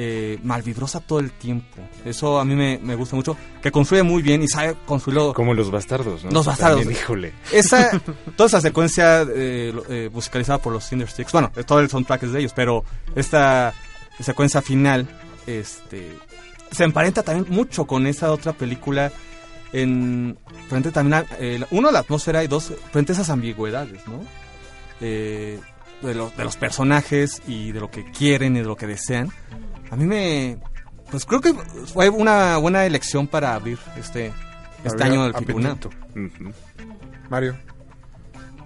Eh, 0.00 0.38
malvibrosa 0.44 1.00
todo 1.00 1.18
el 1.18 1.32
tiempo. 1.32 1.82
Eso 2.04 2.38
a 2.38 2.44
mí 2.44 2.54
me, 2.54 2.78
me 2.78 2.94
gusta 2.94 3.16
mucho. 3.16 3.36
Que 3.60 3.72
construye 3.72 4.04
muy 4.04 4.22
bien 4.22 4.40
y 4.44 4.46
sabe 4.46 4.76
construirlo. 4.86 5.34
Como 5.34 5.54
los 5.54 5.72
bastardos, 5.72 6.24
¿no? 6.24 6.30
Los 6.30 6.46
bastardos. 6.46 6.82
También, 6.82 7.00
híjole. 7.00 7.32
Esa, 7.50 7.90
toda 8.36 8.46
esa 8.46 8.60
secuencia 8.60 9.22
eh, 9.22 9.74
eh, 9.88 10.08
musicalizada 10.12 10.58
por 10.58 10.72
los 10.72 10.88
Cindersticks, 10.88 11.32
bueno, 11.32 11.50
todo 11.66 11.80
el 11.80 11.90
soundtrack 11.90 12.22
es 12.22 12.32
de 12.32 12.38
ellos, 12.38 12.52
pero 12.54 12.84
esta 13.16 13.74
secuencia 14.20 14.62
final, 14.62 15.08
este, 15.48 16.12
se 16.70 16.84
emparenta 16.84 17.22
también 17.22 17.52
mucho 17.52 17.86
con 17.86 18.06
esa 18.06 18.30
otra 18.32 18.52
película 18.52 19.10
en 19.72 20.38
frente 20.68 20.90
también 20.90 21.14
a, 21.14 21.26
eh, 21.38 21.62
uno 21.70 21.90
la 21.90 22.00
atmósfera 22.00 22.42
y 22.42 22.46
dos 22.46 22.72
frente 22.90 23.12
a 23.12 23.14
esas 23.14 23.30
ambigüedades, 23.30 24.06
¿no? 24.06 24.20
Eh, 25.00 25.58
de, 26.02 26.14
los 26.14 26.36
de 26.36 26.44
los 26.44 26.56
personajes 26.56 27.42
y 27.46 27.72
de 27.72 27.80
lo 27.80 27.90
que 27.90 28.10
quieren 28.10 28.56
y 28.56 28.60
de 28.60 28.64
lo 28.64 28.76
que 28.76 28.86
desean. 28.86 29.30
A 29.90 29.96
mí 29.96 30.04
me, 30.04 30.58
pues 31.10 31.24
creo 31.24 31.40
que 31.40 31.54
fue 31.92 32.08
una 32.08 32.56
buena 32.58 32.84
elección 32.86 33.26
para 33.26 33.54
abrir 33.54 33.78
este 33.98 34.32
este 34.84 35.02
año 35.04 35.24
del 35.24 35.34
Ficuna. 35.34 35.70
apetito. 35.72 35.90
Ujú. 36.14 36.52
Mario. 37.30 37.56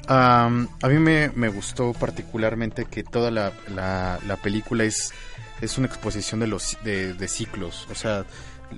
A 0.09 0.49
mí 0.51 0.99
me, 0.99 1.31
me 1.35 1.49
gustó 1.49 1.93
particularmente 1.95 2.85
que 2.85 3.03
toda 3.05 3.31
la, 3.31 3.53
la- 3.75 4.19
la 4.27 4.37
película 4.37 4.85
es, 4.85 5.13
es 5.61 5.79
una 5.79 5.87
exposición 5.87 6.41
de 6.41 6.49
los 6.49 6.77
de, 6.85 7.15
de 7.15 7.29
ciclos, 7.29 7.87
o 7.91 7.95
sea, 7.95 8.25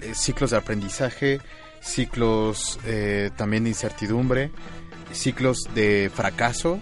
eh, 0.01 0.13
ciclos 0.15 0.51
de 0.51 0.59
aprendizaje, 0.59 1.41
ciclos 1.81 2.79
eh, 2.85 3.31
también 3.37 3.65
de 3.65 3.71
incertidumbre, 3.71 4.53
ciclos 5.13 5.59
de 5.75 6.11
fracaso 6.15 6.79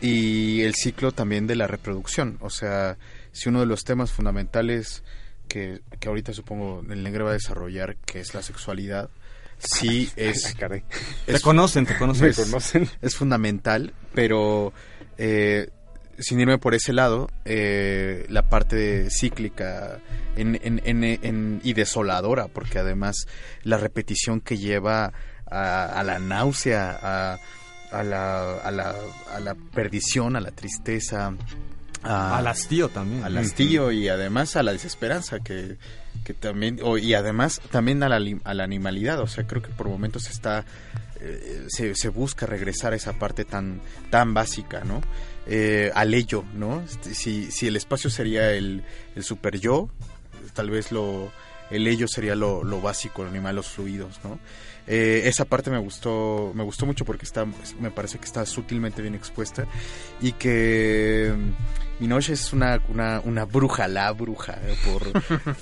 y 0.00 0.62
el 0.62 0.74
ciclo 0.74 1.12
también 1.12 1.46
de 1.46 1.54
la 1.54 1.66
reproducción. 1.68 2.36
O 2.40 2.50
sea, 2.50 2.98
si 3.32 3.48
uno 3.48 3.60
de 3.60 3.66
los 3.66 3.84
temas 3.84 4.12
fundamentales 4.12 5.02
que, 5.48 5.80
que 5.98 6.08
ahorita 6.08 6.32
supongo 6.32 6.82
el 6.88 7.02
negro 7.02 7.24
va 7.24 7.30
a 7.30 7.34
desarrollar, 7.34 7.96
que 7.96 8.20
es 8.20 8.34
la 8.34 8.42
sexualidad, 8.42 9.10
sí 9.58 10.10
es... 10.16 10.54
Caray. 10.58 10.84
Te 11.26 11.40
conocen, 11.40 11.86
te 11.86 11.96
conocen. 11.96 12.88
Es 13.00 13.16
fundamental, 13.16 13.92
pero 14.14 14.72
eh, 15.18 15.68
sin 16.18 16.40
irme 16.40 16.58
por 16.58 16.74
ese 16.74 16.92
lado, 16.92 17.28
eh, 17.44 18.26
la 18.28 18.48
parte 18.48 19.08
cíclica 19.10 19.98
en, 20.36 20.58
en- 20.62 20.80
en- 20.84 21.04
en- 21.04 21.60
y 21.64 21.72
desoladora, 21.74 22.48
porque 22.48 22.78
además 22.78 23.26
la 23.62 23.76
repetición 23.78 24.40
que 24.40 24.58
lleva 24.58 25.12
a, 25.50 25.84
a 25.84 26.02
la 26.04 26.18
náusea, 26.18 26.98
a, 27.02 27.38
a 27.90 28.02
la, 28.02 28.54
a, 28.58 28.70
la, 28.70 28.94
a 29.34 29.40
la 29.40 29.54
perdición, 29.54 30.36
a 30.36 30.40
la 30.40 30.50
tristeza, 30.50 31.34
a, 32.02 32.38
Al 32.38 32.46
hastío 32.46 32.88
también. 32.88 33.22
al 33.24 33.36
hastío 33.38 33.92
y 33.92 34.08
además 34.08 34.56
a 34.56 34.62
la 34.62 34.72
desesperanza 34.72 35.40
que, 35.40 35.76
que 36.24 36.34
también 36.34 36.78
o- 36.82 36.98
y 36.98 37.14
además 37.14 37.60
también 37.70 38.02
a 38.02 38.08
la, 38.08 38.20
a 38.44 38.54
la 38.54 38.64
animalidad. 38.64 39.20
O 39.20 39.26
sea 39.26 39.46
creo 39.46 39.62
que 39.62 39.68
por 39.70 39.88
momentos 39.88 40.28
está 40.30 40.64
eh, 41.20 41.66
se, 41.68 41.94
se 41.94 42.08
busca 42.08 42.46
regresar 42.46 42.92
a 42.92 42.96
esa 42.96 43.12
parte 43.12 43.44
tan 43.44 43.80
tan 44.10 44.34
básica 44.34 44.82
no 44.84 45.00
Eh, 45.46 45.90
al 45.94 46.14
ello 46.14 46.44
no 46.54 46.82
Este, 46.82 47.14
si, 47.14 47.50
si 47.50 47.66
el 47.66 47.74
espacio 47.76 48.10
sería 48.10 48.52
el, 48.52 48.82
el 49.16 49.22
super 49.24 49.58
yo 49.58 49.88
tal 50.54 50.70
vez 50.70 50.92
lo 50.92 51.30
el 51.72 51.86
ello 51.86 52.06
sería 52.08 52.34
lo, 52.34 52.62
lo 52.64 52.80
básico 52.80 53.22
el 53.22 53.28
animal 53.28 53.56
los 53.56 53.68
fluidos 53.68 54.20
no 54.24 54.38
Eh, 54.84 55.28
esa 55.28 55.44
parte 55.44 55.70
me 55.70 55.78
gustó 55.78 56.50
me 56.56 56.64
gustó 56.64 56.86
mucho 56.86 57.04
porque 57.04 57.24
está 57.24 57.46
me 57.80 57.92
parece 57.92 58.18
que 58.18 58.24
está 58.24 58.44
sutilmente 58.44 59.00
bien 59.00 59.14
expuesta 59.14 59.64
y 60.20 60.32
que 60.32 61.32
mm, 61.32 62.02
Minoche 62.02 62.32
es 62.32 62.52
una, 62.52 62.80
una, 62.88 63.20
una 63.20 63.44
bruja, 63.44 63.86
la 63.86 64.10
bruja, 64.10 64.58
eh, 64.64 64.74
por 64.84 65.02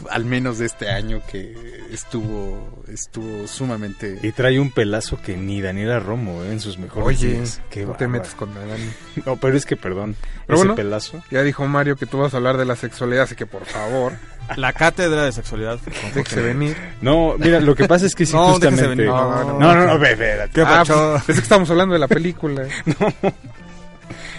al 0.11 0.25
menos 0.25 0.59
de 0.59 0.65
este 0.65 0.89
año 0.89 1.21
que 1.31 1.55
estuvo 1.93 2.83
estuvo 2.89 3.47
sumamente... 3.47 4.19
Y 4.23 4.33
trae 4.33 4.59
un 4.59 4.71
pelazo 4.71 5.21
que 5.21 5.37
ni 5.37 5.61
Daniela 5.61 6.01
Romo 6.01 6.43
¿eh? 6.43 6.53
en 6.53 6.61
sus 6.61 6.79
mejores 6.79 7.07
Oye, 7.07 7.35
días. 7.35 7.61
Qué 7.69 7.85
no 7.85 7.93
te 7.93 8.09
metes 8.09 8.35
con 8.35 8.55
Dani. 8.55 8.91
No, 9.27 9.37
pero 9.37 9.55
es 9.55 9.67
que 9.67 9.77
perdón. 9.77 10.17
Pero 10.47 10.57
ese 10.57 10.69
bueno. 10.69 10.75
pelazo. 10.77 11.23
Ya 11.31 11.43
dijo 11.43 11.67
Mario 11.67 11.97
que 11.97 12.07
tú 12.07 12.17
vas 12.17 12.33
a 12.33 12.39
hablar 12.39 12.57
de 12.57 12.65
la 12.65 12.75
sexualidad, 12.75 13.25
así 13.25 13.35
que 13.35 13.45
por 13.45 13.67
favor, 13.67 14.15
La 14.57 14.73
cátedra 14.73 15.25
de 15.25 15.33
sexualidad. 15.33 15.79
déjese 16.15 16.41
venir. 16.43 16.77
No, 17.01 17.37
mira, 17.39 17.61
lo 17.61 17.75
que 17.75 17.87
pasa 17.87 18.07
es 18.07 18.15
que 18.15 18.27
sí, 18.27 18.35
No, 18.35 18.53
justamente. 18.53 18.89
venir. 18.89 19.07
No, 19.07 19.45
No, 19.45 19.59
no, 19.59 19.75
no, 19.75 19.99
no, 19.99 20.05
espérate. 20.05 20.53
¿Qué 20.53 20.61
Ah, 20.63 20.65
pacho? 20.85 21.11
pues, 21.13 21.25
pensé 21.25 21.41
que 21.41 21.45
estamos 21.45 21.71
hablando 21.71 21.93
de 21.95 21.99
la 21.99 22.09
película. 22.09 22.67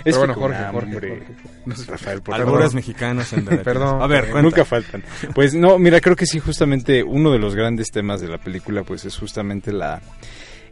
Es 0.04 0.16
Pero 0.18 0.18
bueno, 0.18 0.34
Jorge, 0.34 0.58
Jorge. 0.72 0.94
Jorge. 0.94 1.24
No 1.68 1.76
sé, 1.76 1.92
Rafael, 1.92 2.22
por 2.24 2.36
favor. 2.36 2.74
mexicanos 2.74 3.32
en. 3.34 3.46
Perdón, 3.46 4.02
A 4.02 4.08
ver, 4.08 4.24
cuenta. 4.32 4.42
Nunca 4.42 4.66
faltan. 4.66 5.04
Pues 5.36 5.54
no, 5.54 5.78
mira, 5.78 6.02
creo 6.02 6.16
que 6.16 6.26
sí, 6.26 6.40
justamente 6.40 7.04
uno 7.04 7.32
de 7.32 7.38
los 7.38 7.54
grandes 7.54 7.92
temas 7.92 8.20
de 8.20 8.28
la 8.28 8.40
película, 8.40 8.82
pues 8.82 9.06
es 9.06 9.16
justamente 9.16 9.72
la, 9.72 10.02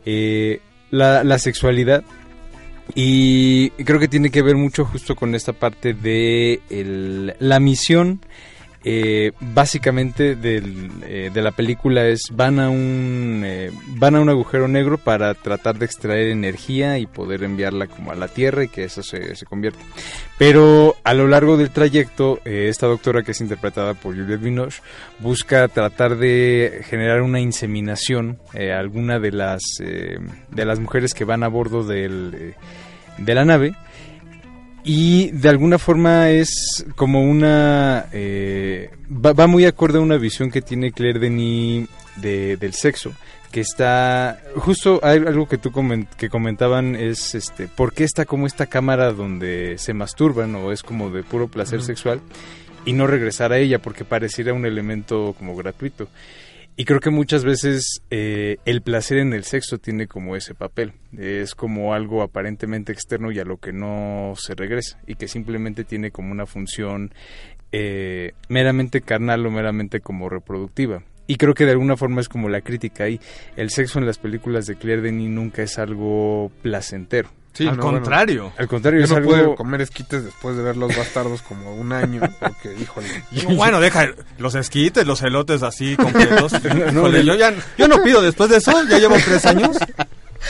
eh, 0.03 0.61
la, 0.89 1.23
la 1.23 1.37
sexualidad. 1.37 2.03
Y 2.95 3.69
creo 3.85 3.99
que 3.99 4.07
tiene 4.07 4.31
que 4.31 4.41
ver 4.41 4.55
mucho 4.55 4.83
justo 4.83 5.15
con 5.15 5.35
esta 5.35 5.53
parte 5.53 5.93
de 5.93 6.59
el- 6.71 7.35
la 7.37 7.59
misión. 7.59 8.19
Eh, 8.84 9.32
básicamente 9.41 10.36
del, 10.36 10.89
eh, 11.03 11.30
de 11.34 11.41
la 11.41 11.51
película 11.51 12.05
es 12.07 12.21
van 12.32 12.59
a 12.59 12.69
un 12.69 13.43
eh, 13.45 13.71
van 13.95 14.15
a 14.15 14.21
un 14.21 14.30
agujero 14.30 14.69
negro 14.69 14.97
para 14.97 15.34
tratar 15.34 15.77
de 15.77 15.86
extraer 15.86 16.27
energía 16.30 16.97
y 16.97 17.05
poder 17.05 17.43
enviarla 17.43 17.88
como 17.88 18.11
a 18.11 18.15
la 18.15 18.30
tierra 18.30 18.63
y 18.63 18.69
que 18.69 18.86
eso 18.86 19.03
se, 19.03 19.36
se 19.36 19.45
convierta. 19.45 19.80
Pero 20.38 20.95
a 21.03 21.13
lo 21.13 21.27
largo 21.27 21.57
del 21.57 21.71
trayecto, 21.71 22.39
eh, 22.45 22.67
esta 22.69 22.88
doctora 22.88 23.23
que 23.23 23.32
es 23.32 23.41
interpretada 23.41 23.95
por 23.95 24.15
Juliette 24.15 24.41
Binoche 24.41 24.82
busca 25.19 25.67
tratar 25.67 26.15
de 26.15 26.82
generar 26.86 27.21
una 27.21 27.41
inseminación 27.41 28.39
a 28.53 28.80
alguna 28.80 29.19
de 29.19 29.32
las 29.32 29.61
de 29.80 30.65
las 30.65 30.80
mujeres 30.80 31.13
que 31.13 31.25
van 31.25 31.43
a 31.43 31.49
bordo 31.49 31.84
del, 31.84 32.55
de 33.17 33.36
la 33.36 33.43
nave 33.43 33.73
y 34.84 35.32
de 35.32 35.49
alguna 35.49 35.77
forma 35.77 36.30
es 36.30 36.86
como 36.95 37.23
una 37.23 38.05
eh, 38.13 38.89
va, 39.11 39.34
va 39.34 39.47
muy 39.47 39.65
acorde 39.65 39.97
a 39.97 40.01
una 40.01 40.17
visión 40.17 40.51
que 40.51 40.61
tiene 40.61 40.91
Claire 40.91 41.19
Denis 41.19 41.88
de, 42.17 42.57
del 42.57 42.73
sexo 42.73 43.11
que 43.51 43.61
está 43.61 44.39
justo 44.55 44.99
hay 45.03 45.17
algo 45.17 45.47
que 45.47 45.57
tú 45.57 45.71
comen- 45.71 46.07
que 46.17 46.30
comentaban 46.30 46.95
es 46.95 47.34
este 47.36 47.67
por 47.67 47.93
qué 47.93 48.03
está 48.03 48.25
como 48.25 48.45
esta 48.47 48.67
cámara 48.67 49.11
donde 49.11 49.77
se 49.77 49.93
masturban 49.93 50.55
o 50.55 50.71
es 50.71 50.84
como 50.84 51.09
de 51.09 51.23
puro 51.23 51.47
placer 51.47 51.82
sexual 51.82 52.21
y 52.86 52.93
no 52.93 53.07
regresar 53.07 53.51
a 53.51 53.57
ella 53.57 53.80
porque 53.80 54.05
pareciera 54.05 54.53
un 54.53 54.65
elemento 54.65 55.36
como 55.38 55.55
gratuito 55.55 56.07
y 56.80 56.86
creo 56.86 57.01
que 57.01 57.09
muchas 57.09 57.43
veces 57.43 58.01
eh, 58.09 58.55
el 58.63 58.82
placer 58.82 59.17
en 59.17 59.34
el 59.34 59.43
sexo 59.43 59.80
tiene 59.80 60.07
como 60.07 60.38
ese 60.38 60.55
papel. 60.55 60.93
Es 61.11 61.53
como 61.53 61.93
algo 61.93 62.21
aparentemente 62.21 62.93
externo 62.93 63.34
y 63.34 63.39
a 63.39 63.43
lo 63.43 63.57
que 63.57 63.73
no 63.73 64.32
se 64.38 64.55
regresa. 64.55 64.97
Y 65.05 65.15
que 65.15 65.27
simplemente 65.27 65.84
tiene 65.84 66.11
como 66.11 66.32
una 66.32 66.45
función 66.45 67.13
eh, 67.73 68.32
meramente 68.47 69.01
carnal 69.01 69.45
o 69.45 69.51
meramente 69.51 69.99
como 69.99 70.30
reproductiva. 70.30 71.03
Y 71.30 71.36
creo 71.36 71.53
que 71.53 71.63
de 71.65 71.71
alguna 71.71 71.95
forma 71.95 72.21
es 72.21 72.27
como 72.27 72.49
la 72.49 72.61
crítica 72.61 73.03
ahí. 73.03 73.21
El 73.55 73.69
sexo 73.69 73.99
en 73.99 74.07
las 74.07 74.17
películas 74.17 74.65
de 74.65 74.75
Claire 74.77 75.03
Denis 75.03 75.30
nunca 75.30 75.61
es 75.61 75.77
algo 75.77 76.51
placentero. 76.63 77.30
Sí, 77.53 77.67
Al 77.67 77.77
no, 77.77 77.84
bueno, 77.84 77.97
contrario. 77.99 78.51
Al 78.57 78.67
contrario, 78.67 78.99
yo 78.99 79.03
es 79.05 79.11
no 79.11 79.17
algo... 79.17 79.30
pude 79.32 79.55
comer 79.55 79.82
esquites 79.82 80.25
después 80.25 80.55
de 80.57 80.63
ver 80.63 80.75
Los 80.75 80.95
Bastardos 80.97 81.41
como 81.43 81.75
un 81.75 81.91
año, 81.93 82.21
porque, 82.39 82.73
híjole. 82.82 83.07
No, 83.43 83.55
bueno, 83.55 83.80
deja 83.80 84.07
los 84.39 84.55
esquites, 84.55 85.05
los 85.05 85.21
elotes 85.21 85.61
así 85.61 85.95
completos. 85.95 86.51
No, 86.63 87.07
Híjole, 87.07 87.17
de- 87.19 87.25
yo, 87.25 87.36
ya, 87.36 87.53
yo 87.77 87.88
no 87.88 88.01
pido 88.01 88.21
después 88.23 88.49
de 88.49 88.57
eso, 88.57 88.71
ya 88.89 88.97
llevo 88.97 89.15
tres 89.23 89.45
años. 89.45 89.77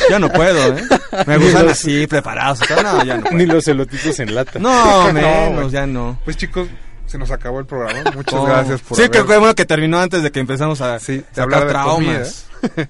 Ya 0.09 0.17
no 0.19 0.29
puedo, 0.31 0.77
¿eh? 0.77 0.83
Me 1.27 1.37
gustan 1.39 1.67
así, 1.67 2.05
preparados. 2.07 2.61
y 2.61 2.67
todo, 2.67 2.83
No, 2.83 3.03
ya 3.03 3.17
no 3.17 3.23
puedo. 3.23 3.37
Ni 3.37 3.45
los 3.47 3.67
elotitos 3.67 4.17
en 4.19 4.33
lata. 4.35 4.59
No, 4.59 5.11
menos, 5.11 5.71
ya 5.71 5.85
no. 5.87 6.19
Pues 6.23 6.37
chicos, 6.37 6.67
se 7.09 7.17
nos 7.17 7.31
acabó 7.31 7.59
el 7.59 7.65
programa. 7.65 8.11
Muchas 8.15 8.33
Oh. 8.39 8.45
gracias 8.45 8.81
por 8.81 8.95
Sí, 8.97 9.03
haber- 9.03 9.11
que 9.11 9.25
qué 9.27 9.37
bueno 9.37 9.55
que 9.55 9.65
terminó 9.65 9.99
antes 9.99 10.23
de 10.23 10.31
que 10.31 10.39
empezamos 10.39 10.79
a 10.81 10.99
Sí, 10.99 11.17
de 11.17 11.21
sacar 11.23 11.43
hablar 11.43 11.63
de 11.65 11.69
traumas. 11.69 12.45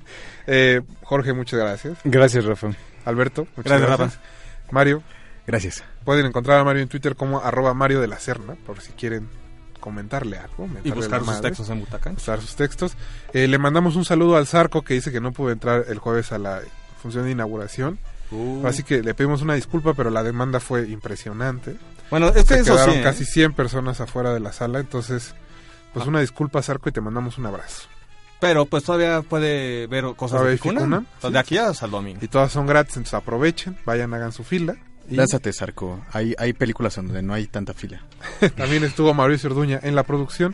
Eh, 0.51 0.82
Jorge, 1.03 1.34
muchas 1.34 1.59
gracias. 1.59 1.97
Gracias, 2.03 2.43
Rafa. 2.43 2.72
Alberto, 3.05 3.45
muchas 3.55 3.65
Gracias, 3.80 3.97
gracias. 3.99 4.20
Mario, 4.72 5.03
Gracias. 5.45 5.84
pueden 6.03 6.26
encontrar 6.26 6.57
a 6.59 6.63
Mario 6.63 6.82
en 6.82 6.89
Twitter 6.89 7.15
como 7.15 7.39
arroba 7.39 7.76
Mario 7.76 8.01
de 8.01 8.07
la 8.07 8.20
Serna, 8.20 8.55
por 8.65 8.82
si 8.82 8.91
quieren 8.93 9.30
comentarle 9.80 10.38
algo. 10.39 10.67
Y 10.84 10.89
buscar 10.91 11.24
sus 11.24 11.41
textos 11.41 11.70
en 11.70 11.82
Butacán. 11.82 12.15
buscar 12.15 12.41
sus 12.41 12.55
textos. 12.55 12.97
Eh, 13.34 13.47
le 13.47 13.59
mandamos 13.59 13.95
un 13.95 14.05
saludo 14.05 14.38
al 14.38 14.47
Zarco 14.47 14.82
que 14.82 14.95
dice 14.95 15.11
que 15.11 15.22
no 15.22 15.32
pudo 15.34 15.51
entrar 15.51 15.86
el 15.88 15.99
jueves 15.99 16.32
a 16.32 16.39
la 16.39 16.61
función 17.01 17.26
de 17.26 17.32
inauguración. 17.32 17.99
Uh. 18.32 18.65
Así 18.65 18.82
que 18.84 19.03
le 19.03 19.13
pedimos 19.13 19.43
una 19.43 19.53
disculpa, 19.53 19.93
pero 19.93 20.09
la 20.09 20.24
demanda 20.24 20.59
fue 20.59 20.88
impresionante. 20.89 21.76
Bueno, 22.10 22.28
es 22.30 22.45
que 22.45 22.55
Se 22.55 22.60
eso 22.62 22.74
quedaron 22.74 22.95
sí, 22.95 22.99
¿eh? 22.99 23.03
casi 23.03 23.26
100 23.26 23.53
personas 23.53 24.01
afuera 24.01 24.34
de 24.34 24.39
la 24.39 24.51
sala, 24.51 24.80
entonces, 24.80 25.36
pues 25.93 26.05
una 26.07 26.22
disculpa, 26.22 26.62
Zarco, 26.62 26.89
y 26.89 26.91
te 26.91 27.01
mandamos 27.01 27.38
un 27.38 27.45
abrazo. 27.45 27.88
Pero 28.39 28.66
pues 28.66 28.84
todavía 28.84 29.22
puede 29.22 29.88
ver 29.88 30.05
cosas 30.16 30.43
de. 30.45 30.57
Ficunam, 30.57 31.05
Entonces, 31.16 31.34
De 31.34 31.39
aquí 31.39 31.57
hasta 31.57 31.86
el 31.86 31.91
domingo. 31.91 32.20
Y 32.22 32.28
todas 32.28 32.51
son 32.51 32.66
gratis, 32.66 32.95
entonces 32.95 33.14
aprovechen, 33.16 33.78
vayan, 33.86 34.14
hagan 34.14 34.32
su 34.32 34.43
fila. 34.43 34.76
Y 35.10 35.16
Lánzate, 35.16 35.51
Sarco. 35.51 36.05
Hay, 36.14 36.36
hay 36.38 36.53
películas 36.53 36.97
en 36.99 37.07
donde 37.07 37.24
no 37.24 37.34
hay 37.34 37.47
tanta 37.47 37.74
fila. 37.74 38.03
también 38.55 38.84
estuvo 38.84 39.14
Mauricio 39.14 39.49
Orduña 39.49 39.80
en 39.82 39.95
la 39.95 40.03
producción, 40.03 40.53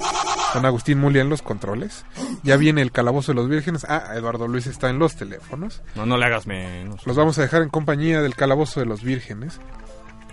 con 0.54 0.66
Agustín 0.66 0.98
Mulia 0.98 1.22
en 1.22 1.30
los 1.30 1.42
controles. 1.42 2.06
Ya 2.44 2.56
viene 2.56 2.82
el 2.82 2.92
Calabozo 2.92 3.34
de 3.34 3.36
los 3.36 3.50
Vírgenes. 3.50 3.86
Ah, 3.88 4.14
Eduardo 4.16 4.48
Luis 4.48 4.66
está 4.66 4.90
en 4.90 4.98
los 4.98 5.16
teléfonos. 5.16 5.82
No, 5.96 6.06
no 6.06 6.18
le 6.18 6.26
hagas 6.26 6.48
menos. 6.48 7.06
Los 7.06 7.18
vamos 7.18 7.38
a 7.38 7.42
dejar 7.42 7.64
en 7.64 7.70
compañía 7.70 8.22
del 8.22 8.36
Calabozo 8.36 8.80
de 8.80 8.86
los 8.86 9.04
Vírgenes. 9.04 9.60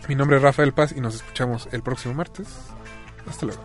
Mi 0.08 0.14
nombre 0.14 0.36
es 0.36 0.42
Rafael 0.42 0.72
Paz 0.72 0.92
y 0.96 1.00
nos 1.00 1.14
escuchamos 1.14 1.68
el 1.72 1.82
próximo 1.82 2.14
martes. 2.14 2.48
Hasta 3.28 3.46
luego. 3.46 3.62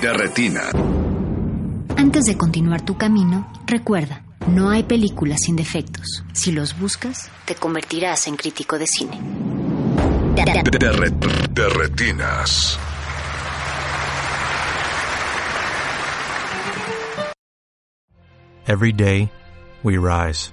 De 0.00 0.12
retina. 0.12 0.62
Antes 1.96 2.24
de 2.24 2.36
continuar 2.36 2.82
tu 2.82 2.96
camino, 2.96 3.50
recuerda, 3.66 4.22
no 4.48 4.70
hay 4.70 4.82
películas 4.82 5.42
sin 5.42 5.56
defectos. 5.56 6.24
Si 6.32 6.50
los 6.52 6.78
buscas, 6.78 7.30
te 7.44 7.54
convertirás 7.54 8.26
en 8.26 8.36
crítico 8.36 8.78
de 8.78 8.86
cine. 8.86 9.20
De, 10.34 10.78
de 10.78 10.92
re- 10.92 11.10
de 11.50 11.68
retinas. 11.68 12.78
Every 18.66 18.92
day, 18.92 19.30
we 19.82 19.96
rise, 19.98 20.52